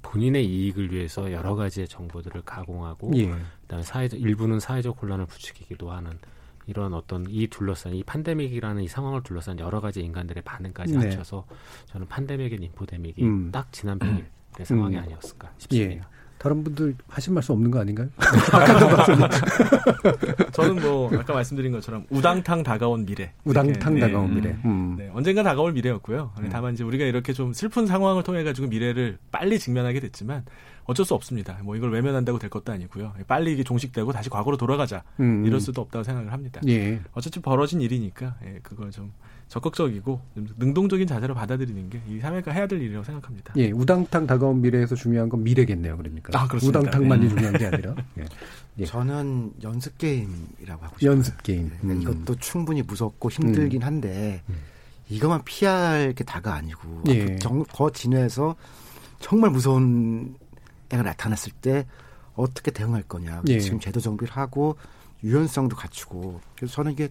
본인의 0.03 0.45
이익을 0.47 0.93
위해서 0.93 1.33
여러 1.33 1.55
가지의 1.55 1.89
정보들을 1.89 2.43
가공하고 2.43 3.13
예. 3.17 3.33
그다음에 3.63 3.83
사회적 3.83 4.21
일부는 4.21 4.61
사회적 4.61 5.01
혼란을 5.03 5.27
부추기기도 5.27 5.91
하는 5.91 6.13
이런 6.67 6.95
어떤 6.95 7.27
이 7.29 7.49
둘러싼 7.49 7.95
이 7.95 8.03
팬데믹이라는 8.05 8.83
이 8.83 8.89
상황을 8.89 9.23
둘러싼 9.23 9.59
여러 9.59 9.81
가지 9.81 10.01
인간들의 10.01 10.43
반응까지 10.43 10.97
네. 10.97 11.09
합쳐서 11.09 11.45
저는 11.87 12.09
팬데믹인 12.09 12.63
인포데믹이 12.63 13.23
음. 13.23 13.51
딱 13.51 13.73
지난 13.73 13.99
100일 13.99 14.25
의 14.59 14.67
상황이 14.67 14.97
음. 14.97 15.03
아니었을까 15.03 15.49
예. 15.49 15.53
싶습니다. 15.59 16.09
다른 16.43 16.65
분들 16.65 16.97
하실 17.09 17.33
말씀 17.33 17.55
없는 17.55 17.71
거 17.71 17.79
아닌가요? 17.79 18.09
저는 20.51 20.83
뭐 20.83 21.09
아까 21.17 21.35
말씀드린 21.35 21.71
것처럼 21.71 22.05
우당탕 22.11 22.65
다가온 22.65 23.07
미래. 23.07 23.33
우당탕 23.45 23.93
이렇게, 23.93 24.07
네. 24.07 24.13
다가온 24.13 24.35
미래. 24.35 24.57
음. 24.65 24.97
네, 24.99 25.09
언젠가 25.15 25.45
다가올 25.45 25.73
미래였고요. 25.73 26.33
음. 26.41 26.49
다만 26.51 26.75
이제 26.75 26.83
우리가 26.83 27.05
이렇게 27.05 27.33
좀 27.33 27.53
슬픈 27.53 27.87
상황을 27.87 28.25
통해 28.25 28.43
가지고 28.43 28.67
미래를 28.67 29.19
빨리 29.31 29.61
직면하게 29.61 30.01
됐지만 30.01 30.45
어쩔 30.85 31.07
수 31.07 31.15
없습니다. 31.15 31.59
뭐 31.63 31.77
이걸 31.77 31.91
외면한다고 31.93 32.39
될 32.39 32.51
것도 32.51 32.73
아니고요. 32.73 33.15
빨리 33.27 33.53
이게 33.53 33.63
종식되고 33.63 34.13
다시 34.13 34.29
과거로 34.31 34.57
돌아가자. 34.57 35.03
음. 35.21 35.45
이럴 35.47 35.61
수도 35.61 35.81
없다고 35.81 36.03
생각을 36.03 36.33
합니다. 36.33 36.61
예. 36.67 37.01
어차피 37.13 37.41
벌어진 37.41 37.81
일이니까 37.81 38.37
예, 38.45 38.59
그걸 38.63 38.91
좀 38.91 39.13
적극적이고 39.49 40.21
좀 40.35 40.47
능동적인 40.59 41.07
자세로 41.07 41.35
받아들이는 41.35 41.91
게 41.91 42.01
이 42.09 42.19
사회가 42.19 42.51
해야 42.53 42.67
될 42.67 42.81
일이라고 42.81 43.05
생각합니다. 43.05 43.55
예, 43.57 43.71
우당탕 43.71 44.27
다가온 44.27 44.61
미래에서 44.61 44.95
중요한 44.95 45.29
건 45.29 45.45
미래겠네요, 45.45 45.97
그러니까. 45.97 46.39
아, 46.39 46.49
그렇습니다. 46.49 46.81
우당탕만이 46.81 47.23
네. 47.23 47.29
중요한 47.29 47.59
게 47.59 47.67
아니라. 47.67 47.95
예. 48.19 48.25
예. 48.79 48.85
저는 48.85 49.53
연습 49.63 49.97
게임이라고 49.99 50.85
하고 50.85 50.99
싶어요. 50.99 51.11
연습 51.13 51.43
게임. 51.43 51.71
네, 51.83 51.93
음. 51.95 52.03
이것도 52.03 52.37
충분히 52.37 52.83
무섭고 52.83 53.31
힘들긴 53.31 53.83
한데 53.83 54.43
이것만 55.09 55.43
피할 55.45 56.13
게 56.15 56.25
다가 56.25 56.55
아니고 56.55 57.03
예. 57.09 57.23
앞으로 57.23 57.39
정, 57.39 57.65
더 57.69 57.91
진화해서 57.91 58.57
정말 59.21 59.51
무서운 59.51 60.35
애가 60.93 61.03
나타났을 61.03 61.53
때 61.53 61.87
어떻게 62.35 62.71
대응할 62.71 63.03
거냐. 63.03 63.43
예. 63.49 63.59
지금 63.59 63.81
제도 63.81 64.01
정비를 64.01 64.35
하고 64.35 64.77
유연성도 65.25 65.77
갖추고 65.77 66.41
그래서 66.57 66.75
저는 66.75 66.93
이게 66.93 67.09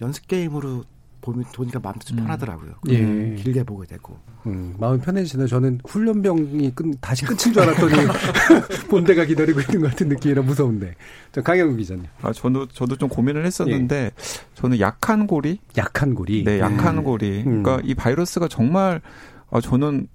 연습 0.00 0.26
게임으로 0.28 0.84
보면 1.20 1.44
보니까 1.54 1.78
마음도 1.80 2.00
좀 2.04 2.16
편하더라고요. 2.18 2.72
음. 2.88 3.36
예. 3.36 3.42
길게 3.42 3.64
보게 3.64 3.86
되고. 3.86 4.18
음, 4.46 4.74
마음 4.78 4.98
편해지네. 4.98 5.46
저는 5.48 5.80
훈련병이 5.86 6.72
끝, 6.74 6.86
다시 7.00 7.26
끝인 7.26 7.52
줄 7.52 7.60
알았더니 7.60 7.92
본대가 8.88 9.26
기다리고 9.26 9.60
있는 9.60 9.80
것 9.82 9.90
같은 9.90 10.08
느낌이라 10.08 10.42
무서운데. 10.42 10.94
저 11.32 11.42
강영우 11.42 11.76
기자님. 11.76 12.06
아, 12.22 12.32
저도 12.32 12.66
저도 12.68 12.96
좀 12.96 13.10
고민을 13.10 13.44
했었는데 13.44 13.96
예. 13.96 14.10
저는 14.54 14.80
약한 14.80 15.26
고리, 15.26 15.58
약한 15.76 16.14
고리. 16.14 16.42
네, 16.44 16.58
약한 16.58 16.98
음. 16.98 17.04
고리. 17.04 17.44
그러니까 17.44 17.76
음. 17.76 17.80
이 17.84 17.94
바이러스가 17.94 18.48
정말 18.48 19.02
아, 19.50 19.60
저는 19.60 20.08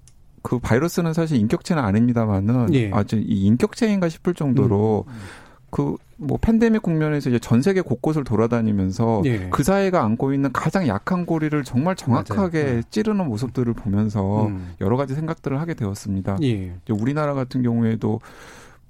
그 0.46 0.60
바이러스는 0.60 1.12
사실 1.12 1.38
인격체는 1.38 1.82
아닙니다만은 1.82 2.72
예. 2.72 2.92
아주 2.92 3.16
이 3.16 3.46
인격체인가 3.46 4.08
싶을 4.08 4.32
정도로 4.32 5.04
음. 5.08 5.12
그뭐 5.70 6.38
팬데믹 6.40 6.82
국면에서 6.82 7.30
이제 7.30 7.40
전 7.40 7.62
세계 7.62 7.80
곳곳을 7.80 8.22
돌아다니면서 8.22 9.22
예. 9.24 9.48
그 9.50 9.64
사회가 9.64 10.04
안고 10.04 10.32
있는 10.32 10.52
가장 10.52 10.86
약한 10.86 11.26
고리를 11.26 11.64
정말 11.64 11.96
정확하게 11.96 12.62
네. 12.62 12.82
찌르는 12.90 13.26
모습들을 13.26 13.72
보면서 13.74 14.46
음. 14.46 14.74
여러 14.80 14.96
가지 14.96 15.16
생각들을 15.16 15.60
하게 15.60 15.74
되었습니다. 15.74 16.36
예. 16.44 16.74
우리나라 16.90 17.34
같은 17.34 17.64
경우에도 17.64 18.20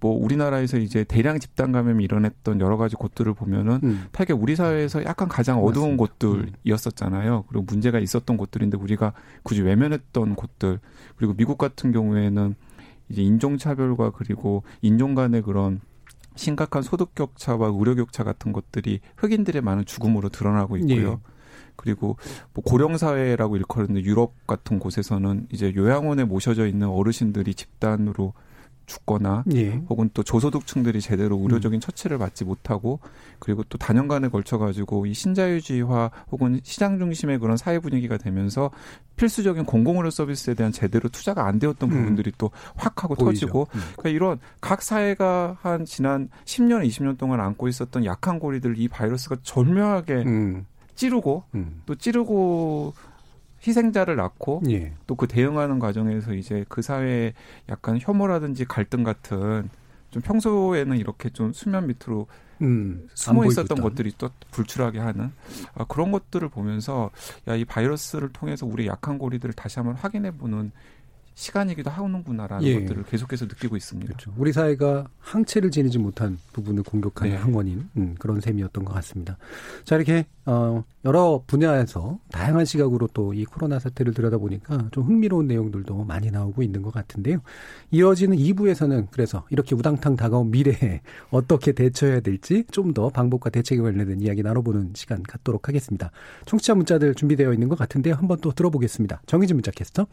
뭐 0.01 0.13
우리나라에서 0.13 0.79
이제 0.79 1.05
대량 1.05 1.39
집단 1.39 1.73
감염이 1.73 2.05
일어났던 2.05 2.61
여러 2.61 2.77
가지 2.77 2.97
곳들을 2.97 3.33
보면은 3.35 3.81
음. 3.83 4.07
되게 4.13 4.33
우리 4.33 4.55
사회에서 4.55 5.05
약간 5.05 5.29
가장 5.29 5.63
어두운 5.65 5.97
맞습니다. 5.97 6.17
곳들이었었잖아요. 6.29 7.45
그리고 7.49 7.65
문제가 7.67 7.99
있었던 7.99 8.37
곳들인데 8.37 8.77
우리가 8.77 9.15
굳이 9.43 9.63
외면했던 9.63 10.35
곳들 10.35 10.81
그리고 11.17 11.35
미국 11.35 11.57
같은 11.59 11.93
경우에는 11.93 12.55
이제 13.09 13.23
인종 13.23 13.57
차별과 13.57 14.11
그리고 14.11 14.65
인종 14.83 15.15
간의 15.15 15.43
그런 15.43 15.81
심각한 16.35 16.83
소득 16.83 17.15
격차와 17.15 17.73
의료 17.75 17.95
격차 17.95 18.23
같은 18.23 18.53
것들이 18.53 19.01
흑인들의 19.17 19.63
많은 19.63 19.87
죽음으로 19.87 20.29
드러나고 20.29 20.77
있고요. 20.79 21.13
예. 21.13 21.33
그리고 21.77 22.17
뭐 22.53 22.65
고령 22.65 22.97
사회라고 22.97 23.57
일컬는 23.57 24.05
유럽 24.05 24.47
같은 24.47 24.79
곳에서는 24.79 25.47
이제 25.53 25.73
요양원에 25.75 26.25
모셔져 26.25 26.67
있는 26.67 26.89
어르신들이 26.89 27.55
집단으로 27.55 28.35
죽거나 28.87 29.45
예. 29.55 29.83
혹은 29.89 30.11
또 30.15 30.23
저소득층들이 30.23 31.01
제대로 31.01 31.37
의료적인 31.39 31.79
음. 31.79 31.81
처치를 31.81 32.19
받지 32.19 32.45
못하고 32.45 33.01
그리고 33.39 33.63
또 33.65 33.79
단연간에 33.79 34.29
걸쳐 34.29 34.59
가지고 34.59 35.07
이 35.07 35.15
신자유주의화 35.15 36.11
혹은 36.31 36.61
시장 36.63 36.99
중심의 36.99 37.39
그런 37.39 37.57
사회 37.57 37.79
분위기가 37.79 38.17
되면서 38.17 38.71
필수적인 39.17 39.65
공공의료 39.65 40.11
서비스에 40.11 40.55
대한 40.55 40.73
제대로 40.73 41.09
투자가 41.09 41.47
안 41.47 41.59
되었던 41.59 41.91
음. 41.91 41.97
부분들이 41.97 42.33
또확 42.39 43.03
하고 43.05 43.15
보이죠. 43.15 43.47
터지고 43.47 43.69
음. 43.75 43.81
그러니까 43.97 44.09
이런 44.11 44.39
각 44.61 44.83
사회가 44.83 45.59
한 45.61 45.85
지난 45.85 46.29
10년 46.45 46.87
20년 46.87 47.19
동안 47.19 47.41
안고 47.41 47.69
있었던 47.69 48.05
약한 48.05 48.39
고리들 48.39 48.79
이 48.79 48.89
바이러스가 48.89 49.37
절묘하게 49.43 50.15
음. 50.27 50.67
찌르고 50.95 51.45
음. 51.55 51.83
또 51.87 51.95
찌르고 51.95 52.95
희생자를 53.67 54.17
낳고 54.17 54.63
예. 54.71 54.93
또그 55.07 55.27
대응하는 55.27 55.79
과정에서 55.79 56.35
이제 56.35 56.65
그 56.69 56.83
사회에 56.83 57.33
약간 57.69 57.99
혐오라든지 58.01 58.65
갈등 58.65 59.03
같은 59.03 59.69
좀 60.11 60.23
평소에는 60.23 60.97
이렇게 60.97 61.29
좀 61.31 61.53
수면 61.53 61.87
밑으로 61.89 62.27
음, 62.63 63.07
숨어 63.15 63.45
있었던 63.47 63.81
것들이 63.83 64.13
또 64.17 64.31
불출하게 64.51 64.99
하는 64.99 65.31
아, 65.75 65.85
그런 65.85 66.11
것들을 66.11 66.49
보면서 66.49 67.11
야 67.49 67.57
이 67.57 67.65
바이러스를 67.65 68.31
통해서 68.33 68.67
우리 68.67 68.87
약한 68.87 69.19
고리들을 69.19 69.53
다시 69.55 69.79
한번 69.79 69.95
확인해 69.97 70.31
보는 70.31 70.73
시간이기도 71.37 71.91
하는구나라는 71.91 72.67
예. 72.67 72.81
것들을 72.81 73.05
계속해서 73.05 73.45
느끼고 73.45 73.77
있습니다. 73.77 74.09
그렇죠. 74.09 74.33
우리 74.39 74.53
사회가 74.53 75.07
항체를 75.21 75.71
지니지 75.71 75.99
못한 75.99 76.39
부분을 76.55 76.83
공격하는 76.83 77.35
네. 77.35 77.39
항원인 77.39 77.89
음, 77.99 78.15
그런 78.19 78.41
셈이었던 78.41 78.85
것 78.87 78.95
같습니다. 78.95 79.37
자 79.85 79.97
이렇게 79.97 80.25
어, 80.47 80.83
여러 81.05 81.43
분야에서 81.47 82.19
다양한 82.33 82.65
시각으로 82.65 83.09
또 83.09 83.35
이 83.35 83.45
코로나 83.45 83.79
사태를 83.79 84.15
들여다보니까 84.15 84.89
좀 84.93 85.05
흥미로운 85.05 85.47
내용들도 85.47 86.05
많이 86.05 86.31
나오고 86.31 86.63
있는 86.63 86.81
것 86.81 86.91
같은데요. 86.95 87.41
이어지는 87.91 88.39
2부에서는 88.39 89.09
그래서 89.11 89.45
이렇게 89.51 89.75
우당탕 89.75 90.17
다가온 90.17 90.51
미래에 90.51 91.03
어떻게 91.31 91.73
대처해야 91.73 92.21
될지 92.21 92.65
좀 92.71 92.95
더 92.95 93.11
방법과 93.11 93.51
대책에 93.51 93.83
관련된 93.83 94.23
이야기 94.23 94.43
나눠보는 94.43 94.93
시간 94.95 95.23
갖도록 95.23 95.69
하겠습니다. 95.69 96.11
청취자 96.47 96.75
문자들 96.75 97.15
준비되어 97.15 97.53
있는 97.53 97.69
것 97.69 97.77
같은데요. 97.79 98.15
한번 98.15 98.39
또 98.41 98.53
들어보겠습니다. 98.53 99.21
정희진 99.27 99.57
문자 99.57 99.71
캐스터. 99.71 100.07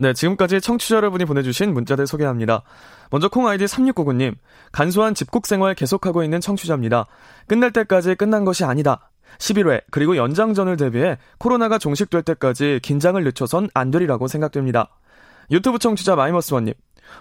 네, 0.00 0.14
지금까지 0.14 0.62
청취자 0.62 0.96
여러분이 0.96 1.26
보내주신 1.26 1.74
문자들 1.74 2.06
소개합니다. 2.06 2.62
먼저 3.10 3.28
콩 3.28 3.46
아이디 3.46 3.66
3699님, 3.66 4.34
간소한 4.72 5.14
집콕 5.14 5.46
생활 5.46 5.74
계속하고 5.74 6.22
있는 6.22 6.40
청취자입니다. 6.40 7.04
끝날 7.46 7.70
때까지 7.70 8.14
끝난 8.14 8.46
것이 8.46 8.64
아니다. 8.64 9.10
11회, 9.36 9.82
그리고 9.90 10.16
연장전을 10.16 10.78
대비해 10.78 11.18
코로나가 11.36 11.76
종식될 11.76 12.22
때까지 12.22 12.80
긴장을 12.82 13.22
늦춰선 13.22 13.68
안 13.74 13.90
되리라고 13.90 14.26
생각됩니다. 14.26 14.88
유튜브 15.50 15.78
청취자 15.78 16.16
마이머스원님, 16.16 16.72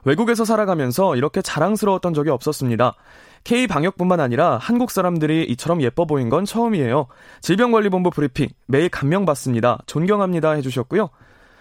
외국에서 0.06 0.46
살아가면서 0.46 1.18
이렇게 1.18 1.42
자랑스러웠던 1.42 2.14
적이 2.14 2.30
없었습니다. 2.30 2.96
K 3.44 3.68
방역뿐만 3.68 4.22
아니라 4.22 4.58
한국 4.58 4.92
사람들이 4.92 5.44
이처럼 5.50 5.82
예뻐 5.82 6.06
보인 6.06 6.30
건 6.30 6.46
처음이에요. 6.46 7.08
질병관리본부 7.42 8.12
브리핑 8.12 8.48
매일 8.68 8.88
감명 8.88 9.26
받습니다. 9.26 9.80
존경합니다 9.86 10.52
해주셨고요. 10.52 11.10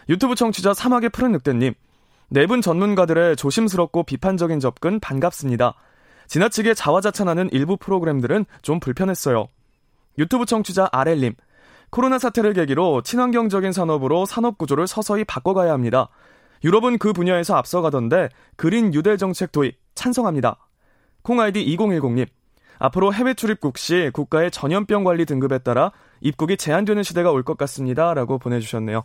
유튜브 0.09 0.35
청취자 0.35 0.73
사막의 0.75 1.11
푸른 1.11 1.33
늑대님. 1.33 1.75
내분 2.31 2.61
전문가들의 2.63 3.37
조심스럽고 3.37 4.05
비판적인 4.05 4.61
접근 4.61 5.01
반갑습니다. 5.01 5.75
지나치게 6.27 6.75
자화자찬하는 6.75 7.51
일부 7.53 7.77
프로그램들은 7.77 8.45
좀 8.63 8.81
불편했어요. 8.81 9.49
유튜브 10.19 10.47
청취자 10.47 10.89
아렐님. 10.93 11.35
코로나 11.91 12.19
사태를 12.19 12.53
계기로 12.53 13.03
친환경적인 13.03 13.73
산업으로 13.73 14.27
산업 14.27 14.59
구조를 14.59 14.87
서서히 14.87 15.25
바꿔가야 15.25 15.73
합니다. 15.73 16.09
유럽은 16.65 16.99
그 16.99 17.13
분야에서 17.13 17.57
앞서가던데 17.57 18.29
그린 18.57 18.91
뉴델 18.91 19.17
정책 19.17 19.53
도입 19.53 19.79
찬성합니다. 19.95 20.59
콩아이디 21.23 21.65
2010님. 21.77 22.27
앞으로 22.79 23.13
해외 23.13 23.35
출입국 23.35 23.77
시 23.79 24.11
국가의 24.13 24.51
전염병 24.51 25.05
관리 25.05 25.25
등급에 25.25 25.59
따라 25.59 25.93
입국이 26.21 26.57
제한되는 26.57 27.03
시대가 27.03 27.31
올 27.31 27.43
것 27.43 27.57
같습니다. 27.59 28.13
라고 28.15 28.39
보내주셨네요. 28.39 29.05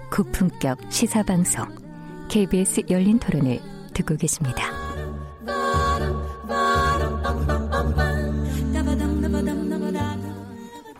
고품격 0.11 0.77
시사방송 0.91 1.63
KBS 2.27 2.81
열린 2.89 3.17
토론을 3.17 3.61
듣고 3.93 4.17
계십니다. 4.17 4.61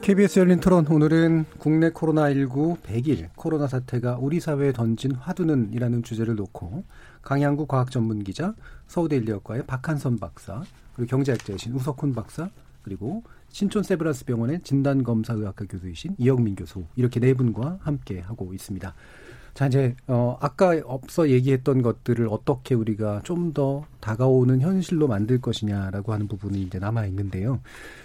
KBS 0.01 0.39
열린 0.39 0.61
토론 0.61 0.87
오늘은 0.87 1.43
국내 1.57 1.89
코로나19 1.89 2.79
100일 2.79 3.29
코로나 3.35 3.67
사태가 3.67 4.17
우리 4.17 4.39
사회에 4.39 4.71
던진 4.71 5.11
화두는 5.11 5.73
이라는 5.73 6.03
주제를 6.03 6.35
놓고 6.35 6.85
강양구 7.21 7.67
과학 7.67 7.91
전문 7.91 8.23
기자 8.23 8.55
서울대 8.87 9.17
인류학과의 9.17 9.65
박한선 9.67 10.19
박사 10.19 10.63
그리고 10.95 11.09
경제학자이신 11.09 11.73
우석훈 11.73 12.15
박사 12.15 12.49
그리고 12.81 13.23
신촌 13.51 13.83
세브란스 13.83 14.25
병원의 14.25 14.61
진단검사의학과 14.63 15.65
교수이신 15.65 16.15
이영민 16.17 16.55
교수 16.55 16.85
이렇게 16.95 17.19
네 17.19 17.33
분과 17.33 17.79
함께 17.81 18.19
하고 18.19 18.53
있습니다. 18.53 18.93
자 19.53 19.67
이제 19.67 19.95
어 20.07 20.37
아까 20.39 20.71
앞서 20.87 21.29
얘기했던 21.29 21.81
것들을 21.81 22.27
어떻게 22.29 22.73
우리가 22.73 23.21
좀 23.23 23.51
더 23.53 23.83
다가오는 23.99 24.61
현실로 24.61 25.09
만들 25.09 25.41
것이냐라고 25.41 26.13
하는 26.13 26.29
부분이 26.29 26.61
이제 26.61 26.79
남아 26.79 27.05
있는데요. 27.07 27.59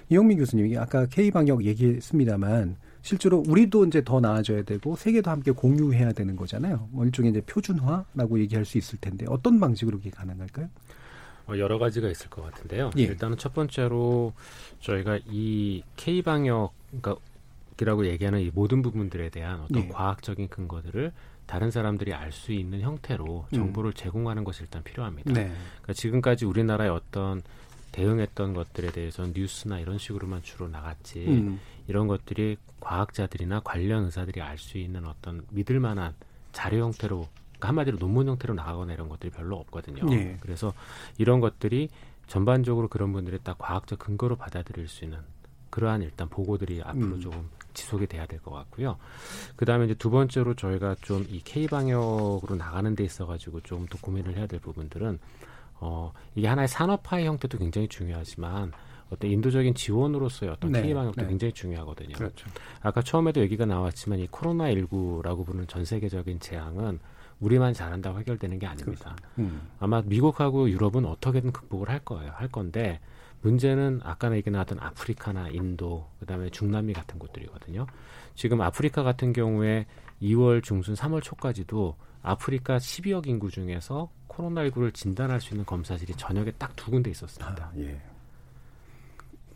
이영민 0.09 0.39
교수님이 0.39 0.77
아까 0.77 1.07
K 1.07 1.31
방역 1.31 1.65
얘기했습니다만 1.65 2.77
실제로 3.03 3.45
우리도 3.47 3.85
이제 3.87 4.03
더 4.05 4.19
나아져야 4.19 4.65
되고 4.65 4.97
세계도 4.97 5.31
함께 5.31 5.53
공유해야 5.53 6.13
되는 6.13 6.35
거잖아요. 6.35 6.89
뭐 6.91 7.05
일종의 7.05 7.31
이제 7.31 7.41
표준화라고 7.43 8.41
얘기할 8.41 8.65
수 8.65 8.77
있을 8.79 8.99
텐데 9.01 9.25
어떤 9.29 9.61
방식으로 9.61 9.99
그게 9.99 10.11
가능할까요? 10.11 10.69
어, 11.49 11.57
여러 11.59 11.79
가지가 11.79 12.09
있을 12.09 12.29
것 12.29 12.43
같은데요. 12.43 12.91
예. 12.99 13.03
일단은 13.03 13.37
첫 13.37 13.55
번째로 13.55 14.33
저희가 14.81 15.21
이 15.27 15.83
K 15.97 16.23
방역 16.23 16.73
그러니까 17.01 17.17
얘기하는 18.07 18.41
이 18.41 18.51
모든 18.55 18.83
부분들에 18.83 19.29
대한 19.31 19.61
어떤 19.61 19.85
예. 19.85 19.89
과학적인 19.89 20.49
근거들을 20.49 21.13
다른 21.47 21.71
사람들이 21.71 22.13
알 22.13 22.33
수 22.33 22.53
있는 22.53 22.81
형태로 22.81 23.47
음. 23.53 23.57
정보를 23.57 23.91
음. 23.91 23.95
제공하는 23.95 24.45
것이 24.45 24.63
일단 24.63 24.83
필요합니다. 24.83 25.33
네. 25.33 25.53
그러니까 25.77 25.93
지금까지 25.93 26.45
우리나라의 26.45 26.91
어떤 26.91 27.43
대응했던 27.93 28.53
것들에 28.53 28.91
대해서 28.91 29.27
뉴스나 29.33 29.79
이런 29.79 29.97
식으로만 29.99 30.43
주로 30.43 30.69
나갔지 30.69 31.25
음. 31.29 31.61
이런 31.87 32.09
것들이 32.09 32.57
과학자들이나 32.81 33.61
관련 33.61 34.05
의사들이 34.05 34.41
알 34.43 34.59
수 34.59 34.79
있는 34.79 35.07
어떤 35.07 35.47
믿을 35.51 35.81
만한 35.81 36.15
자료 36.53 36.79
형태로 36.85 37.29
그러니까 37.59 37.69
한마디로 37.69 37.99
논문 37.99 38.29
형태로 38.29 38.55
나가거나 38.55 38.93
이런 38.93 39.09
것들이 39.09 39.31
별로 39.31 39.57
없거든요. 39.57 40.05
예. 40.13 40.37
그래서 40.41 40.73
이런 41.19 41.41
것들이 41.41 41.89
전반적으로 42.27 42.89
그런 42.89 43.13
분들이 43.13 43.39
딱 43.43 43.57
과학적 43.59 43.99
근거로 43.99 44.37
받아들일 44.37 44.89
수 44.89 45.05
있는 45.05 45.19
그러한 45.71 46.03
일단 46.03 46.29
보고들이 46.29 46.83
앞으로 46.83 47.07
음. 47.17 47.21
조금 47.21 47.49
지속이 47.75 48.07
돼야 48.07 48.25
될 48.27 48.41
것 48.41 48.51
같고요. 48.53 48.97
그 49.57 49.65
다음에 49.67 49.85
이제 49.85 49.95
두 49.95 50.09
번째로 50.11 50.55
저희가 50.55 50.97
좀 51.03 51.27
이 51.29 51.41
K 51.45 51.67
방역으로 51.67 52.57
나가는 52.57 52.95
데 52.97 53.05
있어 53.05 53.27
가지고 53.27 53.61
좀 53.61 53.87
더 53.89 53.99
고민을 54.01 54.37
해야 54.37 54.47
될 54.47 54.61
부분들은 54.61 55.19
어 55.81 56.13
이게 56.35 56.47
하나의 56.49 56.69
산업화의 56.69 57.27
형태도 57.27 57.59
굉장히 57.59 57.87
중요하지만 57.89 58.73
어떤 59.11 59.31
인도적인 59.31 59.75
지원으로서의 59.75 60.51
어떤 60.53 60.73
네, 60.73 60.83
K 60.83 60.95
방역도 60.95 61.21
네. 61.21 61.29
굉장히 61.29 61.53
중요하거든요. 61.53 62.17
그렇죠. 62.17 62.49
아까 62.81 63.03
처음에도 63.03 63.41
얘기가 63.43 63.67
나왔지만 63.67 64.19
이 64.21 64.27
코로나 64.29 64.65
19라고 64.71 65.45
부르는 65.45 65.67
전 65.69 65.85
세계적인 65.85 66.41
재앙은 66.41 66.99
우리만 67.41 67.75
잘한다고 67.75 68.19
해결되는 68.21 68.59
게 68.59 68.67
아닙니다. 68.67 69.17
음. 69.39 69.69
아마 69.79 70.03
미국하고 70.03 70.71
유럽은 70.71 71.05
어떻게든 71.05 71.53
극복을 71.53 71.89
할 71.91 71.99
거예요. 72.01 72.33
할 72.35 72.49
건데 72.49 73.01
문제는 73.43 74.01
아까 74.03 74.35
얘기 74.35 74.51
나왔던 74.51 74.81
아프리카나 74.81 75.49
인도 75.51 76.09
그다음에 76.21 76.51
중남미 76.51 76.95
같은 76.95 77.19
곳들이거든요. 77.19 77.87
지금 78.35 78.61
아프리카 78.61 79.03
같은 79.03 79.33
경우에 79.33 79.87
2월 80.23 80.63
중순 80.63 80.95
3월 80.95 81.23
초까지도 81.23 81.97
아프리카 82.23 82.79
12억 82.79 83.27
인구 83.27 83.51
중에서 83.51 84.11
코로나19를 84.29 84.93
진단할 84.95 85.41
수 85.41 85.55
있는 85.55 85.65
검사실이 85.67 86.15
저녁에 86.17 86.51
딱 86.53 86.75
두 86.77 86.91
군데 86.91 87.11
있었습니다. 87.11 87.71
예. 87.79 88.01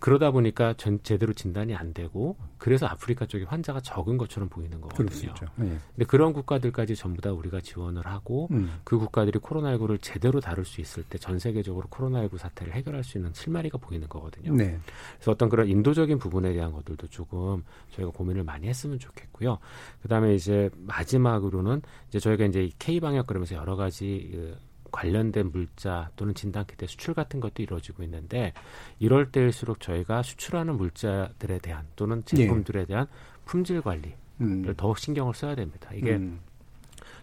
그러다 0.00 0.30
보니까 0.32 0.74
전 0.74 0.98
제대로 1.02 1.32
진단이 1.32 1.74
안 1.74 1.94
되고 1.94 2.36
그래서 2.58 2.86
아프리카 2.86 3.26
쪽에 3.26 3.44
환자가 3.44 3.80
적은 3.80 4.16
것처럼 4.18 4.48
보이는 4.48 4.80
거거든요. 4.80 5.30
있죠. 5.30 5.46
예. 5.60 5.78
근데 5.94 6.04
그런 6.06 6.32
국가들까지 6.32 6.96
전부 6.96 7.20
다 7.22 7.32
우리가 7.32 7.60
지원을 7.60 8.06
하고 8.06 8.48
음. 8.50 8.80
그 8.82 8.98
국가들이 8.98 9.38
코로나19를 9.38 10.00
제대로 10.02 10.40
다룰 10.40 10.64
수 10.64 10.80
있을 10.80 11.04
때 11.04 11.20
전 11.20 11.38
세계적으로 11.38 11.86
코로나19 11.88 12.38
사태를 12.38 12.72
해결할 12.72 13.04
수 13.04 13.18
있는 13.18 13.32
실마리가 13.34 13.76
보이는 13.78 14.08
거거든요. 14.08 14.54
네. 14.54 14.78
그래서 15.16 15.30
어떤 15.32 15.48
그런 15.50 15.68
인도적인 15.68 16.18
부분에 16.18 16.52
대한 16.54 16.72
것들도 16.72 17.06
조금 17.08 17.62
저희가 17.90 18.10
고민을 18.12 18.42
많이 18.42 18.66
했으면 18.66 18.98
좋겠고요. 18.98 19.58
그다음에 20.02 20.34
이제 20.34 20.70
마지막으로는 20.76 21.82
이제 22.08 22.18
저희가 22.18 22.46
이제 22.46 22.64
이 22.64 22.72
K 22.78 23.00
방역 23.00 23.26
그러면서 23.26 23.54
여러 23.54 23.76
가지 23.76 24.30
그 24.32 24.56
관련된 24.90 25.50
물자 25.52 26.10
또는 26.16 26.34
진단키트 26.34 26.86
수출 26.86 27.14
같은 27.14 27.40
것도 27.40 27.62
이루어지고 27.62 28.02
있는데 28.04 28.52
이럴 28.98 29.30
때일수록 29.30 29.80
저희가 29.80 30.22
수출하는 30.22 30.76
물자들에 30.76 31.58
대한 31.58 31.86
또는 31.96 32.24
제품들에 32.24 32.86
대한 32.86 33.06
품질 33.44 33.80
관리를 33.80 34.14
음. 34.40 34.74
더욱 34.76 34.98
신경을 34.98 35.34
써야 35.34 35.54
됩니다. 35.54 35.90
이게 35.94 36.16
음. 36.16 36.40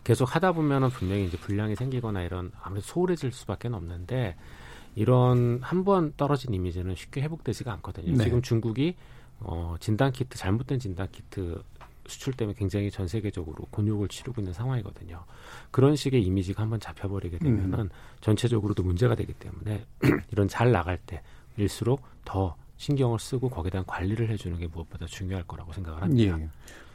계속 0.04 0.34
하다 0.36 0.54
보면은 0.54 0.90
분명히 0.90 1.26
이제 1.26 1.38
불량이 1.38 1.76
생기거나 1.76 2.22
이런 2.24 2.52
아무래도 2.62 2.86
소홀해질 2.88 3.32
수밖에 3.32 3.68
없는데 3.68 4.36
이런 4.96 5.60
한 5.62 5.84
번 5.84 6.14
떨어진 6.18 6.54
이미지는 6.54 6.96
쉽게 6.96 7.22
회복되지가 7.22 7.72
않거든요. 7.74 8.16
네. 8.18 8.24
지금 8.24 8.42
중국이 8.42 8.96
어 9.40 9.76
진단 9.80 10.12
키트 10.12 10.38
잘못된 10.38 10.80
진단 10.80 11.08
키트 11.12 11.62
수출 12.08 12.34
때문에 12.34 12.56
굉장히 12.58 12.90
전 12.90 13.08
세계적으로 13.08 13.66
곤욕을 13.72 14.08
치르고 14.08 14.42
있는 14.42 14.54
상황이거든요. 14.54 15.24
그런 15.72 15.96
식의 15.96 16.24
이미지가 16.24 16.64
한번 16.64 16.80
잡혀버리게 16.80 17.40
되면은 17.40 17.80
음. 17.80 17.90
전체적으로도 18.22 18.84
문제가 18.84 19.16
되기 19.16 19.34
때문에 19.34 19.86
이런 20.32 20.48
잘 20.48 20.72
나갈 20.72 21.00
때일수록 21.56 22.02
더 22.26 22.56
신경을 22.78 23.20
쓰고 23.20 23.50
거기에 23.50 23.72
대한 23.72 23.86
관리를 23.86 24.30
해주는 24.30 24.58
게 24.58 24.68
무엇보다 24.68 25.06
중요할 25.06 25.44
거라고 25.44 25.74
생각을 25.74 26.02
합니다. 26.04 26.40
예. 26.40 26.50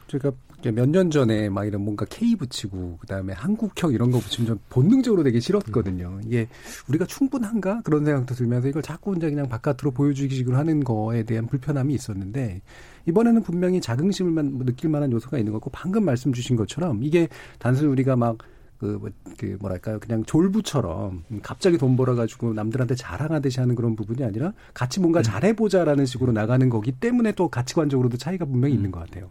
제가 0.07 0.31
몇 0.71 0.87
년 0.87 1.11
전에 1.11 1.49
막 1.49 1.65
이런 1.65 1.81
뭔가 1.81 2.05
K 2.05 2.35
붙이고 2.35 2.97
그다음에 3.01 3.33
한국형 3.33 3.91
이런 3.91 4.11
거 4.11 4.19
붙이면 4.19 4.47
좀 4.47 4.59
본능적으로 4.69 5.23
되게 5.23 5.39
싫었거든요. 5.39 6.21
이게 6.25 6.47
우리가 6.87 7.05
충분한가 7.05 7.81
그런 7.81 8.05
생각도 8.05 8.33
들면서 8.35 8.69
이걸 8.69 8.81
자꾸 8.81 9.13
이제 9.17 9.29
그냥 9.29 9.49
바깥으로 9.49 9.91
보여주기식으로 9.91 10.55
하는 10.55 10.83
거에 10.83 11.23
대한 11.23 11.47
불편함이 11.47 11.93
있었는데 11.93 12.61
이번에는 13.07 13.43
분명히 13.43 13.81
자긍심을 13.81 14.65
느낄 14.65 14.89
만한 14.89 15.11
요소가 15.11 15.37
있는 15.37 15.51
거고 15.51 15.69
방금 15.71 16.05
말씀 16.05 16.31
주신 16.31 16.55
것처럼 16.55 17.03
이게 17.03 17.27
단순히 17.59 17.89
우리가 17.89 18.15
막 18.15 18.37
그, 18.77 18.97
뭐, 18.99 19.09
그, 19.37 19.57
뭐랄까요. 19.61 19.99
그냥 19.99 20.23
졸부처럼 20.25 21.23
갑자기 21.41 21.77
돈 21.77 21.95
벌어가지고 21.95 22.53
남들한테 22.53 22.95
자랑하듯이 22.95 23.61
하는 23.61 23.75
그런 23.75 23.95
부분이 23.95 24.23
아니라 24.25 24.51
같이 24.73 24.99
뭔가 24.99 25.21
잘해보자라는 25.21 26.05
식으로 26.05 26.33
나가는 26.33 26.67
거기 26.69 26.91
때문에 26.91 27.31
또 27.33 27.47
가치관적으로도 27.47 28.17
차이가 28.17 28.43
분명히 28.45 28.73
있는 28.75 28.91
것 28.91 28.99
같아요. 28.99 29.29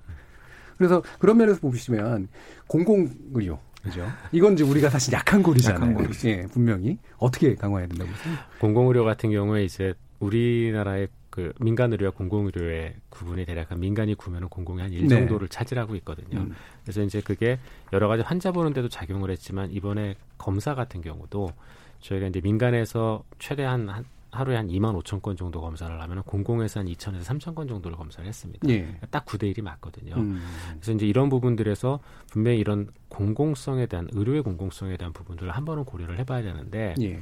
그래서 0.82 1.02
그런 1.20 1.36
면에서 1.36 1.60
보시면 1.60 2.28
공공의료. 2.66 3.58
그죠? 3.82 4.06
이건 4.30 4.54
이제 4.54 4.62
우리가 4.64 4.90
사실 4.90 5.12
약한 5.12 5.42
고리잖아요. 5.42 5.92
약한. 5.92 6.08
예, 6.24 6.42
분명히. 6.42 6.98
어떻게 7.18 7.54
강화해야 7.54 7.88
된다고 7.88 8.10
보세요? 8.10 8.34
공공의료 8.60 9.04
같은 9.04 9.30
경우에 9.30 9.64
이제 9.64 9.94
우리나라의 10.20 11.08
그 11.30 11.52
민간 11.58 11.90
의료와 11.92 12.12
공공 12.12 12.46
의료의 12.46 12.94
구분이 13.08 13.46
대략 13.46 13.70
한 13.70 13.80
민간이 13.80 14.14
구면은 14.14 14.48
공공이 14.48 14.82
한일 14.82 15.02
네. 15.02 15.08
정도를 15.08 15.48
차지하고 15.48 15.96
있거든요. 15.96 16.40
음. 16.40 16.54
그래서 16.82 17.02
이제 17.02 17.20
그게 17.20 17.58
여러 17.92 18.06
가지 18.06 18.22
환자 18.22 18.52
보는 18.52 18.72
데도 18.72 18.88
작용을 18.88 19.30
했지만 19.30 19.70
이번에 19.72 20.14
검사 20.38 20.74
같은 20.74 21.00
경우도 21.00 21.52
저희가 22.00 22.26
이제 22.26 22.40
민간에서 22.40 23.24
최대한 23.38 23.88
한 23.88 24.04
하루에 24.32 24.56
한 24.56 24.68
2만 24.68 24.98
5천 25.02 25.20
건 25.20 25.36
정도 25.36 25.60
검사를 25.60 26.00
하면 26.00 26.22
공공에서 26.22 26.80
한 26.80 26.86
2천에서 26.86 27.22
3천 27.22 27.54
건 27.54 27.68
정도를 27.68 27.98
검사를 27.98 28.26
했습니다. 28.26 28.66
예. 28.70 28.96
딱 29.10 29.26
9대 29.26 29.52
1이 29.52 29.62
맞거든요. 29.62 30.14
음. 30.16 30.40
그래서 30.72 30.92
이제 30.92 31.06
이런 31.06 31.28
부분들에서 31.28 32.00
분명히 32.30 32.58
이런 32.58 32.88
공공성에 33.08 33.86
대한 33.86 34.08
의료의 34.10 34.42
공공성에 34.42 34.96
대한 34.96 35.12
부분들을 35.12 35.50
한 35.52 35.66
번은 35.66 35.84
고려를 35.84 36.18
해봐야 36.18 36.42
되는데 36.42 36.94
예. 37.02 37.20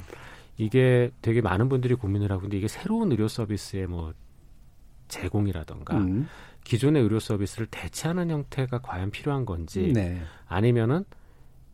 이게 0.57 1.11
되게 1.21 1.41
많은 1.41 1.67
분들이 1.67 1.95
고민을 1.95 2.31
하고 2.31 2.43
있는데 2.43 2.57
이게 2.57 2.69
새로운 2.69 3.11
의료 3.11 3.27
서비스의 3.27 3.87
뭐 3.87 4.13
제공이라던가 5.09 5.97
음. 5.97 6.29
기존의 6.63 7.03
의료 7.03 7.19
서비스를 7.19 7.67
대체하는 7.69 8.29
형태가 8.29 8.79
과연 8.79 9.11
필요한 9.11 9.45
건지 9.45 9.91
네. 9.93 10.21
아니면은 10.47 11.03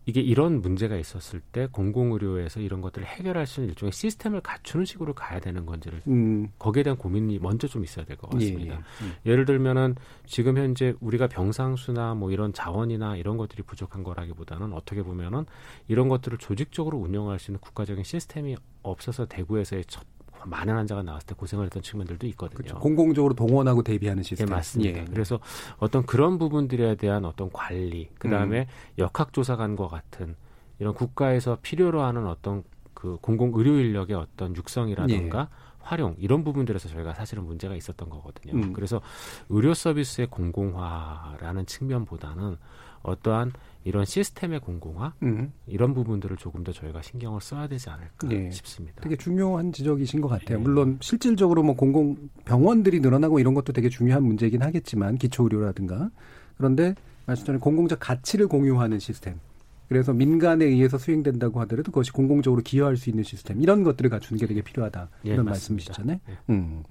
이게 0.08 0.22
이런 0.22 0.62
문제가 0.62 0.95
있었을 0.95 1.41
때 1.41 1.68
공공의료에서 1.70 2.62
이런 2.62 2.80
것들을 2.80 3.05
해결할 3.05 3.45
수 3.45 3.60
있는 3.60 3.72
일종의 3.72 3.91
시스템을 3.91 4.39
갖추는 4.39 4.86
식으로 4.86 5.14
가야 5.14 5.41
되는 5.41 5.66
건지를 5.66 6.01
음. 6.08 6.47
거기에 6.58 6.84
대한 6.84 6.97
고민이 6.97 7.39
먼저 7.39 7.68
좀 7.68 7.84
있어야 7.84 8.05
될 8.05 8.16
것 8.16 8.30
같습니다. 8.30 8.76
예, 8.76 8.78
예. 8.78 9.05
음. 9.05 9.14
예를 9.26 9.43
들면은 9.43 9.95
지금 10.26 10.58
현재 10.58 10.95
우리가 11.01 11.28
병상 11.28 11.76
수나 11.76 12.16
뭐 12.16 12.32
이런 12.32 12.53
자원이나 12.53 13.18
이런 13.18 13.36
것들이 13.36 13.64
부족한 13.64 14.03
거라기보다는 14.03 14.72
어떻게 14.72 15.03
보면은 15.03 15.45
이런 15.89 16.08
것들을 16.08 16.38
조직적으로 16.38 16.97
운영할 16.97 17.38
수 17.38 17.51
있는 17.51 17.60
국가적인 17.60 18.05
시스템이 18.05 18.55
없어서 18.84 19.26
대구에서의 19.26 19.84
첫 19.88 20.05
많은 20.49 20.75
환자가 20.75 21.03
나왔을 21.03 21.27
때 21.27 21.35
고생을 21.35 21.65
했던 21.65 21.81
측면들도 21.81 22.25
있거든요. 22.27 22.57
그렇죠. 22.57 22.79
공공적으로 22.79 23.33
동원하고 23.33 23.83
대비하는 23.83 24.23
네, 24.23 24.27
시스템. 24.27 24.49
맞습니다. 24.49 24.99
예. 24.99 25.05
그래서 25.05 25.39
어떤 25.77 26.05
그런 26.05 26.37
부분들에 26.37 26.95
대한 26.95 27.25
어떤 27.25 27.51
관리, 27.51 28.09
그 28.17 28.29
다음에 28.29 28.67
역학조사관과 28.97 29.87
같은 29.87 30.35
이런 30.79 30.93
국가에서 30.93 31.57
필요로 31.61 32.01
하는 32.01 32.27
어떤 32.27 32.63
그 32.93 33.17
공공 33.21 33.51
의료 33.55 33.75
인력의 33.79 34.15
어떤 34.15 34.55
육성이라든가 34.55 35.49
활용 35.79 36.15
이런 36.19 36.43
부분들에서 36.43 36.89
저희가 36.89 37.13
사실은 37.13 37.45
문제가 37.45 37.75
있었던 37.75 38.09
거거든요. 38.09 38.53
음. 38.53 38.73
그래서 38.73 39.01
의료 39.49 39.73
서비스의 39.73 40.27
공공화라는 40.27 41.65
측면보다는 41.65 42.57
어떠한 43.03 43.53
이런 43.88 44.03
시스템의 44.03 44.59
공공화 44.59 45.13
음. 45.23 45.53
이런 45.65 45.93
부분들을 45.93 46.35
조금 46.35 46.63
더 46.63 46.73
저희가 46.73 47.01
신경을 47.01 47.39
써야 47.39 47.67
되지 47.67 47.89
않을까 47.89 48.29
예. 48.31 48.51
싶습니다. 48.51 49.01
되게 49.01 49.15
중요한 49.15 49.71
지적이신 49.71 50.19
것 50.19 50.27
같아요. 50.27 50.57
네. 50.57 50.63
물론 50.63 50.97
실질적으로 51.01 51.63
뭐 51.63 51.75
공공 51.75 52.29
병원들이 52.43 52.99
늘어나고 52.99 53.39
이런 53.39 53.53
것도 53.53 53.71
되게 53.71 53.88
중요한 53.88 54.23
문제이긴 54.23 54.61
하겠지만 54.61 55.17
기초 55.17 55.43
의료라든가 55.43 56.09
그런데 56.57 56.95
말씀처럼 57.27 57.61
공공적 57.61 57.99
가치를 58.01 58.47
공유하는 58.47 58.99
시스템. 58.99 59.39
그래서 59.88 60.11
민간에 60.11 60.65
의해서 60.65 60.97
수행된다고 60.97 61.61
하더라도 61.61 61.91
그것이 61.91 62.11
공공적으로 62.11 62.61
기여할 62.61 62.97
수 62.97 63.09
있는 63.09 63.23
시스템 63.23 63.61
이런 63.61 63.83
것들을 63.83 64.09
갖추는 64.09 64.38
게 64.38 64.47
되게 64.47 64.61
필요하다 64.61 65.09
예, 65.27 65.29
이런 65.31 65.45
맞습니다. 65.45 65.93
말씀이시잖아요. 65.93 66.19
예. 66.29 66.38
음. 66.49 66.83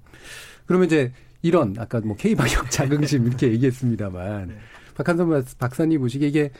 그러면 0.65 0.87
이제 0.87 1.11
이런 1.43 1.75
아까 1.77 1.99
뭐 1.99 2.15
K 2.15 2.33
방역 2.33 2.69
자긍심 2.71 3.27
이렇게 3.27 3.51
얘기했습니다만 3.51 4.47
네. 4.47 4.55
박한선 4.97 5.29
박- 5.29 5.57
박사님 5.59 5.99
보시기에 6.01 6.27
이게 6.27 6.51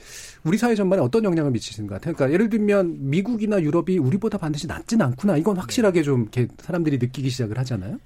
우리 0.43 0.57
사회 0.57 0.75
전반에 0.75 1.01
어떤 1.01 1.23
영향을 1.23 1.51
미치시는 1.51 1.87
것 1.87 1.95
같아요? 1.95 2.13
그러니까 2.13 2.33
예를 2.33 2.49
들면 2.49 3.09
미국이나 3.09 3.59
유럽이 3.61 3.97
우리보다 3.97 4.37
반드시 4.37 4.67
낫진 4.67 5.01
않구나 5.01 5.37
이건 5.37 5.57
확실하게 5.57 6.03
좀 6.03 6.21
이렇게 6.21 6.47
사람들이 6.59 6.99
느끼기 6.99 7.29
시작을 7.29 7.57
하잖아요. 7.59 7.97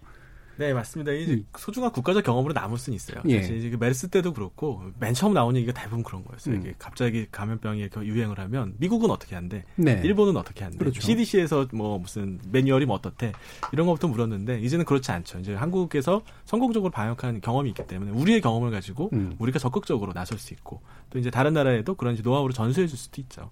네, 0.61 0.73
맞습니다. 0.73 1.11
이제 1.11 1.33
음. 1.33 1.45
소중한 1.57 1.91
국가적 1.91 2.23
경험으로 2.23 2.53
남을 2.53 2.77
수는 2.77 2.95
있어요. 2.95 3.19
예. 3.25 3.41
사실 3.41 3.65
이제 3.65 3.75
메르스 3.75 4.09
때도 4.09 4.31
그렇고 4.31 4.83
맨 4.99 5.15
처음 5.15 5.33
나온 5.33 5.55
얘기가 5.55 5.73
대부분 5.73 6.03
그런 6.03 6.23
거였어요. 6.23 6.53
음. 6.53 6.61
이게 6.61 6.75
갑자기 6.77 7.25
감염병이 7.31 7.89
유행을 8.03 8.37
하면 8.37 8.75
미국은 8.77 9.09
어떻게 9.09 9.33
한대, 9.33 9.63
네. 9.75 9.99
일본은 10.03 10.37
어떻게 10.37 10.63
한대, 10.63 10.77
그렇죠. 10.77 11.01
CDC에서 11.01 11.67
뭐 11.73 11.97
무슨 11.97 12.39
매뉴얼이 12.51 12.85
뭐 12.85 12.95
어떻대 12.95 13.31
이런 13.73 13.87
것부터 13.87 14.07
물었는데 14.07 14.59
이제는 14.59 14.85
그렇지 14.85 15.11
않죠. 15.11 15.39
이제 15.39 15.55
한국에서 15.55 16.21
성공적으로 16.45 16.91
방역한 16.91 17.41
경험이 17.41 17.69
있기 17.69 17.87
때문에 17.87 18.11
우리의 18.11 18.39
경험을 18.41 18.69
가지고 18.69 19.09
음. 19.13 19.35
우리가 19.39 19.57
적극적으로 19.57 20.13
나설 20.13 20.37
수 20.37 20.53
있고 20.53 20.79
또 21.09 21.17
이제 21.17 21.31
다른 21.31 21.53
나라에도 21.53 21.95
그런 21.95 22.15
노하우를 22.21 22.53
전수해 22.53 22.85
줄 22.85 22.99
수도 22.99 23.19
있죠. 23.19 23.49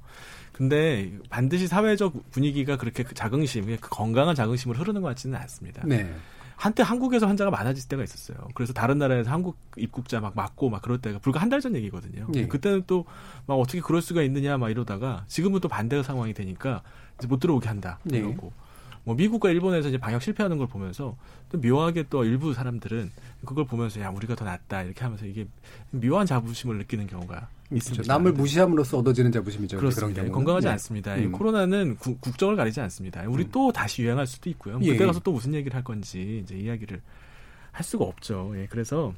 근데 0.52 1.12
반드시 1.30 1.68
사회적 1.68 2.32
분위기가 2.32 2.78
그렇게 2.78 3.02
그 3.02 3.16
자긍심, 3.16 3.78
그 3.78 3.90
건강한 3.90 4.36
자긍심으로 4.36 4.78
흐르는 4.78 5.02
것 5.02 5.08
같지는 5.08 5.40
않습니다. 5.40 5.82
네. 5.86 6.14
한때 6.60 6.84
한국에서 6.84 7.26
환자가 7.26 7.52
많아질 7.52 7.88
때가 7.88 8.04
있었어요. 8.04 8.38
그래서 8.54 8.74
다른 8.74 8.98
나라에서 8.98 9.32
한국 9.32 9.58
입국자 9.78 10.20
막 10.20 10.34
맞고 10.36 10.70
막 10.70 10.82
그럴 10.82 10.98
때가 11.00 11.20
불과 11.20 11.40
한 11.40 11.50
달 11.50 11.62
전 11.62 11.74
얘기거든요. 11.76 12.28
예. 12.36 12.48
그때는 12.48 12.84
또 12.86 13.06
막 13.48 13.56
어떻게 13.56 13.80
그럴 13.80 14.02
수가 14.02 14.22
있느냐 14.24 14.58
막 14.58 14.70
이러다가 14.70 15.24
지금은 15.28 15.62
또 15.62 15.70
반대 15.70 16.04
상황이 16.04 16.34
되니까 16.34 16.84
이제 17.18 17.28
못 17.28 17.40
들어오게 17.40 17.68
한다 17.68 18.00
네. 18.04 18.18
이러고 18.18 18.52
뭐 19.04 19.16
미국과 19.16 19.50
일본에서 19.50 19.90
이제 19.90 19.98
방역 19.98 20.22
실패하는 20.22 20.58
걸 20.58 20.68
보면서 20.68 21.16
또 21.52 21.58
묘하게 21.58 22.06
또 22.10 22.24
일부 22.24 22.54
사람들은 22.54 23.12
그걸 23.46 23.66
보면서 23.66 24.00
야 24.02 24.10
우리가 24.10 24.36
더 24.36 24.46
낫다 24.46 24.84
이렇게 24.84 25.02
하면서 25.04 25.26
이게 25.26 25.48
묘한 25.92 26.26
자부심을 26.26 26.78
느끼는 26.80 27.08
경우가 27.08 27.48
있습니다. 27.72 28.12
남을 28.12 28.34
무시함으로써 28.34 28.98
얻어지는 28.98 29.32
자부심이죠. 29.32 29.78
그렇습니다. 29.78 30.24
건강하지 30.30 30.66
네. 30.66 30.72
않습니다. 30.72 31.16
음. 31.16 31.32
코로나는 31.32 31.96
구, 31.98 32.18
국적을 32.18 32.56
가리지 32.56 32.82
않습니다. 32.82 33.24
우리 33.28 33.44
음. 33.44 33.50
또 33.52 33.72
다시 33.72 34.02
유행할 34.02 34.28
수도 34.28 34.50
있고요. 34.50 34.80
예. 34.82 34.94
그때 34.94 35.06
가서 35.06 35.20
또 35.20 35.32
무슨 35.32 35.54
얘기를 35.54 35.76
할 35.76 35.84
건지 35.84 36.42
이제 36.44 36.56
이야기를 36.56 37.02
할 37.72 37.84
수가 37.84 38.06
없죠. 38.06 38.52
예, 38.56 38.68
그래서 38.70 39.14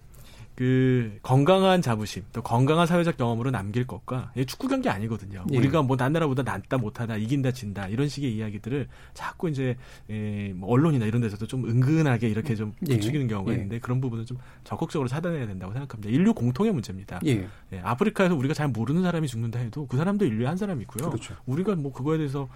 그 0.55 1.17
건강한 1.23 1.81
자부심 1.81 2.23
또 2.33 2.41
건강한 2.41 2.85
사회적 2.85 3.17
경험으로 3.17 3.51
남길 3.51 3.87
것과 3.87 4.31
예, 4.35 4.45
축구 4.45 4.67
경기 4.67 4.89
아니거든요. 4.89 5.45
예. 5.51 5.57
우리가 5.57 5.81
뭐난 5.81 6.13
나라보다 6.13 6.43
낫다 6.43 6.77
못하다 6.77 7.17
이긴다 7.17 7.51
진다 7.51 7.87
이런 7.87 8.07
식의 8.07 8.35
이야기들을 8.35 8.87
자꾸 9.13 9.49
이제 9.49 9.77
예, 10.09 10.53
뭐 10.53 10.69
언론이나 10.69 11.05
이런 11.05 11.21
데서도 11.21 11.47
좀 11.47 11.67
은근하게 11.67 12.29
이렇게 12.29 12.55
좀 12.55 12.73
예. 12.89 12.95
부추기는 12.95 13.27
경우가 13.27 13.51
예. 13.51 13.55
있는데 13.55 13.79
그런 13.79 14.01
부분은 14.01 14.25
좀 14.25 14.37
적극적으로 14.63 15.07
차단해야 15.07 15.47
된다고 15.47 15.73
생각합니다. 15.73 16.13
인류 16.13 16.33
공통의 16.33 16.73
문제입니다. 16.73 17.19
예. 17.25 17.47
예, 17.73 17.79
아프리카에서 17.79 18.35
우리가 18.35 18.53
잘 18.53 18.67
모르는 18.67 19.03
사람이 19.03 19.27
죽는다 19.27 19.59
해도 19.59 19.87
그 19.87 19.97
사람도 19.97 20.25
인류의 20.25 20.47
한 20.47 20.57
사람이고요. 20.57 21.09
그렇죠. 21.09 21.35
우리가 21.45 21.75
뭐 21.75 21.93
그거에 21.93 22.17
대해서 22.17 22.49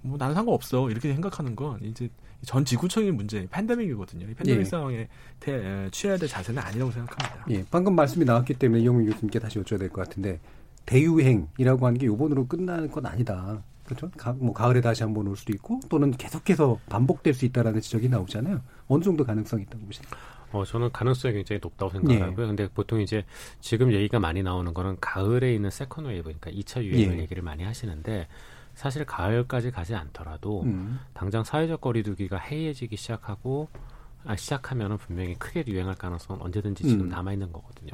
뭐 0.00 0.18
나는 0.18 0.34
상관없어 0.34 0.90
이렇게 0.90 1.12
생각하는 1.12 1.54
건 1.54 1.78
이제 1.82 2.08
전 2.44 2.64
지구적인 2.64 3.14
문제, 3.16 3.46
팬데믹이거든요. 3.50 4.26
이 4.28 4.34
팬데믹 4.34 4.60
예. 4.60 4.64
상황에 4.64 5.08
대, 5.38 5.52
에, 5.54 5.88
취해야 5.90 6.16
될 6.16 6.28
자세는 6.28 6.60
아니라고 6.62 6.90
생각합니다. 6.90 7.46
예, 7.50 7.64
방금 7.70 7.94
말씀이 7.94 8.24
나왔기 8.24 8.54
때문에 8.54 8.82
이영민 8.82 9.06
교수님께 9.10 9.38
다시 9.38 9.60
여쭤야 9.60 9.78
될 9.78 9.88
것 9.90 10.02
같은데 10.08 10.40
대유행이라고 10.86 11.86
하는 11.86 11.98
게 11.98 12.06
요번으로 12.06 12.46
끝나는 12.46 12.90
건 12.90 13.06
아니다. 13.06 13.62
그렇죠? 13.84 14.10
가, 14.16 14.32
뭐 14.32 14.52
가을에 14.52 14.80
다시 14.80 15.02
한번 15.02 15.26
올 15.28 15.36
수도 15.36 15.52
있고 15.52 15.80
또는 15.88 16.10
계속해서 16.12 16.78
반복될 16.88 17.34
수 17.34 17.44
있다라는 17.44 17.80
지적이 17.80 18.08
나오잖아요. 18.08 18.60
어느 18.88 19.02
정도 19.02 19.24
가능성이 19.24 19.62
있다고 19.64 19.84
보십니까? 19.84 20.16
어, 20.52 20.64
저는 20.64 20.90
가능성이 20.92 21.34
굉장히 21.34 21.60
높다고 21.62 21.92
예. 22.10 22.14
생각하고요. 22.14 22.46
근데 22.48 22.68
보통 22.68 23.00
이제 23.00 23.24
지금 23.60 23.92
얘기가 23.92 24.18
많이 24.20 24.42
나오는 24.42 24.72
거는 24.74 24.98
가을에 25.00 25.54
있는 25.54 25.70
second 25.70 26.04
wave, 26.06 26.24
그러니까 26.24 26.50
2차 26.50 26.82
유행을 26.84 27.18
예. 27.18 27.22
얘기를 27.22 27.42
많이 27.42 27.64
하시는데 27.64 28.28
사실 28.74 29.04
가을까지 29.04 29.70
가지 29.70 29.94
않더라도 29.94 30.62
음. 30.62 31.00
당장 31.14 31.44
사회적 31.44 31.80
거리두기가 31.80 32.38
해이해지기 32.38 32.96
시작하고 32.96 33.68
아, 34.24 34.36
시작하면은 34.36 34.98
분명히 34.98 35.34
크게 35.34 35.64
유행할 35.66 35.96
가능성은 35.96 36.42
언제든지 36.42 36.84
지금 36.84 37.06
음. 37.06 37.08
남아 37.08 37.32
있는 37.32 37.52
거거든요. 37.52 37.92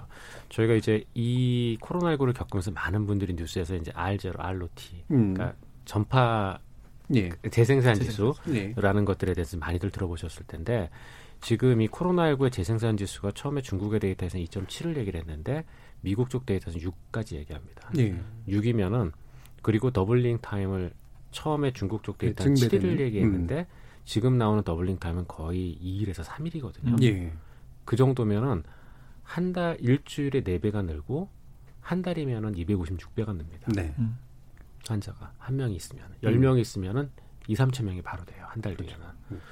저희가 0.50 0.74
이제 0.74 1.04
이 1.14 1.78
코로나19를 1.80 2.34
겪으면서 2.34 2.70
많은 2.70 3.06
분들이 3.06 3.34
뉴스에서 3.34 3.76
이제 3.76 3.90
R0, 3.92 4.34
R-T, 4.38 5.04
음. 5.10 5.34
그러니까 5.34 5.56
전파 5.84 6.58
예. 7.14 7.30
재생산 7.50 7.94
지수 7.94 8.34
예. 8.48 8.74
라는 8.76 9.06
것들에 9.06 9.32
대해서 9.32 9.56
많이들 9.56 9.90
들어보셨을 9.90 10.44
텐데 10.46 10.90
지금 11.40 11.80
이 11.80 11.88
코로나19의 11.88 12.52
재생산 12.52 12.96
지수가 12.96 13.32
처음에 13.32 13.62
중국의 13.62 14.00
데이터에서는 14.00 14.44
2.7을 14.44 14.96
얘기를 14.98 15.18
했는데 15.20 15.64
미국 16.02 16.28
쪽 16.28 16.44
데이터에서는 16.44 16.86
6까지 16.86 17.36
얘기합니다. 17.36 17.90
예. 17.96 18.20
6이면은 18.48 19.12
그리고 19.62 19.90
doubling 19.90 20.38
time을 20.40 20.92
처음에 21.30 21.72
중국 21.72 22.02
쪽 22.02 22.18
데이터는 22.18 22.54
네, 22.54 22.61
증대되는. 22.61 22.96
7일을 22.96 23.00
얘기했는데 23.00 23.66
지금 24.04 24.38
나오는 24.38 24.62
doubling 24.62 24.98
time은 24.98 25.26
거의 25.28 25.78
2일에서 25.82 26.24
3일이거든요. 26.24 27.02
예. 27.02 27.32
그 27.84 27.96
정도면은 27.96 28.62
한 29.22 29.52
달 29.52 29.76
일주일에 29.80 30.42
4배가 30.42 30.84
늘고 30.86 31.28
한 31.80 32.00
달이면은 32.02 32.54
256배가 32.54 33.26
납니다. 33.36 33.68
네. 33.74 33.94
환자가 34.86 35.32
한 35.38 35.56
명이 35.56 35.74
있으면 35.76 36.06
음. 36.24 36.30
10명이 36.30 36.61
있으면은 36.61 37.11
2, 37.46 37.54
3천 37.54 37.84
명이 37.84 38.00
바로 38.02 38.24
돼요. 38.24 38.46
한 38.48 38.62
달 38.62 38.74
뒤에는. 38.76 38.96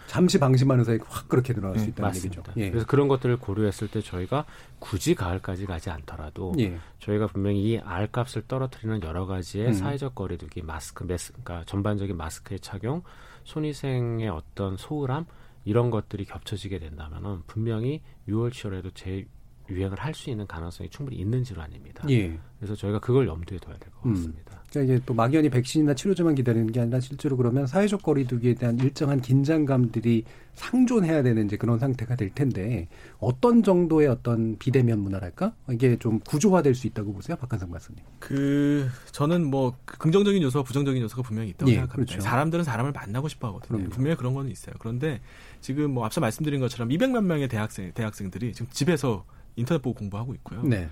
잠시 0.07 0.39
방심하는 0.39 0.85
사이에 0.85 0.99
확 1.07 1.29
그렇게 1.29 1.53
늘어날 1.53 1.79
수 1.79 1.89
있다는 1.91 2.09
맞습니다. 2.09 2.43
얘기죠. 2.51 2.61
예. 2.61 2.71
그래서 2.71 2.87
그런 2.87 3.09
것들을 3.09 3.37
고려했을 3.39 3.89
때 3.89 4.01
저희가 4.01 4.45
굳이 4.79 5.15
가을까지 5.15 5.67
가지 5.67 5.91
않더라도 5.91 6.55
예. 6.59 6.79
저희가 7.01 7.27
분명히 7.29 7.63
이 7.63 7.79
R 7.79 8.11
값을 8.11 8.43
떨어뜨리는 8.49 9.03
여러 9.03 9.27
가지의 9.27 9.69
음. 9.69 9.73
사회적 9.73 10.15
거리두기, 10.15 10.63
마스크, 10.63 11.05
메스, 11.05 11.33
그러니까 11.33 11.65
전반적인 11.67 12.17
마스크의 12.17 12.61
착용, 12.61 13.03
손위생의 13.45 14.29
어떤 14.29 14.77
소홀함 14.77 15.27
이런 15.65 15.91
것들이 15.91 16.25
겹쳐지게 16.25 16.79
된다면은 16.79 17.43
분명히 17.47 18.03
6월, 18.29 18.51
7월에도 18.53 18.95
재 18.95 19.27
유행을 19.69 19.99
할 19.99 20.15
수 20.17 20.31
있는 20.31 20.47
가능성이 20.47 20.89
충분히 20.89 21.19
있는 21.19 21.45
질환입니다. 21.45 22.09
예. 22.09 22.39
그래서 22.59 22.75
저희가 22.75 23.01
그걸 23.01 23.27
염두에 23.27 23.59
둬야 23.59 23.77
될것 23.77 24.07
음. 24.07 24.15
같습니다. 24.15 24.63
그러니까 24.71 24.95
이게 24.95 25.03
또 25.05 25.13
막연히 25.15 25.51
백신이나 25.51 25.95
치료제만 25.95 26.35
기다리는 26.35 26.67
게 26.73 26.81
아니라 26.81 27.01
실제로 27.01 27.37
그러면 27.37 27.67
사회적 27.67 28.03
거리두기에 28.03 28.55
대한 28.55 28.79
일정한 28.79 29.21
긴장감들이 29.21 30.25
상존해야 30.55 31.23
되는 31.23 31.45
이제 31.45 31.57
그런 31.59 31.79
상태가 31.79 32.17
될 32.17 32.31
텐데 32.35 32.89
어떤 33.19 33.63
정도의 33.63 34.09
어떤 34.09 34.57
비대면 34.59 34.99
문화랄까 35.01 35.55
이게 35.71 35.97
좀 35.99 36.19
구조화될 36.21 36.75
수 36.75 36.87
있다고 36.87 37.13
보세요, 37.13 37.37
박한성 37.37 37.71
말씀님. 37.71 38.03
그 38.19 38.89
저는 39.13 39.45
뭐그 39.47 39.99
긍정적인 39.99 40.43
요소와 40.43 40.65
부정적인 40.65 41.03
요소가 41.03 41.23
분명히 41.23 41.51
있다고 41.51 41.71
예, 41.71 41.75
생각합니다. 41.77 42.11
그렇죠. 42.13 42.21
사람들은 42.27 42.65
사람을 42.65 42.93
만나고 42.93 43.29
싶어 43.29 43.49
하거든요. 43.49 43.77
그럼요. 43.79 43.91
분명히 43.91 44.17
그런 44.17 44.33
건 44.33 44.49
있어요. 44.49 44.75
그런데 44.79 45.21
지금 45.61 45.91
뭐 45.91 46.07
앞서 46.07 46.21
말씀드린 46.23 46.61
것처럼 46.61 46.89
200만 46.89 47.25
명의 47.25 47.49
대학생 47.49 47.93
대학생들이 47.93 48.55
지금 48.55 48.67
집에서 48.71 49.25
인터넷 49.57 49.81
보고 49.83 49.95
공부하고 49.99 50.35
있고요. 50.35 50.63
네. 50.63 50.89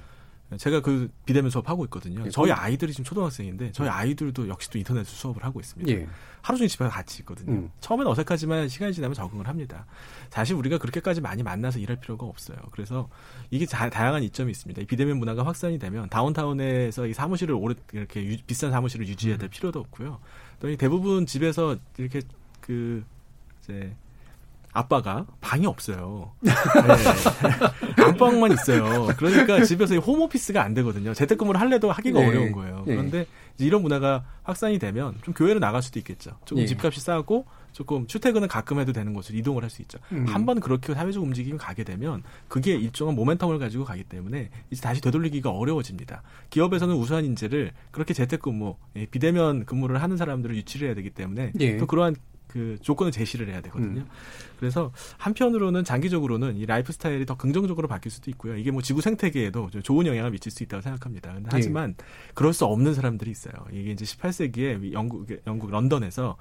제가 0.58 0.82
그 0.82 1.10
비대면 1.24 1.50
수업 1.50 1.68
하고 1.68 1.84
있거든요. 1.86 2.22
예, 2.26 2.30
저희 2.30 2.46
그럼- 2.46 2.58
아이들이 2.60 2.92
지금 2.92 3.04
초등학생인데 3.04 3.72
저희 3.72 3.88
아이들도 3.88 4.46
역시 4.48 4.70
또 4.70 4.78
인터넷 4.78 5.04
수업을 5.04 5.42
하고 5.42 5.58
있습니다. 5.58 5.90
예. 5.90 6.06
하루 6.42 6.58
종일 6.58 6.68
집에서 6.68 6.90
같이 6.90 7.20
있거든요. 7.22 7.50
음. 7.50 7.70
처음에는 7.80 8.10
어색하지만 8.12 8.68
시간이 8.68 8.92
지나면 8.92 9.14
적응을 9.14 9.48
합니다. 9.48 9.86
사실 10.30 10.54
우리가 10.54 10.78
그렇게까지 10.78 11.22
많이 11.22 11.42
만나서 11.42 11.78
일할 11.80 11.96
필요가 11.98 12.26
없어요. 12.26 12.58
그래서 12.70 13.08
이게 13.50 13.64
자- 13.66 13.88
다양한 13.90 14.22
이점이 14.22 14.50
있습니다. 14.52 14.82
이 14.82 14.84
비대면 14.84 15.18
문화가 15.18 15.44
확산이 15.44 15.78
되면 15.78 16.08
다운타운에서 16.10 17.06
이 17.06 17.14
사무실을 17.14 17.54
오래 17.54 17.74
이렇게 17.92 18.22
유- 18.24 18.36
비싼 18.46 18.70
사무실을 18.70 19.08
유지해야 19.08 19.38
될 19.38 19.48
필요도 19.48 19.80
없고요. 19.80 20.20
또이 20.60 20.76
대부분 20.76 21.26
집에서 21.26 21.76
이렇게 21.96 22.20
그 22.60 23.02
이제 23.62 23.96
아빠가 24.74 25.24
방이 25.40 25.66
없어요. 25.66 26.32
네. 26.40 26.50
안방만 28.02 28.52
있어요. 28.52 29.06
그러니까 29.16 29.62
집에서 29.64 29.94
이 29.94 29.98
홈오피스가 29.98 30.62
안 30.62 30.74
되거든요. 30.74 31.14
재택근무를 31.14 31.60
할래도 31.60 31.90
하기가 31.92 32.20
네. 32.20 32.26
어려운 32.26 32.52
거예요. 32.52 32.82
네. 32.86 32.96
그런데 32.96 33.26
이런 33.58 33.82
문화가 33.82 34.24
확산이 34.42 34.80
되면 34.80 35.14
좀 35.22 35.32
교회를 35.32 35.60
나갈 35.60 35.80
수도 35.80 36.00
있겠죠. 36.00 36.32
조금 36.44 36.64
예. 36.64 36.66
집값이 36.66 37.00
싸고 37.00 37.46
조금 37.70 38.06
출퇴근은 38.08 38.48
가끔 38.48 38.80
해도 38.80 38.92
되는 38.92 39.14
곳으로 39.14 39.38
이동을 39.38 39.62
할 39.62 39.70
수 39.70 39.80
있죠. 39.82 39.98
음. 40.10 40.26
한번 40.26 40.58
그렇게 40.58 40.92
사회적 40.92 41.22
움직임이 41.22 41.56
가게 41.56 41.84
되면 41.84 42.22
그게 42.48 42.74
일정한 42.74 43.16
모멘텀을 43.16 43.58
가지고 43.60 43.84
가기 43.84 44.04
때문에 44.04 44.50
이제 44.70 44.82
다시 44.82 45.00
되돌리기가 45.00 45.50
어려워집니다. 45.50 46.22
기업에서는 46.50 46.94
우수한 46.96 47.24
인재를 47.24 47.72
그렇게 47.92 48.12
재택근무, 48.12 48.76
예, 48.96 49.06
비대면 49.06 49.66
근무를 49.66 50.02
하는 50.02 50.16
사람들을 50.16 50.56
유치를 50.56 50.88
해야 50.88 50.94
되기 50.96 51.10
때문에 51.10 51.52
예. 51.60 51.76
또 51.76 51.86
그러한 51.86 52.16
그 52.54 52.78
조건을 52.80 53.10
제시를 53.10 53.48
해야 53.48 53.60
되거든요. 53.62 54.02
음. 54.02 54.08
그래서 54.60 54.92
한편으로는 55.18 55.82
장기적으로는 55.82 56.56
이 56.56 56.66
라이프 56.66 56.92
스타일이 56.92 57.26
더 57.26 57.36
긍정적으로 57.36 57.88
바뀔 57.88 58.12
수도 58.12 58.30
있고요. 58.30 58.56
이게 58.56 58.70
뭐 58.70 58.80
지구 58.80 59.00
생태계에도 59.00 59.70
좀 59.70 59.82
좋은 59.82 60.06
영향을 60.06 60.30
미칠 60.30 60.52
수 60.52 60.62
있다고 60.62 60.80
생각합니다. 60.80 61.34
근데 61.34 61.48
예. 61.48 61.50
하지만 61.50 61.96
그럴 62.32 62.52
수 62.52 62.64
없는 62.64 62.94
사람들이 62.94 63.28
있어요. 63.32 63.54
이게 63.72 63.90
이제 63.90 64.04
18세기에 64.04 64.92
영국 64.92 65.26
영국 65.48 65.72
런던에서 65.72 66.36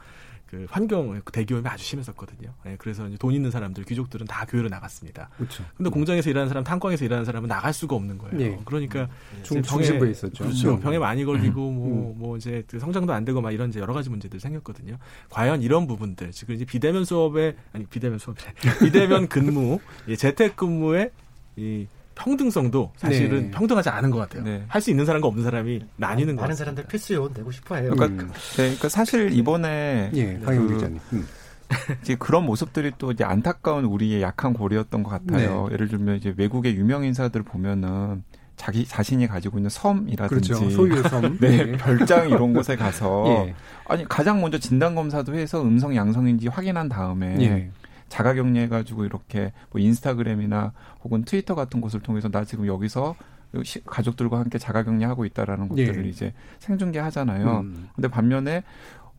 그 0.54 0.68
환경 0.70 1.20
대기오염이 1.32 1.68
아주 1.68 1.84
심했었거든요. 1.84 2.54
예, 2.68 2.76
그래서 2.78 3.08
이제 3.08 3.18
돈 3.18 3.34
있는 3.34 3.50
사람들 3.50 3.86
귀족들은 3.86 4.28
다 4.28 4.46
교외로 4.46 4.70
나갔습니다. 4.70 5.30
그렇죠. 5.36 5.64
근데 5.76 5.90
공장에서 5.90 6.30
일하는 6.30 6.48
사람, 6.48 6.64
탄광에서 6.64 7.04
일하는 7.06 7.26
사람은 7.26 7.50
나갈 7.50 7.74
수가 7.74 7.96
없는 7.96 8.20
거예요. 8.20 8.40
예. 8.40 8.60
그러니까 8.64 9.10
중- 9.42 9.58
이제 9.58 9.68
병에 9.68 9.84
중심부에 9.84 10.12
있었죠. 10.12 10.44
그렇죠. 10.44 10.76
음. 10.76 10.80
병에 10.80 11.00
많이 11.00 11.26
걸리고 11.26 11.70
음. 11.70 12.20
뭐뭐 12.20 12.38
이제 12.38 12.64
그 12.68 12.78
성장도 12.78 13.12
안 13.14 13.26
되고 13.26 13.42
막 13.42 13.52
이런 13.52 13.70
이제 13.70 13.80
여러 13.80 13.96
가지 13.96 14.12
문제들 14.12 14.40
생겼거든요. 14.40 14.98
과연 15.32 15.64
이런 15.64 15.88
부분들 15.88 16.30
지금 16.32 16.54
이제 16.54 16.66
비대면 16.66 17.04
수업에 17.04 17.56
아니 17.72 17.88
비대면 17.88 18.20
수업이래 18.20 18.54
비대면 18.80 19.30
근무, 19.30 19.80
이 20.08 20.16
재택 20.16 20.56
근무의 20.56 21.10
이 21.56 21.88
평등성도 22.16 22.92
사실은 22.98 23.44
네. 23.44 23.52
평등하지 23.52 23.90
않은 23.90 24.12
것 24.12 24.18
같아요. 24.20 24.62
할수 24.68 24.90
있는 24.92 25.06
사람과 25.06 25.28
없는 25.28 25.44
사람이 25.44 25.82
나뉘는 25.98 26.36
것 26.36 26.42
많은. 26.42 26.56
사람들 26.56 26.86
필수 26.86 27.14
요원 27.14 27.34
되고 27.34 27.52
싶어해요. 27.52 27.92
그러니까, 27.92 28.26
네, 28.26 28.32
그러니까 28.56 28.90
사실 28.90 29.34
이번에 29.34 30.12
예, 30.14 30.38
그 30.38 30.46
강영 30.46 30.68
기자님. 30.68 31.00
음. 31.14 31.28
이제 32.02 32.16
그런 32.16 32.46
모습들이 32.46 32.92
또 32.98 33.12
이제 33.12 33.24
안타까운 33.24 33.86
우리의 33.86 34.22
약한 34.22 34.54
고리였던 34.54 35.04
것 35.04 35.10
같아요. 35.10 35.68
네. 35.68 35.74
예를 35.74 35.88
들면 35.88 36.18
이제 36.18 36.34
외국의 36.38 36.76
유명 36.76 37.04
인사들 37.04 37.44
보면은 37.44 38.24
자기 38.56 38.86
자신이 38.86 39.28
가지고 39.28 39.58
있는 39.58 39.70
섬이라든지 39.70 40.54
그렇죠. 40.54 40.70
소유의 40.70 41.04
섬. 41.04 41.38
네, 41.42 41.66
네. 41.66 41.72
별장 41.78 42.30
이런 42.30 42.54
곳에 42.54 42.76
가서 42.76 43.26
예. 43.48 43.56
아니 43.86 44.08
가장 44.08 44.42
먼저 44.42 44.60
진단 44.60 44.96
검사도 44.96 45.34
해서 45.34 45.62
음성 45.64 45.96
양성인지 45.96 46.48
확인한 46.50 46.88
다음에 46.88 47.36
예. 47.42 47.72
자가 48.14 48.36
격리해 48.36 48.68
가지고 48.68 49.06
이렇게 49.06 49.52
뭐 49.72 49.82
인스타그램이나 49.82 50.72
혹은 51.04 51.24
트위터 51.24 51.56
같은 51.56 51.82
곳을 51.82 52.00
통해서 52.00 52.30
나 52.30 52.46
지금 52.46 52.68
여기서 52.68 53.16
시- 53.64 53.84
가족들과 53.86 54.38
함께 54.40 54.60
자가 54.60 54.84
격리하고 54.84 55.26
있다라는 55.26 55.68
것들을 55.68 56.06
예. 56.06 56.10
이제 56.10 56.32
생중계 56.60 57.00
하잖아요. 57.00 57.62
음. 57.62 57.90
근데 57.96 58.08
반면에 58.08 58.64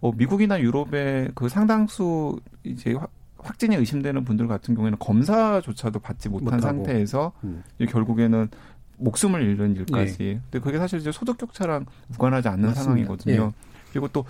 어, 0.01 0.12
미국이나 0.12 0.61
유럽의 0.61 1.32
그 1.34 1.49
상당수 1.49 2.38
이제 2.62 2.92
확- 2.92 3.11
확진이 3.38 3.74
의심되는 3.74 4.24
분들 4.24 4.47
같은 4.47 4.76
경우에는 4.76 4.97
검사조차도 5.01 5.99
받지 5.99 6.28
못한 6.28 6.55
못하고. 6.55 6.62
상태에서 6.62 7.32
음. 7.42 7.64
결국에는 7.90 8.49
목숨을 8.99 9.42
잃는 9.42 9.74
일까지. 9.74 10.40
근데 10.53 10.62
그게 10.64 10.78
사실 10.78 11.01
이제 11.01 11.11
소득 11.11 11.36
격차랑 11.36 11.86
무관하지 12.09 12.47
않는 12.47 12.68
맞습니다. 12.68 12.82
상황이거든요. 12.84 13.53
예. 13.53 13.74
그리고 13.90 14.07
또 14.09 14.24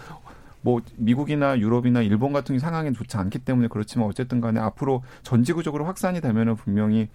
뭐 0.65 0.81
미국이나 0.97 1.59
유럽이나 1.59 2.01
일본 2.01 2.33
같은 2.33 2.59
상황이 2.59 2.91
좋지 2.91 3.19
않기 3.19 3.41
때문에 3.41 3.69
그렇지만 3.69 4.09
어쨌든 4.09 4.41
간에 4.41 4.59
앞으로 4.61 5.03
전 5.23 5.45
지구적으로 5.45 5.85
확산이 5.85 6.23
되면은 6.23 6.57
분명히 6.57 7.11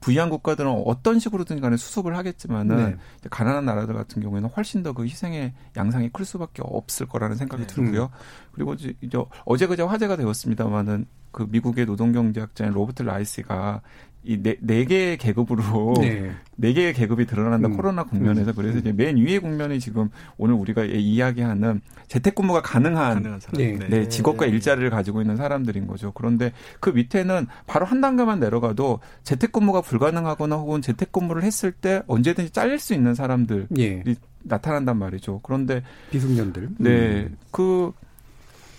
부유한 0.00 0.30
국가들은 0.30 0.82
어떤 0.86 1.18
식으로든 1.18 1.60
간에 1.60 1.76
수습을 1.76 2.16
하겠지만은 2.16 2.76
네. 2.76 2.96
가난한 3.30 3.64
나라들 3.64 3.94
같은 3.94 4.22
경우에는 4.22 4.48
훨씬 4.50 4.82
더 4.84 4.92
그 4.92 5.04
희생의 5.04 5.54
양상이 5.76 6.08
클 6.10 6.24
수밖에 6.24 6.62
없을 6.64 7.06
거라는 7.06 7.36
생각이 7.36 7.66
들고요. 7.66 8.10
그리고 8.52 8.74
이제 8.74 8.94
이제 9.00 9.18
어제 9.44 9.66
그제 9.66 9.82
화제가 9.82 10.16
되었습니다만은 10.16 11.06
그 11.32 11.46
미국의 11.50 11.86
노동경제학자인 11.86 12.72
로버트 12.72 13.02
라이시가 13.02 13.80
이네 14.24 14.56
네 14.60 14.84
개의 14.84 15.16
계급으로 15.18 15.94
네. 16.00 16.30
네 16.56 16.72
개의 16.72 16.92
계급이 16.94 17.26
드러난다 17.26 17.68
음. 17.68 17.76
코로나 17.76 18.04
국면에서 18.04 18.52
음. 18.52 18.54
그래서 18.56 18.78
이제 18.78 18.92
맨 18.92 19.16
위의 19.16 19.40
국면이 19.40 19.80
지금 19.80 20.10
오늘 20.36 20.54
우리가 20.54 20.84
이야기하는 20.84 21.80
재택근무가 22.06 22.62
가능한, 22.62 23.14
가능한. 23.22 23.40
네. 23.54 23.72
네, 23.72 23.88
네. 23.88 24.08
직업과 24.08 24.46
일자리를 24.46 24.88
가지고 24.90 25.22
있는 25.22 25.36
사람들인 25.36 25.86
거죠. 25.86 26.12
그런데 26.12 26.52
그 26.78 26.90
밑에는 26.90 27.46
바로 27.66 27.84
한 27.84 28.00
단계만 28.00 28.38
내려가도 28.38 29.00
재택근무가 29.24 29.80
불가능하거나 29.80 30.56
혹은 30.56 30.82
재택근무를 30.82 31.42
했을 31.42 31.72
때 31.72 32.02
언제든지 32.06 32.50
잘릴 32.50 32.78
수 32.78 32.94
있는 32.94 33.14
사람들이 33.14 33.66
예. 33.78 34.04
나타난단 34.44 34.98
말이죠. 34.98 35.40
그런데 35.42 35.82
비숙련들. 36.10 36.68
네, 36.78 36.90
음. 37.22 37.36
그 37.50 37.92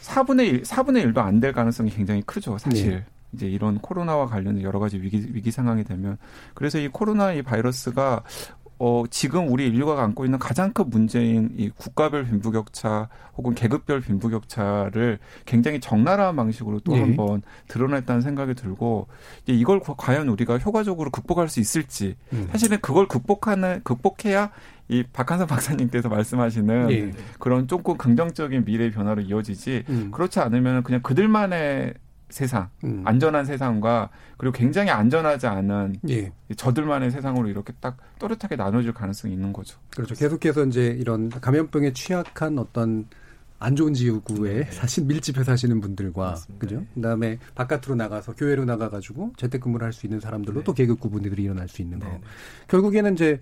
4분의 0.03 0.45
1, 0.47 0.61
4분의 0.63 1.13
1도 1.13 1.17
안 1.19 1.39
될 1.39 1.51
가능성이 1.53 1.89
굉장히 1.89 2.21
크죠, 2.25 2.57
사실. 2.57 3.03
네. 3.33 3.47
이제 3.47 3.47
이런 3.47 3.79
코로나와 3.79 4.27
관련된 4.27 4.63
여러 4.63 4.79
가지 4.79 5.01
위기, 5.01 5.25
위기 5.33 5.51
상황이 5.51 5.83
되면. 5.83 6.17
그래서 6.53 6.77
이 6.79 6.87
코로나 6.87 7.33
이 7.33 7.41
바이러스가 7.41 8.23
어, 8.79 9.03
지금 9.09 9.49
우리 9.51 9.67
인류가 9.67 10.01
안고 10.03 10.25
있는 10.25 10.39
가장 10.39 10.73
큰 10.73 10.89
문제인 10.89 11.51
이 11.55 11.69
국가별 11.69 12.25
빈부격차 12.25 13.07
혹은 13.37 13.53
계급별 13.55 14.01
빈부격차를 14.01 15.19
굉장히 15.45 15.79
적나라한 15.79 16.35
방식으로 16.35 16.79
또 16.81 16.93
네. 16.93 16.99
한번 17.01 17.43
드러냈다는 17.69 18.21
생각이 18.21 18.55
들고 18.55 19.07
이제 19.43 19.53
이걸 19.53 19.79
과- 19.79 19.93
과연 19.95 20.27
우리가 20.27 20.57
효과적으로 20.57 21.11
극복할 21.11 21.47
수 21.49 21.59
있을지 21.59 22.15
음. 22.33 22.47
사실은 22.51 22.79
그걸 22.81 23.07
극복하는 23.07 23.79
극복해야 23.83 24.51
이 24.89 25.03
박한선 25.13 25.47
박사님께서 25.47 26.09
말씀하시는 26.09 26.91
예. 26.91 27.11
그런 27.39 27.67
조금 27.69 27.95
긍정적인 27.95 28.65
미래의 28.65 28.91
변화로 28.91 29.21
이어지지 29.21 29.85
음. 29.87 30.11
그렇지 30.11 30.39
않으면 30.41 30.83
그냥 30.83 31.01
그들만의 31.01 31.93
세상 32.33 32.67
음. 32.83 33.03
안전한 33.05 33.45
세상과 33.45 34.09
그리고 34.37 34.53
굉장히 34.53 34.89
안전하지 34.89 35.45
않은 35.45 35.97
예. 36.09 36.31
저들만의 36.57 37.11
세상으로 37.11 37.47
이렇게 37.47 37.73
딱 37.79 37.97
또렷하게 38.17 38.55
나눠질 38.55 38.91
가능성이 38.93 39.35
있는 39.35 39.53
거죠. 39.53 39.77
그렇죠. 39.91 40.15
계속해서 40.15 40.65
이제 40.65 40.87
이런 40.99 41.29
감염병에 41.29 41.93
취약한 41.93 42.57
어떤 42.57 43.05
안 43.59 43.75
좋은 43.75 43.93
지구에 43.93 44.63
사실 44.71 45.05
밀집해 45.05 45.43
사시는 45.43 45.79
분들과 45.79 46.31
맞습니다. 46.31 46.59
그죠? 46.59 46.83
그다음에 46.95 47.37
바깥으로 47.53 47.95
나가서 47.95 48.33
교회로 48.33 48.65
나가 48.65 48.89
가지고 48.89 49.31
재택근무를 49.37 49.85
할 49.85 49.93
수 49.93 50.07
있는 50.07 50.19
사람들로 50.19 50.63
또 50.63 50.73
계급 50.73 50.99
구분들이 50.99 51.43
일어날 51.43 51.69
수 51.69 51.83
있는 51.83 51.99
거. 51.99 52.07
네, 52.07 52.13
네. 52.13 52.21
결국에는 52.67 53.13
이제 53.13 53.39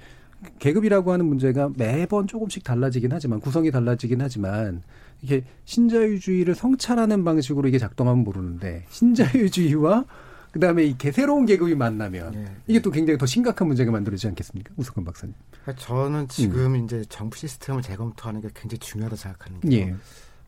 계급이라고 0.59 1.13
하는 1.13 1.25
문제가 1.25 1.69
매번 1.77 2.27
조금씩 2.27 2.63
달라지긴 2.63 3.11
하지만 3.13 3.39
구성이 3.39 3.71
달라지긴 3.71 4.21
하지만 4.21 4.83
이게 5.21 5.43
신자유주의를 5.65 6.55
성찰하는 6.55 7.23
방식으로 7.23 7.67
이게 7.67 7.77
작동하면 7.77 8.23
모르는데 8.23 8.85
신자유주의와 8.89 10.05
그다음에 10.51 10.83
이렇게 10.83 11.11
새로운 11.11 11.45
계급이 11.45 11.75
만나면 11.75 12.35
예. 12.35 12.45
이게 12.67 12.81
또 12.81 12.91
굉장히 12.91 13.17
더 13.17 13.25
심각한 13.25 13.67
문제가 13.67 13.91
만들어지지 13.91 14.27
않겠습니까? 14.27 14.73
우석근 14.75 15.05
박사님. 15.05 15.33
그러니까 15.61 15.85
저는 15.85 16.27
지금 16.27 16.75
이제 16.75 17.05
정부 17.07 17.37
시스템을 17.37 17.81
재검토하는 17.81 18.41
게 18.41 18.49
굉장히 18.53 18.79
중요하다 18.79 19.15
생각하는 19.15 19.61
게 19.61 19.77
예. 19.77 19.95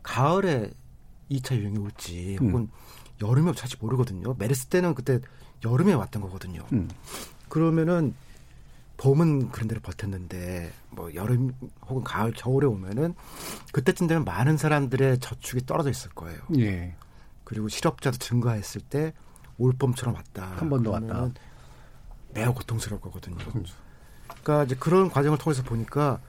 가을에 0.02 0.70
2차 1.30 1.56
유행이 1.56 1.78
올지 1.78 2.36
음. 2.42 2.48
혹은 2.48 2.68
여름에 3.22 3.48
올지 3.50 3.62
사실 3.62 3.78
모르거든요. 3.80 4.34
메르스 4.38 4.66
때는 4.66 4.94
그때 4.94 5.20
여름에 5.64 5.94
왔던 5.94 6.20
거거든요. 6.20 6.66
음. 6.72 6.88
그러면은 7.48 8.14
봄은 8.96 9.50
그런 9.50 9.68
데를 9.68 9.82
버텼는데 9.82 10.72
뭐 10.90 11.12
여름 11.14 11.52
혹은 11.86 12.04
가을 12.04 12.32
겨울에 12.32 12.66
오면은 12.66 13.14
그때쯤 13.72 14.06
되면 14.06 14.24
많은 14.24 14.56
사람들의 14.56 15.18
저축이 15.18 15.66
떨어져 15.66 15.90
있을 15.90 16.10
거예요. 16.10 16.38
예. 16.58 16.94
그리고 17.44 17.68
실업자도 17.68 18.18
증가했을 18.18 18.80
때 18.82 19.12
올봄처럼 19.58 20.14
왔다. 20.14 20.46
한 20.56 20.68
번 20.70 20.82
더 20.82 20.92
왔다. 20.92 21.06
그러면은 21.06 21.34
매우 22.32 22.54
고통스러울 22.54 23.00
거거든요. 23.00 23.36
그러니까 24.28 24.64
이제 24.64 24.74
그런 24.76 25.10
과정을 25.10 25.38
통해서 25.38 25.62
보니까 25.62 26.20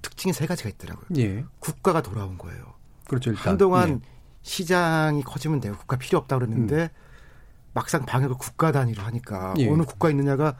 특징이 0.00 0.32
세 0.32 0.46
가지가 0.46 0.68
있더라고요. 0.70 1.06
예. 1.18 1.44
국가가 1.60 2.02
돌아온 2.02 2.36
거예요. 2.38 2.74
그렇죠. 3.06 3.30
일단. 3.30 3.52
한동안 3.52 3.90
예. 3.90 4.08
시장이 4.42 5.22
커지면 5.22 5.60
되고 5.60 5.76
국가 5.76 5.96
필요 5.96 6.18
없다 6.18 6.38
그랬는데 6.38 6.90
막상 7.74 8.04
방역을 8.04 8.36
국가 8.36 8.72
단위로 8.72 9.02
하니까 9.02 9.54
예. 9.58 9.70
어느 9.70 9.84
국가 9.84 10.10
있느냐가 10.10 10.56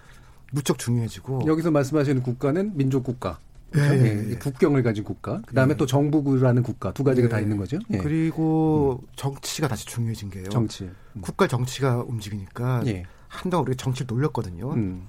무척 0.52 0.78
중요해지고 0.78 1.42
여기서 1.46 1.70
말씀하시는 1.70 2.22
국가는 2.22 2.76
민족 2.76 3.02
국가. 3.02 3.38
예, 3.74 3.80
그렇죠? 3.80 3.94
예, 3.94 4.08
예, 4.08 4.30
예. 4.30 4.34
국경을 4.36 4.82
가진 4.82 5.02
국가. 5.02 5.40
그 5.46 5.54
다음에 5.54 5.72
예. 5.72 5.76
또 5.76 5.86
정부구라는 5.86 6.62
국가 6.62 6.92
두 6.92 7.02
가지가 7.02 7.26
예. 7.26 7.28
다 7.30 7.40
있는 7.40 7.56
거죠. 7.56 7.78
예. 7.90 7.98
그리고 7.98 9.02
정치가 9.16 9.66
다시 9.66 9.86
중요해진 9.86 10.30
게요. 10.30 10.48
정치. 10.50 10.84
음. 10.84 11.20
국가 11.22 11.46
정치가 11.46 12.02
움직이니까 12.02 12.82
예. 12.86 13.04
한동안 13.28 13.66
우리가 13.66 13.82
정치를 13.82 14.06
놀렸거든요. 14.14 14.72
음. 14.74 15.08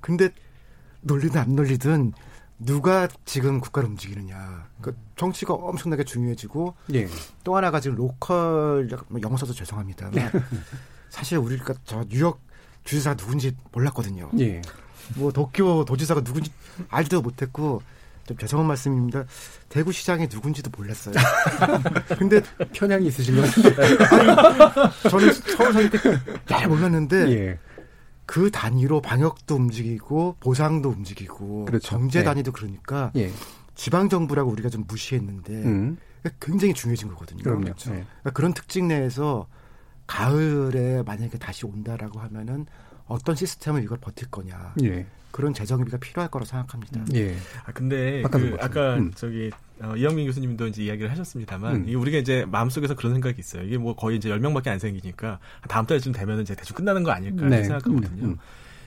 근데 0.00 0.30
놀리든 1.02 1.40
안 1.40 1.56
놀리든 1.56 2.12
누가 2.60 3.08
지금 3.24 3.60
국가를 3.60 3.88
움직이느냐. 3.88 4.68
그 4.80 4.96
정치가 5.16 5.54
엄청나게 5.54 6.04
중요해지고 6.04 6.74
예. 6.94 7.08
또 7.42 7.56
하나가 7.56 7.80
지금 7.80 7.96
로컬 7.96 8.88
뭐 9.08 9.20
영어 9.22 9.36
써서 9.36 9.52
죄송합니다만 9.52 10.30
사실 11.10 11.38
우리가 11.38 11.74
저 11.84 12.04
뉴욕 12.08 12.40
주지사가 12.86 13.16
누군지 13.16 13.54
몰랐거든요. 13.72 14.30
예. 14.38 14.62
뭐 15.16 15.30
도쿄 15.30 15.84
도지사가 15.86 16.22
누군지 16.22 16.50
알지도 16.88 17.20
못했고 17.20 17.82
좀 18.26 18.36
죄송한 18.38 18.66
말씀입니다. 18.66 19.24
대구시장이 19.68 20.28
누군지도 20.32 20.70
몰랐어요. 20.76 21.14
근데 22.18 22.40
편향이 22.72 23.06
있으신 23.06 23.36
것 23.36 23.42
같은데. 23.42 23.98
저는 25.10 25.32
서울 25.32 25.72
사닐 25.72 25.90
때잘 25.90 26.68
몰랐는데 26.68 27.30
예. 27.30 27.58
그 28.24 28.50
단위로 28.50 29.00
방역도 29.00 29.54
움직이고 29.54 30.36
보상도 30.40 30.88
움직이고 30.88 31.66
그렇죠. 31.66 31.90
경제 31.90 32.20
네. 32.20 32.24
단위도 32.24 32.50
그러니까 32.52 33.12
예. 33.16 33.30
지방 33.76 34.08
정부라고 34.08 34.50
우리가 34.50 34.68
좀 34.70 34.84
무시했는데 34.88 35.52
음. 35.52 35.98
굉장히 36.40 36.74
중요해진 36.74 37.08
거거든요. 37.08 37.42
그렇죠. 37.42 37.90
예. 37.90 38.04
그러니까 38.04 38.30
그런 38.32 38.52
특징 38.54 38.88
내에서 38.88 39.46
가을에 40.06 41.02
만약에 41.02 41.38
다시 41.38 41.66
온다라고 41.66 42.20
하면은 42.20 42.66
어떤 43.06 43.34
시스템을 43.34 43.82
이걸 43.82 43.98
버틸 43.98 44.30
거냐. 44.30 44.74
예. 44.82 45.06
그런 45.30 45.52
재정비가 45.52 45.98
필요할 45.98 46.30
거라고 46.30 46.46
생각합니다. 46.46 47.04
예. 47.14 47.36
아 47.66 47.72
근데 47.72 48.22
그 48.22 48.28
박사님. 48.30 48.56
아까 48.60 48.96
음. 48.96 49.12
저기 49.14 49.50
어, 49.80 49.94
이영민 49.94 50.26
교수님도 50.26 50.68
이제 50.68 50.84
이야기를 50.84 51.10
하셨습니다만 51.10 51.76
음. 51.76 51.84
이게 51.86 51.94
우리가 51.94 52.18
이제 52.18 52.46
마음속에서 52.46 52.94
그런 52.94 53.12
생각이 53.12 53.38
있어요. 53.38 53.62
이게 53.62 53.76
뭐 53.76 53.94
거의 53.94 54.16
이제 54.16 54.30
10명밖에 54.30 54.68
안 54.68 54.78
생기니까 54.78 55.38
다음 55.68 55.84
달쯤 55.84 56.12
되면은 56.12 56.42
이제 56.42 56.54
대충 56.54 56.76
끝나는 56.76 57.02
거 57.02 57.10
아닐까 57.10 57.46
네. 57.46 57.62
생각하거든요. 57.64 58.24
음, 58.24 58.30
음. 58.30 58.38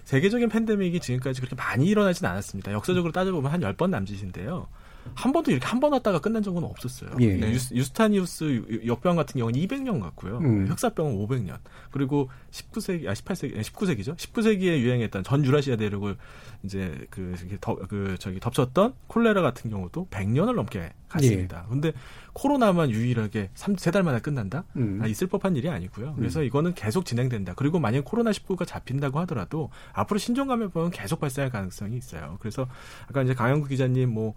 세계적인 0.05 0.49
팬데믹이 0.49 0.99
지금까지 0.99 1.39
그렇게 1.39 1.55
많이 1.55 1.85
일어나진 1.85 2.25
않았습니다. 2.25 2.71
역사적으로 2.71 3.11
따져보면 3.11 3.51
한 3.51 3.61
10번 3.61 3.91
남짓인데요. 3.91 4.67
한 5.15 5.31
번도 5.31 5.51
이렇게 5.51 5.65
한 5.65 5.79
번 5.79 5.93
왔다가 5.93 6.19
끝난 6.19 6.43
적은 6.43 6.63
없었어요. 6.63 7.11
예. 7.21 7.33
네. 7.35 7.51
유스, 7.51 7.73
유스 7.73 7.91
타니우스 7.91 8.83
역병 8.85 9.15
같은 9.15 9.39
경우는 9.39 9.59
200년 9.61 10.01
같고요. 10.01 10.39
음. 10.39 10.67
흑사병은 10.67 11.15
500년. 11.15 11.57
그리고 11.91 12.29
19세기, 12.51 13.07
아, 13.07 13.13
18세기, 13.13 13.59
19세기죠. 13.61 14.15
19세기에 14.17 14.79
유행했던 14.79 15.23
전 15.23 15.45
유라시아 15.45 15.77
대륙을 15.77 16.17
이제 16.63 17.05
그, 17.09 17.33
덮, 17.61 17.87
그, 17.87 18.15
저기 18.19 18.39
덮쳤던 18.41 18.93
콜레라 19.07 19.41
같은 19.41 19.69
경우도 19.69 20.07
100년을 20.11 20.55
넘게 20.55 20.91
갔습니다. 21.07 21.63
예. 21.65 21.69
근데 21.69 21.93
코로나만 22.33 22.91
유일하게 22.91 23.49
3, 23.53 23.75
3달 23.75 24.03
만에 24.03 24.19
끝난다? 24.19 24.65
음. 24.75 24.99
아, 25.01 25.07
있을 25.07 25.27
법한 25.27 25.55
일이 25.55 25.69
아니고요. 25.69 26.15
그래서 26.17 26.43
이거는 26.43 26.73
계속 26.73 27.05
진행된다. 27.05 27.53
그리고 27.55 27.79
만약 27.79 28.03
코로나19가 28.05 28.67
잡힌다고 28.67 29.19
하더라도 29.21 29.69
앞으로 29.93 30.17
신종 30.19 30.47
감염병은 30.47 30.91
계속 30.91 31.19
발생할 31.21 31.51
가능성이 31.51 31.97
있어요. 31.97 32.37
그래서 32.41 32.67
아까 33.07 33.23
이제 33.23 33.33
강영구 33.33 33.67
기자님 33.69 34.09
뭐 34.13 34.33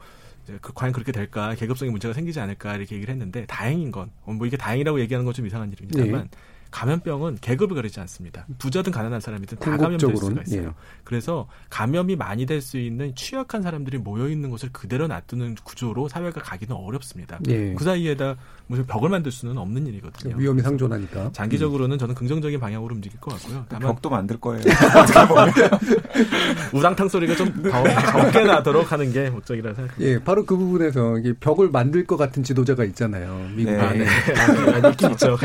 그 0.60 0.72
과연 0.74 0.92
그렇게 0.92 1.12
될까 1.12 1.54
계급성의 1.54 1.90
문제가 1.92 2.12
생기지 2.14 2.40
않을까 2.40 2.76
이렇게 2.76 2.96
얘기를 2.96 3.12
했는데 3.12 3.46
다행인 3.46 3.90
건 3.90 4.10
뭐 4.24 4.46
이게 4.46 4.56
다행이라고 4.56 5.00
얘기하는 5.00 5.24
건 5.24 5.32
좀 5.34 5.46
이상한 5.46 5.72
일입니다만 5.72 6.22
네. 6.22 6.28
감염병은 6.72 7.38
계급을 7.42 7.76
가리지 7.76 8.00
않습니다. 8.00 8.46
부자든 8.58 8.92
가난한 8.92 9.20
사람이든 9.20 9.58
다 9.58 9.76
감염될 9.76 9.98
수가 10.00 10.12
궁극적으로는, 10.12 10.42
있어요. 10.46 10.68
예. 10.68 10.72
그래서 11.04 11.46
감염이 11.68 12.16
많이 12.16 12.46
될 12.46 12.62
수 12.62 12.78
있는 12.78 13.14
취약한 13.14 13.60
사람들이 13.62 13.98
모여 13.98 14.28
있는 14.28 14.48
곳을 14.48 14.70
그대로 14.72 15.06
놔두는 15.06 15.56
구조로 15.64 16.08
사회가 16.08 16.40
가기는 16.40 16.74
어렵습니다. 16.74 17.38
예. 17.48 17.74
그 17.74 17.84
사이에다 17.84 18.36
무슨 18.72 18.86
벽을 18.86 19.10
만들 19.10 19.30
수는 19.30 19.58
없는 19.58 19.86
일이거든요. 19.86 20.34
위험이 20.38 20.62
상존하니까. 20.62 21.28
장기적으로는 21.34 21.98
저는 21.98 22.14
긍정적인 22.14 22.58
방향으로 22.58 22.94
움직일 22.94 23.20
것 23.20 23.34
같고요. 23.34 23.66
다만 23.68 23.88
벽도 23.88 24.08
만들 24.08 24.40
거예요. 24.40 24.62
우당탕 26.72 27.08
소리가 27.10 27.36
좀 27.36 27.52
더 27.62 27.70
적게 28.22 28.44
나도록 28.44 28.90
하는 28.90 29.12
게 29.12 29.28
목적이라 29.28 29.74
생각합니다. 29.74 30.10
예, 30.10 30.18
바로 30.24 30.46
그 30.46 30.56
부분에서 30.56 31.18
이게 31.18 31.34
벽을 31.34 31.68
만들 31.70 32.06
것 32.06 32.16
같은 32.16 32.42
지도자가 32.42 32.84
있잖아요. 32.86 33.50
미국에. 33.54 33.76
네. 33.76 33.82
아, 33.82 33.92
네. 33.92 34.06
아니, 34.72 34.88
있긴 34.92 35.10
있죠. 35.10 35.36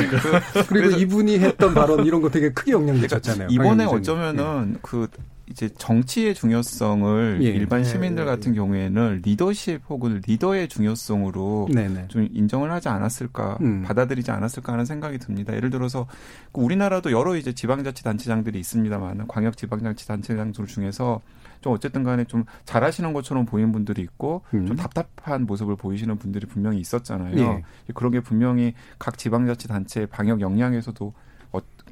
그리고 0.69 0.97
이분이 0.97 1.39
했던 1.39 1.73
발언 1.73 2.05
이런 2.05 2.21
거 2.21 2.29
되게 2.29 2.53
크게 2.53 2.71
영향 2.71 3.01
미쳤잖아요. 3.01 3.49
이번에. 3.51 3.83
어쩌면은 3.83 4.77
그 4.81 5.07
이제 5.49 5.69
정치의 5.69 6.35
중요성을 6.35 7.39
예. 7.41 7.47
일반 7.47 7.83
네, 7.83 7.89
시민들 7.89 8.25
네, 8.25 8.29
같은 8.29 8.53
경우에는 8.53 9.21
리더십 9.23 9.81
혹은 9.89 10.21
리더의 10.27 10.67
중요성으로 10.67 11.69
예. 11.71 11.73
네네. 11.73 12.07
좀 12.09 12.27
인정을 12.31 12.71
하지 12.71 12.89
않았을까, 12.89 13.57
음. 13.61 13.81
받아들이지 13.83 14.29
않았을까 14.29 14.73
하는 14.73 14.85
생각이 14.85 15.17
듭니다. 15.19 15.55
예를 15.55 15.69
들어서 15.69 16.07
그 16.51 16.61
우리나라도 16.61 17.11
여러 17.11 17.35
이제 17.35 17.53
지방자치단체장들이 17.53 18.59
있습니다만 18.59 19.27
광역 19.27 19.57
지방자치단체장들 19.57 20.65
중에서 20.65 21.21
좀 21.61 21.73
어쨌든 21.73 22.03
간에 22.03 22.25
좀 22.25 22.43
잘하시는 22.65 23.13
것처럼 23.13 23.45
보이는 23.45 23.71
분들이 23.71 24.01
있고 24.01 24.43
음. 24.53 24.67
좀 24.67 24.75
답답한 24.75 25.45
모습을 25.45 25.75
보이시는 25.75 26.17
분들이 26.17 26.45
분명히 26.45 26.79
있었잖아요. 26.79 27.37
예. 27.37 27.63
그런 27.93 28.11
게 28.11 28.19
분명히 28.19 28.73
각 28.99 29.17
지방자치단체의 29.17 30.07
방역 30.07 30.41
역량에서도 30.41 31.05
어, 31.05 31.13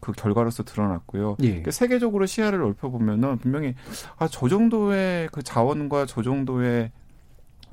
그 0.05 0.11
결과로서 0.11 0.63
드러났고요. 0.63 1.37
예. 1.41 1.61
그 1.63 1.71
세계적으로 1.71 2.27
시야를 2.27 2.59
넓혀보면은 2.59 3.39
분명히 3.39 3.73
아, 4.17 4.27
저 4.27 4.47
정도의 4.47 5.29
그 5.31 5.41
자원과 5.41 6.05
저 6.05 6.21
정도의 6.21 6.91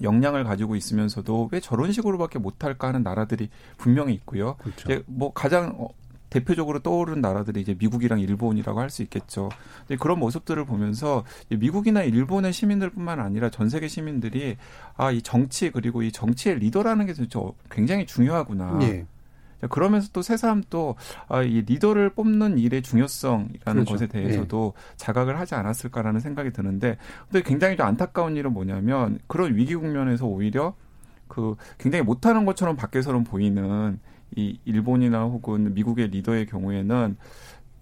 역량을 0.00 0.44
가지고 0.44 0.74
있으면서도 0.74 1.50
왜 1.52 1.60
저런 1.60 1.92
식으로밖에 1.92 2.38
못할까 2.38 2.88
하는 2.88 3.02
나라들이 3.02 3.50
분명히 3.76 4.14
있고요. 4.14 4.56
그렇죠. 4.56 4.90
이제 4.90 5.02
뭐 5.06 5.32
가장 5.34 5.74
어, 5.78 5.88
대표적으로 6.30 6.78
떠오른 6.78 7.20
나라들이 7.20 7.60
이제 7.60 7.76
미국이랑 7.78 8.18
일본이라고 8.20 8.80
할 8.80 8.88
수 8.88 9.02
있겠죠. 9.02 9.50
근데 9.86 9.96
그런 10.00 10.18
모습들을 10.18 10.64
보면서 10.64 11.24
이 11.50 11.56
미국이나 11.56 12.02
일본의 12.02 12.54
시민들뿐만 12.54 13.20
아니라 13.20 13.50
전 13.50 13.68
세계 13.68 13.86
시민들이 13.88 14.56
아 14.96 15.12
이 15.12 15.20
정치 15.20 15.70
그리고 15.70 16.02
이 16.02 16.10
정치의 16.10 16.58
리더라는 16.60 17.04
게 17.04 17.12
진짜 17.12 17.38
굉장히 17.70 18.06
중요하구나. 18.06 18.78
예. 18.82 19.06
자, 19.62 19.68
그러면서 19.68 20.10
또 20.12 20.22
새삼 20.22 20.64
또, 20.68 20.96
아, 21.28 21.42
이 21.42 21.62
리더를 21.62 22.10
뽑는 22.10 22.58
일의 22.58 22.82
중요성이라는 22.82 23.60
그렇죠. 23.64 23.92
것에 23.92 24.08
대해서도 24.08 24.74
자각을 24.96 25.38
하지 25.38 25.54
않았을까라는 25.54 26.18
생각이 26.20 26.52
드는데, 26.52 26.98
근데 27.30 27.42
굉장히 27.48 27.76
좀 27.76 27.86
안타까운 27.86 28.36
일은 28.36 28.52
뭐냐면, 28.52 29.20
그런 29.28 29.54
위기 29.54 29.76
국면에서 29.76 30.26
오히려 30.26 30.74
그 31.28 31.54
굉장히 31.78 32.04
못하는 32.04 32.44
것처럼 32.44 32.74
밖에서는 32.74 33.22
보이는 33.22 34.00
이 34.34 34.58
일본이나 34.64 35.22
혹은 35.24 35.74
미국의 35.74 36.08
리더의 36.08 36.46
경우에는 36.46 37.16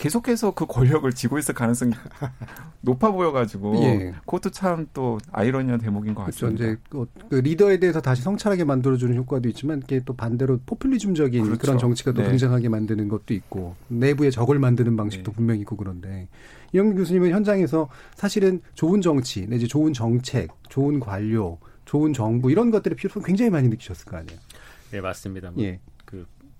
계속해서 0.05 0.53
그 0.53 0.65
권력을 0.65 1.13
쥐고 1.13 1.39
있을 1.39 1.55
가능성이 1.55 1.93
높아 2.81 3.11
보여가지고 3.13 3.77
예. 3.83 4.15
그것도 4.25 4.49
참 4.51 4.89
또 4.95 5.19
아이러니한 5.31 5.79
대목인 5.79 6.15
것 6.15 6.23
그렇죠. 6.25 6.47
같습니다. 6.47 6.65
이제 6.65 6.77
그- 6.89 7.07
그 7.29 7.35
리더에 7.37 7.79
대해서 7.79 8.01
다시 8.01 8.23
성찰하게 8.23 8.65
만들어주는 8.65 9.15
효과도 9.15 9.49
있지만 9.51 9.83
이게 9.85 10.01
또 10.07 10.17
반대로 10.17 10.59
포퓰리즘적인 10.65 11.45
그렇죠. 11.45 11.61
그런 11.61 11.77
정치가 11.79 12.13
또 12.13 12.23
네. 12.23 12.29
등장하게 12.31 12.71
만드는 12.71 13.09
것도 13.09 13.35
있고 13.35 13.77
내부에 13.89 14.31
적을 14.31 14.59
만드는 14.59 14.97
방식도 14.97 15.33
네. 15.33 15.37
분명히 15.37 15.61
있고 15.61 15.77
그런데 15.77 16.29
이영민 16.73 16.97
교수님은 16.97 17.31
현장에서 17.31 17.91
사실은 18.15 18.63
좋은 18.75 19.03
정치 19.03 19.47
내지 19.47 19.69
좋은 19.69 19.93
정책, 19.93 20.49
좋은 20.71 20.99
관료, 20.99 21.59
좋은 21.85 22.15
정부 22.15 22.51
이런 22.51 22.71
것들의 22.71 22.97
필요성 22.97 23.23
굉장히 23.23 23.51
많이 23.51 23.69
느끼셨을 23.69 24.07
거 24.07 24.17
아니에요. 24.17 24.41
네 24.93 25.01
맞습니다. 25.03 25.51
뭐 25.51 25.63
예. 25.63 25.79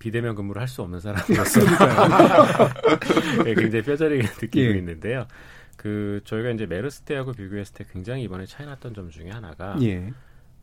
그 0.01 0.05
비대면 0.05 0.33
근무를 0.35 0.59
할 0.59 0.67
수 0.67 0.81
없는 0.81 0.99
사람으로서 0.99 1.59
네, 3.43 3.53
굉장히 3.55 3.83
뼈저리게 3.83 4.23
느끼고 4.41 4.59
예. 4.73 4.77
있는데요. 4.77 5.27
그 5.77 6.21
저희가 6.23 6.49
이제 6.51 6.65
메르스 6.65 7.01
때하고 7.01 7.33
비교했을 7.33 7.73
때 7.75 7.85
굉장히 7.91 8.23
이번에 8.23 8.45
차이 8.45 8.65
났던 8.65 8.93
점 8.93 9.09
중에 9.09 9.29
하나가 9.29 9.77
예. 9.81 10.11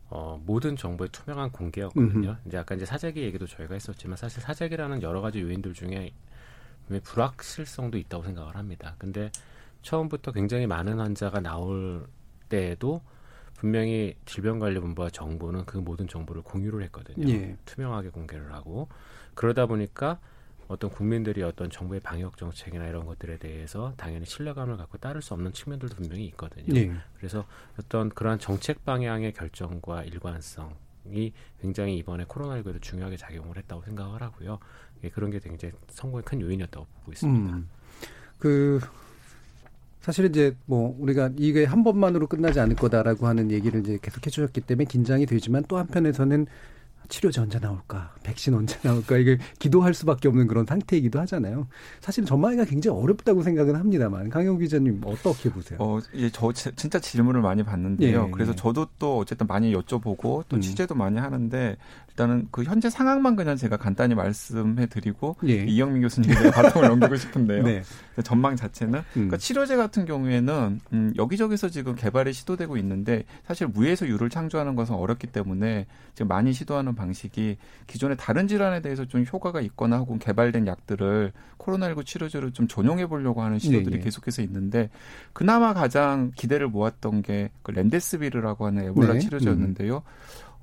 어, 0.09 0.41
모든 0.45 0.75
정보의 0.75 1.09
투명한 1.11 1.51
공개였거든요. 1.51 2.29
음흠. 2.29 2.37
이제 2.47 2.57
아까 2.57 2.75
이제 2.75 2.85
사재기 2.85 3.21
얘기도 3.21 3.45
저희가 3.47 3.75
했었지만 3.75 4.17
사실 4.17 4.41
사재기라는 4.41 5.03
여러 5.03 5.21
가지 5.21 5.41
요인들 5.41 5.73
중에 5.73 6.11
불확실성도 7.03 7.97
있다고 7.97 8.23
생각을 8.23 8.55
합니다. 8.55 8.95
근데 8.97 9.31
처음부터 9.83 10.31
굉장히 10.31 10.65
많은 10.67 10.99
환자가 10.99 11.39
나올 11.39 12.07
때에도 12.49 13.01
분명히 13.55 14.15
질병관리본부와 14.25 15.11
정부는 15.11 15.65
그 15.65 15.77
모든 15.77 16.07
정보를 16.07 16.41
공유를 16.41 16.81
했거든요. 16.85 17.29
예. 17.29 17.55
투명하게 17.65 18.09
공개를 18.09 18.53
하고 18.53 18.89
그러다 19.39 19.67
보니까 19.67 20.19
어떤 20.67 20.89
국민들이 20.89 21.43
어떤 21.43 21.69
정부의 21.69 22.01
방역 22.01 22.35
정책이나 22.35 22.85
이런 22.87 23.05
것들에 23.05 23.37
대해서 23.37 23.93
당연히 23.95 24.25
신뢰감을 24.25 24.75
갖고 24.75 24.97
따를 24.97 25.21
수 25.21 25.33
없는 25.33 25.53
측면들도 25.53 25.95
분명히 25.95 26.25
있거든요. 26.25 26.75
예. 26.75 26.91
그래서 27.15 27.45
어떤 27.79 28.09
그러한 28.09 28.39
정책 28.39 28.83
방향의 28.83 29.31
결정과 29.31 30.03
일관성이 30.03 31.31
굉장히 31.61 31.97
이번에 31.97 32.25
코로나19에도 32.25 32.81
중요하게 32.81 33.15
작용을 33.15 33.55
했다고 33.55 33.81
생각을 33.83 34.21
하고요. 34.21 34.59
예, 35.05 35.09
그런 35.09 35.31
게 35.31 35.39
굉장히 35.39 35.73
성공의 35.87 36.25
큰 36.25 36.41
요인이었다고 36.41 36.85
보고 36.85 37.11
있습니다. 37.13 37.55
음. 37.55 37.69
그 38.39 38.81
사실 40.01 40.25
이제 40.25 40.53
뭐 40.65 40.97
우리가 40.99 41.31
이게 41.37 41.63
한 41.63 41.85
번만으로 41.85 42.27
끝나지 42.27 42.59
않을 42.59 42.75
거다라고 42.75 43.25
하는 43.25 43.51
얘기를 43.51 43.79
이제 43.79 43.97
계속 44.01 44.25
해주셨기 44.27 44.61
때문에 44.61 44.83
긴장이 44.83 45.25
되지만 45.25 45.63
또 45.69 45.77
한편에서는 45.77 46.45
치료제 47.09 47.41
언제 47.41 47.59
나올까, 47.59 48.13
백신 48.23 48.53
언제 48.53 48.77
나올까 48.83 49.17
이게 49.17 49.37
기도할 49.57 49.93
수밖에 49.93 50.27
없는 50.27 50.47
그런 50.47 50.65
상태이기도 50.65 51.19
하잖아요. 51.21 51.67
사실 51.99 52.23
전망하기가 52.23 52.65
굉장히 52.65 52.97
어렵다고 53.01 53.41
생각은 53.41 53.75
합니다만 53.75 54.29
강영 54.29 54.59
기자님 54.59 55.01
어떻게 55.03 55.49
보세요? 55.49 55.79
어, 55.81 55.99
예, 56.15 56.29
저 56.29 56.53
지- 56.53 56.71
진짜 56.75 56.99
질문을 56.99 57.41
많이 57.41 57.63
받는데요. 57.63 58.25
예, 58.27 58.31
그래서 58.31 58.51
예. 58.51 58.55
저도 58.55 58.87
또 58.99 59.17
어쨌든 59.17 59.47
많이 59.47 59.73
여쭤보고 59.73 60.43
또 60.47 60.55
음. 60.57 60.61
취재도 60.61 60.93
많이 60.95 61.17
하는데 61.19 61.77
일단은 62.09 62.47
그 62.51 62.63
현재 62.63 62.89
상황만 62.89 63.35
그냥 63.35 63.55
제가 63.55 63.77
간단히 63.77 64.13
말씀해 64.13 64.87
드리고 64.87 65.37
예. 65.47 65.63
이영민 65.63 66.01
교수님께 66.03 66.51
바통을 66.51 66.89
넘기고 66.89 67.15
싶은데요. 67.15 67.63
네. 67.63 67.81
전망 68.23 68.55
자체는 68.55 68.99
음. 68.99 69.03
그러니까 69.13 69.37
치료제 69.37 69.77
같은 69.77 70.05
경우에는 70.05 70.79
음, 70.93 71.13
여기저기서 71.15 71.69
지금 71.69 71.95
개발이 71.95 72.33
시도되고 72.33 72.75
있는데 72.77 73.23
사실 73.47 73.67
무에서 73.67 74.05
유를 74.07 74.29
창조하는 74.29 74.75
것은 74.75 74.93
어렵기 74.95 75.27
때문에 75.27 75.87
지금 76.13 76.27
많이 76.27 76.51
시도하는 76.51 76.93
방식이 76.99 77.57
기존의 77.87 78.17
다른 78.17 78.47
질환에 78.47 78.81
대해서 78.81 79.05
좀 79.05 79.25
효과가 79.25 79.61
있거나 79.61 79.97
혹은 79.97 80.19
개발된 80.19 80.67
약들을 80.67 81.31
코로나19 81.57 82.05
치료제로 82.05 82.51
좀 82.51 82.67
전용해 82.67 83.07
보려고 83.07 83.41
하는 83.41 83.57
시도들이 83.59 83.91
네, 83.91 83.97
네. 83.97 84.03
계속해서 84.03 84.41
있는데 84.43 84.89
그나마 85.33 85.73
가장 85.73 86.31
기대를 86.35 86.67
모았던 86.67 87.21
게 87.23 87.49
그 87.61 87.71
렌데스비르라고 87.71 88.65
하는 88.65 88.83
에볼라 88.85 89.13
네. 89.13 89.19
치료제였는데요. 89.19 90.03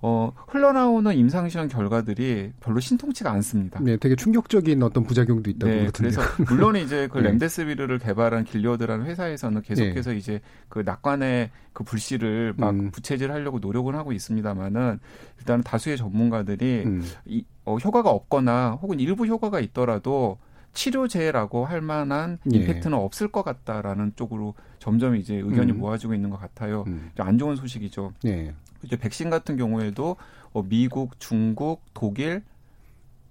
어, 0.02 0.32
흘러나오는 0.48 1.14
임상시험 1.16 1.68
결과들이 1.68 2.52
별로 2.60 2.80
신통치가 2.80 3.30
않습니다. 3.32 3.80
네, 3.82 3.96
되게 3.96 4.14
충격적인 4.14 4.82
어떤 4.82 5.04
부작용도 5.04 5.50
있다고 5.50 5.72
네, 5.72 5.78
그러던데요. 5.86 6.22
그래서 6.22 6.44
물론 6.54 6.76
이제 6.76 7.08
그 7.12 7.18
네. 7.18 7.30
렘데스비르를 7.30 7.98
개발한 7.98 8.44
길리어드라는 8.44 9.06
회사에서는 9.06 9.62
계속해서 9.62 10.10
네. 10.10 10.16
이제 10.16 10.40
그 10.68 10.80
낙관의 10.80 11.50
그 11.72 11.82
불씨를 11.84 12.54
막 12.56 12.70
음. 12.70 12.90
부채질하려고 12.90 13.58
노력은 13.58 13.94
하고 13.94 14.12
있습니다만은 14.12 15.00
일단 15.38 15.62
다수의 15.62 15.96
전문가들이 15.96 16.82
음. 16.84 17.02
이, 17.24 17.44
어, 17.64 17.76
효과가 17.76 18.10
없거나 18.10 18.78
혹은 18.82 19.00
일부 19.00 19.26
효과가 19.26 19.60
있더라도 19.60 20.38
치료제라고 20.74 21.64
할 21.64 21.80
만한 21.80 22.38
예. 22.52 22.58
임팩트는 22.58 22.96
없을 22.96 23.28
것 23.28 23.42
같다라는 23.42 24.12
쪽으로 24.14 24.54
점점 24.78 25.16
이제 25.16 25.36
의견이 25.36 25.72
음. 25.72 25.78
모아지고 25.78 26.14
있는 26.14 26.28
것 26.28 26.38
같아요. 26.38 26.84
음. 26.86 27.10
좀안 27.16 27.38
좋은 27.38 27.56
소식이죠. 27.56 28.12
네. 28.22 28.54
이제 28.82 28.96
백신 28.96 29.30
같은 29.30 29.56
경우에도 29.56 30.16
어, 30.52 30.62
미국, 30.62 31.18
중국, 31.20 31.82
독일 31.94 32.42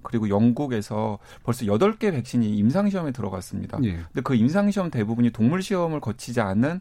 그리고 0.04 0.30
영국에서 0.30 1.18
벌써 1.44 1.66
여덟 1.66 1.98
개 1.98 2.12
백신이 2.12 2.56
임상 2.58 2.90
시험에 2.90 3.12
들어갔습니다. 3.12 3.80
예. 3.84 3.94
근데 3.94 4.22
그 4.24 4.36
임상 4.36 4.72
시험 4.72 4.92
대부분이 4.92 5.32
동물 5.32 5.62
시험을 5.62 6.00
거치지 6.00 6.42
않은 6.42 6.80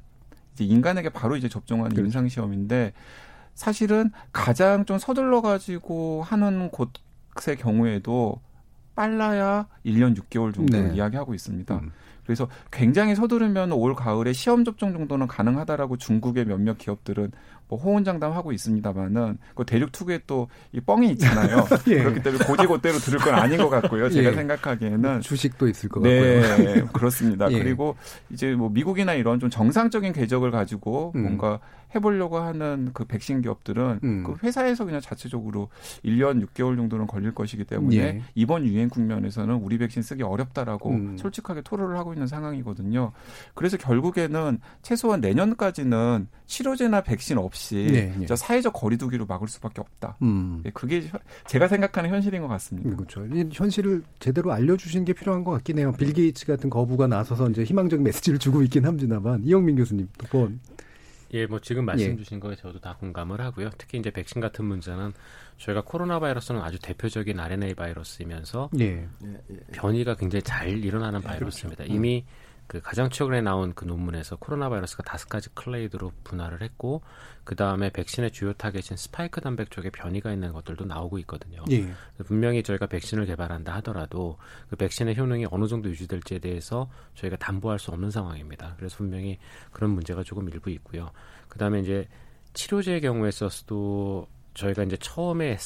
이제 0.53 0.65
인간에게 0.65 1.09
바로 1.09 1.37
이제 1.37 1.49
접종하는 1.49 1.91
그렇죠. 1.91 2.07
임상 2.07 2.29
시험인데 2.29 2.93
사실은 3.55 4.11
가장 4.33 4.85
좀 4.85 4.99
서둘러 4.99 5.41
가지고 5.41 6.23
하는 6.23 6.71
곳의 6.71 7.57
경우에도 7.59 8.41
빨라야 8.95 9.67
1년 9.85 10.17
6개월 10.17 10.55
정도를 10.55 10.89
네. 10.89 10.95
이야기하고 10.95 11.35
있습니다. 11.35 11.75
음. 11.77 11.93
그래서 12.25 12.49
굉장히 12.71 13.15
서두르면 13.15 13.73
올 13.73 13.95
가을에 13.95 14.33
시험 14.33 14.65
접종 14.65 14.93
정도는 14.93 15.27
가능하다라고 15.27 15.99
중국의 15.99 16.47
몇몇 16.47 16.79
기업들은 16.79 17.33
뭐 17.75 17.81
호언장담하고 17.81 18.53
있습니다만은 18.53 19.39
그 19.57 19.65
대륙 19.65 19.91
특유의 19.91 20.21
또이 20.29 20.81
뻥이 20.87 21.11
있잖아요. 21.13 21.67
예. 21.89 21.99
그렇기 21.99 22.23
때문에 22.23 22.45
고지고대로 22.45 22.99
들을 22.99 23.19
건 23.19 23.35
아닌 23.35 23.59
것 23.59 23.69
같고요. 23.69 24.09
제가 24.11 24.31
예. 24.31 24.35
생각하기에는 24.35 25.21
주식도 25.21 25.67
있을 25.69 25.89
것 25.89 26.01
네, 26.03 26.41
같고요. 26.41 26.87
그렇습니다. 26.89 27.51
예. 27.53 27.59
그리고 27.59 27.97
이제 28.31 28.55
뭐 28.55 28.71
미국이나 28.71 29.15
이런 29.15 29.41
좀 29.41 29.51
정상적인 29.51 30.13
궤적을 30.13 30.53
가지고 30.53 31.13
음. 31.17 31.23
뭔가 31.23 31.59
해보려고 31.95 32.39
하는 32.39 32.91
그 32.93 33.05
백신 33.05 33.43
기업들은 33.43 34.01
음. 34.03 34.25
그 34.25 34.35
회사에서 34.43 34.85
그냥 34.85 35.01
자체적으로 35.01 35.69
1년 36.05 36.45
6개월 36.47 36.77
정도는 36.77 37.07
걸릴 37.07 37.35
것이기 37.35 37.65
때문에 37.65 37.97
예. 37.97 38.23
이번 38.35 38.65
유행 38.67 38.89
국면에서는 38.89 39.55
우리 39.57 39.79
백신 39.79 40.03
쓰기 40.03 40.23
어렵다라고 40.23 40.91
음. 40.91 41.17
솔직하게 41.17 41.63
토로를 41.63 41.97
하고 41.99 42.13
있는 42.13 42.27
상황이거든요. 42.27 43.13
그래서 43.55 43.77
결국에는 43.77 44.59
최소한 44.83 45.21
내년까지는 45.21 46.29
치료제나 46.47 47.01
백신 47.03 47.39
없이 47.39 47.87
네, 47.91 48.07
네. 48.07 48.13
진짜 48.19 48.37
사회적 48.37 48.73
거리두기로 48.73 49.27
막을 49.27 49.49
수밖에 49.49 49.81
없다. 49.81 50.17
음. 50.23 50.63
예, 50.67 50.71
그게 50.71 51.03
현- 51.03 51.21
제가 51.47 51.69
생각하는 51.69 52.11
현실인 52.11 52.43
것 52.43 52.49
같습니다. 52.49 52.95
그렇죠. 52.97 53.25
이 53.27 53.49
현실을 53.53 54.03
제대로 54.19 54.53
알려주시는 54.53 55.05
게 55.05 55.13
필요한 55.13 55.45
것 55.45 55.53
같긴 55.53 55.79
해요. 55.79 55.93
빌 55.99 56.13
게이츠 56.13 56.47
같은 56.47 56.69
거부가 56.71 57.07
나서서 57.07 57.49
이제 57.51 57.65
희망적인 57.65 58.05
메시지를 58.05 58.39
주고 58.39 58.63
있긴 58.63 58.85
합니다만 58.85 59.43
이영민 59.45 59.77
교수님 59.77 60.09
또 60.19 60.27
번. 60.29 60.61
예, 61.35 61.47
뭐 61.47 61.61
지금 61.61 61.85
말씀 61.85 62.13
예. 62.13 62.17
주신 62.17 62.39
거에 62.39 62.55
저도 62.55 62.79
다 62.81 62.97
공감을 62.99 63.41
하고요. 63.41 63.71
특히 63.77 63.99
이제 63.99 64.11
백신 64.11 64.41
같은 64.41 64.65
문제는 64.65 65.13
저희가 65.59 65.83
코로나 65.83 66.21
바이러스는 66.21 66.63
아주 66.63 66.79
대표적인 66.79 67.39
RNA 67.39 67.75
바이러스이면서 67.75 68.71
예. 68.79 69.07
변이가 69.73 70.15
굉장히 70.15 70.43
잘 70.43 70.69
일어나는 70.85 71.21
바이러스입니다. 71.21 71.85
이미 71.85 72.25
그 72.67 72.81
가장 72.81 73.11
최근에 73.11 73.41
나온 73.41 73.75
그 73.75 73.85
논문에서 73.85 74.37
코로나 74.37 74.69
바이러스가 74.69 75.03
다섯 75.03 75.29
가지 75.29 75.49
clade로 75.55 76.13
분할을 76.25 76.63
했고 76.63 77.03
그 77.45 77.55
다음에 77.55 77.91
백신의 77.91 78.31
주요 78.31 78.53
타겟인 78.53 78.97
스파이크 78.97 79.41
단백 79.41 79.71
쪽에 79.71 79.91
변이가 79.91 80.33
있는 80.33 80.53
것들도 80.53 80.85
나오고 80.85 81.19
있거든요. 81.21 81.63
예. 81.71 81.93
분명히 82.25 82.63
저희가 82.63 82.87
백신을 82.87 83.27
개발한다 83.27 83.75
하더라도 83.77 84.39
그 84.71 84.77
백신의 84.77 85.17
효능이 85.17 85.47
어느 85.51 85.67
정도 85.67 85.91
유지될지에 85.91 86.39
대해서 86.39 86.89
저희가 87.15 87.37
담보할 87.37 87.79
수 87.79 87.91
없는 87.91 88.11
상황입니다. 88.11 88.75
그래서 88.79 88.97
분명히 88.97 89.39
그런 89.73 89.91
문제가 89.91 90.23
조금 90.23 90.49
일부 90.49 90.71
있고요. 90.71 91.11
그 91.49 91.59
다음에 91.59 91.81
이제 91.81 92.09
치료제의 92.55 93.01
경우에 93.01 93.29
있어서도 93.29 94.27
저희가 94.55 94.85
이제 94.85 94.97
처음에 94.97 95.59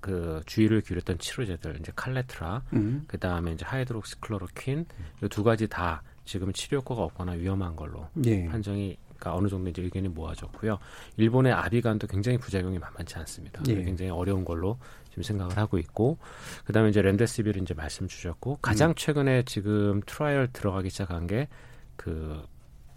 그 0.00 0.40
주의를 0.46 0.82
기울였던 0.82 1.18
치료제들 1.18 1.78
이제 1.80 1.90
칼레트라 1.96 2.62
음. 2.74 3.04
그 3.08 3.18
다음에 3.18 3.52
이제 3.52 3.64
하이드록시클로로퀸 3.64 4.86
이두 5.24 5.42
가지 5.42 5.66
다 5.66 6.02
지금 6.26 6.52
치료 6.52 6.78
효과가 6.78 7.02
없거나 7.04 7.32
위험한 7.32 7.76
걸로 7.76 8.06
예. 8.26 8.46
판정이 8.46 8.98
그러니까 9.16 9.34
어느 9.34 9.48
정도 9.48 9.70
이제 9.70 9.80
의견이 9.80 10.08
모아졌고요. 10.08 10.78
일본의 11.16 11.52
아비간도 11.52 12.06
굉장히 12.06 12.36
부작용이 12.36 12.78
만만치 12.78 13.16
않습니다. 13.16 13.62
예. 13.68 13.82
굉장히 13.82 14.10
어려운 14.10 14.44
걸로 14.44 14.78
지금 15.08 15.22
생각을 15.22 15.56
하고 15.56 15.78
있고 15.78 16.18
그다음에 16.64 16.90
이제 16.90 17.00
렘데시비르를 17.00 17.62
이제 17.62 17.72
말씀 17.72 18.06
주셨고 18.06 18.58
가장 18.60 18.90
음. 18.90 18.94
최근에 18.94 19.44
지금 19.44 20.02
trial 20.04 20.48
들어가기 20.52 20.90
시작한 20.90 21.26
게그 21.26 22.44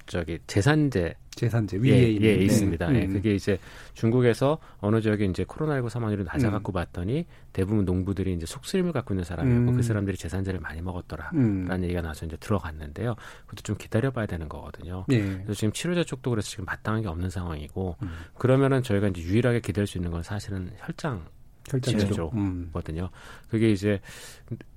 저기 0.10 0.40
제산제 0.48 1.14
제산제 1.30 1.78
예, 1.78 1.82
위에 1.82 1.92
예, 1.92 2.10
있는. 2.10 2.22
네. 2.22 2.34
있습니다. 2.46 2.96
예, 2.96 3.06
음. 3.06 3.14
그게 3.14 3.36
이제 3.36 3.58
중국에서 3.94 4.58
어느 4.80 5.00
지역에 5.00 5.24
이제 5.26 5.46
코로나19 5.46 5.88
사망률이 5.88 6.26
낮아갖고 6.26 6.74
봤더니 6.74 7.26
대부분 7.54 7.86
농부들이 7.86 8.34
이제 8.34 8.46
속쓰림을 8.46 8.92
갖고 8.92 9.14
있는 9.14 9.24
사람이었고 9.24 9.72
음. 9.72 9.76
그 9.78 9.84
사람들이 9.84 10.18
제산제를 10.18 10.60
많이 10.60 10.82
먹었더라. 10.82 11.32
음. 11.36 11.66
라는 11.66 11.86
얘기가 11.86 12.02
나서 12.02 12.26
이제 12.26 12.36
들어갔는데요. 12.38 13.16
그것도 13.46 13.62
좀 13.64 13.78
기다려봐야 13.78 14.26
되는 14.26 14.50
거거든요. 14.50 15.06
예. 15.12 15.22
그래서 15.22 15.54
지금 15.54 15.72
치료제 15.72 16.04
쪽도 16.04 16.30
그래서 16.32 16.50
지금 16.50 16.66
마땅한 16.66 17.04
게 17.04 17.08
없는 17.08 17.30
상황이고 17.30 17.96
음. 18.02 18.10
그러면은 18.38 18.84
저희가 18.84 19.08
이제 19.08 19.22
유일하게 19.22 19.62
기댈 19.62 19.88
수 19.88 19.98
있는 19.98 20.12
건 20.12 20.24
사실은 20.24 20.72
혈장 20.80 21.24
혈장 21.70 22.00
치료. 22.00 22.32
음. 22.34 22.70
치료거든요. 22.72 23.10
그게 23.50 23.72
이제 23.72 24.02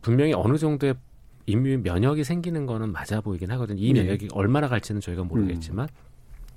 분명히 0.03 0.33
어느 0.35 0.57
정도의 0.59 0.95
이미 1.47 1.76
면역이 1.76 2.24
생기는 2.24 2.66
거는 2.66 2.93
맞아 2.93 3.20
보이긴 3.20 3.51
하거든요. 3.53 3.80
이 3.80 3.93
네. 3.93 4.03
면역이 4.03 4.28
얼마나 4.32 4.68
갈지는 4.68 5.01
저희가 5.01 5.24
모르겠지만 5.24 5.88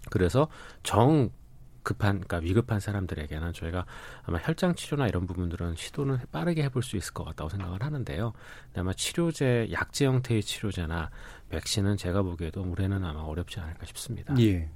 그래서 0.10 0.48
정 0.84 1.30
급한, 1.86 2.20
그러니까 2.20 2.38
위급한 2.40 2.80
사람들에게는 2.80 3.54
저희가 3.54 3.86
아마 4.24 4.40
혈장 4.40 4.76
치료나 4.76 5.08
이런 5.08 5.26
부분들은 5.28 5.76
시도는 5.76 6.18
빠르게 6.32 6.64
해볼 6.64 6.84
수 6.84 6.98
있을 6.98 7.14
것 7.14 7.24
같다고 7.24 7.50
생각을 7.50 7.84
하는데요. 7.84 8.34
아마 8.76 8.92
치료제, 8.94 9.70
약제 9.72 10.06
형태의 10.06 10.42
치료제나 10.42 11.12
백신은 11.50 11.96
제가 11.96 12.24
보기에도 12.24 12.64
올해는 12.68 13.06
아마 13.06 13.22
어렵지 13.22 13.60
않을까 13.60 13.86
싶습니다. 13.86 14.36
예. 14.40 14.68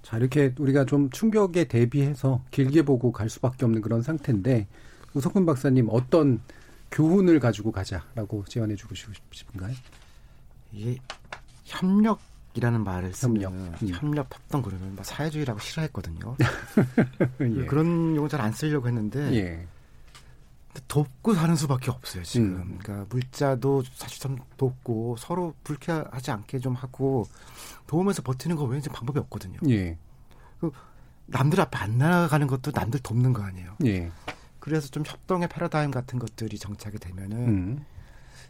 자, 0.00 0.16
이렇게 0.16 0.54
우리가 0.58 0.84
좀 0.84 1.10
충격에 1.10 1.64
대비해서 1.64 2.42
길게 2.50 2.82
보고 2.82 3.10
갈 3.10 3.28
수밖에 3.28 3.64
없는 3.64 3.82
그런 3.82 4.00
상태인데 4.00 4.68
우석훈 5.14 5.44
박사님 5.46 5.88
어떤 5.90 6.40
교훈을 6.94 7.40
가지고 7.40 7.72
가자라고 7.72 8.44
제안해 8.48 8.76
주고 8.76 8.94
싶은가요? 8.94 9.74
이게 10.72 10.96
협력 11.64 12.20
이라는 12.54 12.84
말을 12.84 13.12
쓰면 13.12 13.42
협력. 13.42 13.82
협력, 13.82 14.26
음. 14.26 14.30
협동 14.32 14.62
그러면 14.62 14.94
막 14.94 15.04
사회주의라고 15.04 15.58
싫어했거든요. 15.58 16.36
예. 17.40 17.66
그런 17.66 18.14
용어 18.14 18.28
잘 18.28 18.40
안 18.40 18.52
쓰려고 18.52 18.86
했는데 18.86 19.34
예. 19.34 19.66
돕고 20.86 21.34
사는 21.34 21.54
수밖에 21.56 21.90
없어요 21.90 22.22
지금. 22.22 22.56
음. 22.56 22.78
그러니까 22.80 23.06
물자도 23.10 23.82
사실 23.94 24.20
좀 24.20 24.38
돕고 24.56 25.16
서로 25.18 25.52
불쾌하지 25.64 26.30
않게 26.30 26.60
좀 26.60 26.74
하고 26.74 27.26
도우면서 27.88 28.22
버티는 28.22 28.54
거 28.54 28.64
외에는 28.64 28.92
방법이 28.92 29.18
없거든요. 29.18 29.58
예. 29.68 29.98
그 30.60 30.70
남들 31.26 31.60
앞에 31.60 31.76
안 31.76 31.98
나가는 31.98 32.46
것도 32.46 32.70
남들 32.72 33.00
돕는 33.00 33.32
거 33.32 33.42
아니에요. 33.42 33.76
예. 33.84 34.12
그래서 34.64 34.88
좀 34.88 35.02
협동의 35.06 35.46
패러다임 35.48 35.90
같은 35.90 36.18
것들이 36.18 36.56
정착이 36.56 36.96
되면은 36.96 37.36
음. 37.48 37.84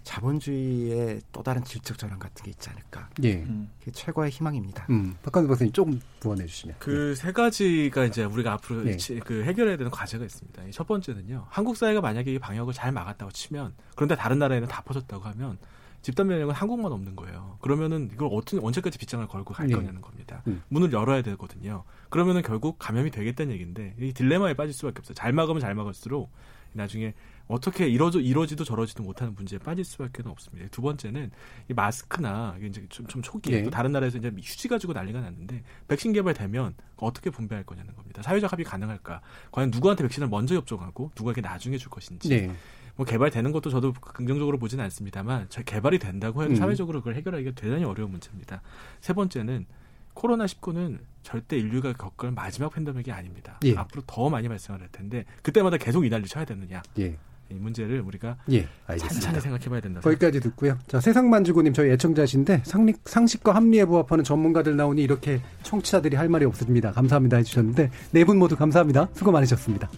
자본주의의 0.05 1.21
또 1.33 1.43
다른 1.43 1.65
질적 1.65 1.99
전환 1.99 2.21
같은 2.21 2.45
게 2.45 2.51
있지 2.53 2.71
않을까. 2.71 3.09
예. 3.25 3.45
그게 3.81 3.91
최고의 3.91 4.31
희망입니다. 4.31 4.87
음. 4.91 5.17
박한수 5.25 5.49
박사님 5.49 5.73
조금 5.73 6.01
부원해 6.21 6.47
주시면. 6.47 6.77
그세 6.79 7.33
가지가 7.33 8.05
이제 8.05 8.23
우리가 8.23 8.53
앞으로 8.53 8.85
네. 8.85 8.97
치- 8.97 9.19
그 9.19 9.43
해결해야 9.43 9.77
되는 9.77 9.91
과제가 9.91 10.25
있습니다. 10.25 10.63
이첫 10.67 10.87
번째는요. 10.87 11.47
한국 11.49 11.77
사회가 11.77 12.01
만약에 12.01 12.33
이 12.33 12.39
방역을 12.39 12.73
잘 12.75 12.93
막았다고 12.93 13.33
치면 13.33 13.75
그런데 13.97 14.15
다른 14.15 14.39
나라에는 14.39 14.69
다 14.69 14.83
퍼졌다고 14.83 15.25
하면 15.25 15.59
집단 16.03 16.27
면역은 16.29 16.55
한국만 16.55 16.93
없는 16.93 17.17
거예요. 17.17 17.57
그러면은 17.63 18.11
이걸 18.13 18.29
어떤 18.31 18.61
언제까지 18.61 18.99
빗장을 18.99 19.27
걸고 19.27 19.55
갈 19.55 19.67
네. 19.67 19.75
거냐는 19.75 20.01
겁니다. 20.01 20.43
음. 20.47 20.63
문을 20.69 20.93
열어야 20.93 21.23
되거든요. 21.23 21.83
그러면은 22.15 22.43
결국 22.43 22.79
감염이 22.79 23.11
되겠다는 23.11 23.53
얘기인데 23.55 23.97
이 23.99 24.13
딜레마에 24.13 24.55
빠질 24.55 24.73
수밖에 24.73 25.01
없어요. 25.01 25.15
잘 25.17 25.33
막으면 25.33 25.61
잘 25.61 25.75
막을수록 25.75 26.31
나중에 26.73 27.13
어떻게 27.49 27.89
이러져 27.89 28.21
이러지도 28.21 28.63
저러지도 28.63 29.03
못하는 29.03 29.35
문제에 29.35 29.59
빠질 29.59 29.85
수밖에 29.85 30.23
없습니다. 30.25 30.69
두 30.71 30.81
번째는 30.81 31.33
이 31.69 31.75
마스크나 31.75 32.55
이게 32.57 32.69
이제 32.69 32.87
좀, 32.89 33.09
좀 33.09 33.21
초기에 33.21 33.57
네. 33.57 33.63
또 33.65 33.71
다른 33.71 33.91
나라에서 33.91 34.19
이제 34.19 34.29
휴지 34.29 34.69
가지고 34.69 34.93
난리가 34.93 35.21
났는데 35.23 35.65
백신 35.89 36.13
개발되면 36.13 36.77
어떻게 36.99 37.31
분배할 37.31 37.65
거냐는 37.65 37.93
겁니다. 37.97 38.23
사회적 38.23 38.53
합의 38.53 38.65
가능할까? 38.65 39.21
과연 39.51 39.71
누구한테 39.71 40.05
백신을 40.05 40.29
먼저 40.29 40.55
접종하고 40.55 41.11
누구에게 41.17 41.41
나중에 41.41 41.79
줄 41.79 41.91
것인지. 41.91 42.29
네. 42.29 42.55
뭐 42.95 43.05
개발되는 43.05 43.51
것도 43.51 43.71
저도 43.71 43.93
긍정적으로 43.93 44.57
보지는 44.61 44.85
않습니다만 44.85 45.47
저 45.49 45.65
개발이 45.65 45.99
된다고 45.99 46.45
해도 46.45 46.53
음. 46.53 46.55
사회적으로 46.55 47.01
그걸 47.01 47.17
해결하기가 47.17 47.57
대단히 47.57 47.83
어려운 47.83 48.13
문제입니다. 48.13 48.63
세 49.01 49.13
번째는 49.15 49.67
코로나 50.15 50.47
19는 50.47 50.99
절대 51.23 51.57
인류가 51.57 51.93
겪을 51.93 52.31
마지막 52.31 52.73
팬데믹이 52.73 53.11
아닙니다. 53.13 53.59
예. 53.65 53.75
앞으로 53.77 54.03
더 54.07 54.29
많이 54.31 54.49
발생을 54.49 54.81
할 54.81 54.89
텐데 54.93 55.25
그때마다 55.43 55.77
계속 55.77 56.05
이달리 56.05 56.27
쳐야 56.29 56.45
되느냐. 56.45 56.83
예. 56.99 57.17
이 57.51 57.55
문제를 57.55 58.01
우리가 58.01 58.39
예, 58.53 58.67
알겠습니다. 58.87 59.21
찬찬히 59.21 59.41
생각해봐야 59.43 59.81
된다. 59.81 60.01
거기까지 60.01 60.41
듣고요. 60.41 60.79
자, 60.87 60.99
세상만주고님 60.99 61.75
저희 61.75 61.91
애청자신데 61.91 62.63
상식, 62.65 63.01
상식과 63.05 63.55
합리에 63.55 63.85
부합하는 63.85 64.25
전문가들 64.25 64.77
나오니 64.77 65.03
이렇게 65.03 65.41
청취자들이 65.63 66.17
할 66.17 66.29
말이 66.31 66.47
없습니다. 66.47 66.93
감사합니다 66.93 67.37
해주셨는데 67.39 67.91
네 68.13 68.25
분 68.25 68.39
모두 68.39 68.57
감사합니다. 68.57 69.09
수고 69.13 69.31
많으셨습니다. 69.33 69.91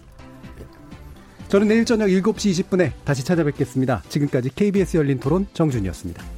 저는 1.47 1.69
내일 1.69 1.85
저녁 1.85 2.07
7시 2.07 2.67
20분에 2.67 2.91
다시 3.05 3.23
찾아뵙겠습니다. 3.23 4.03
지금까지 4.09 4.49
KBS 4.53 4.97
열린 4.97 5.17
토론 5.19 5.47
정준이었습니다. 5.53 6.36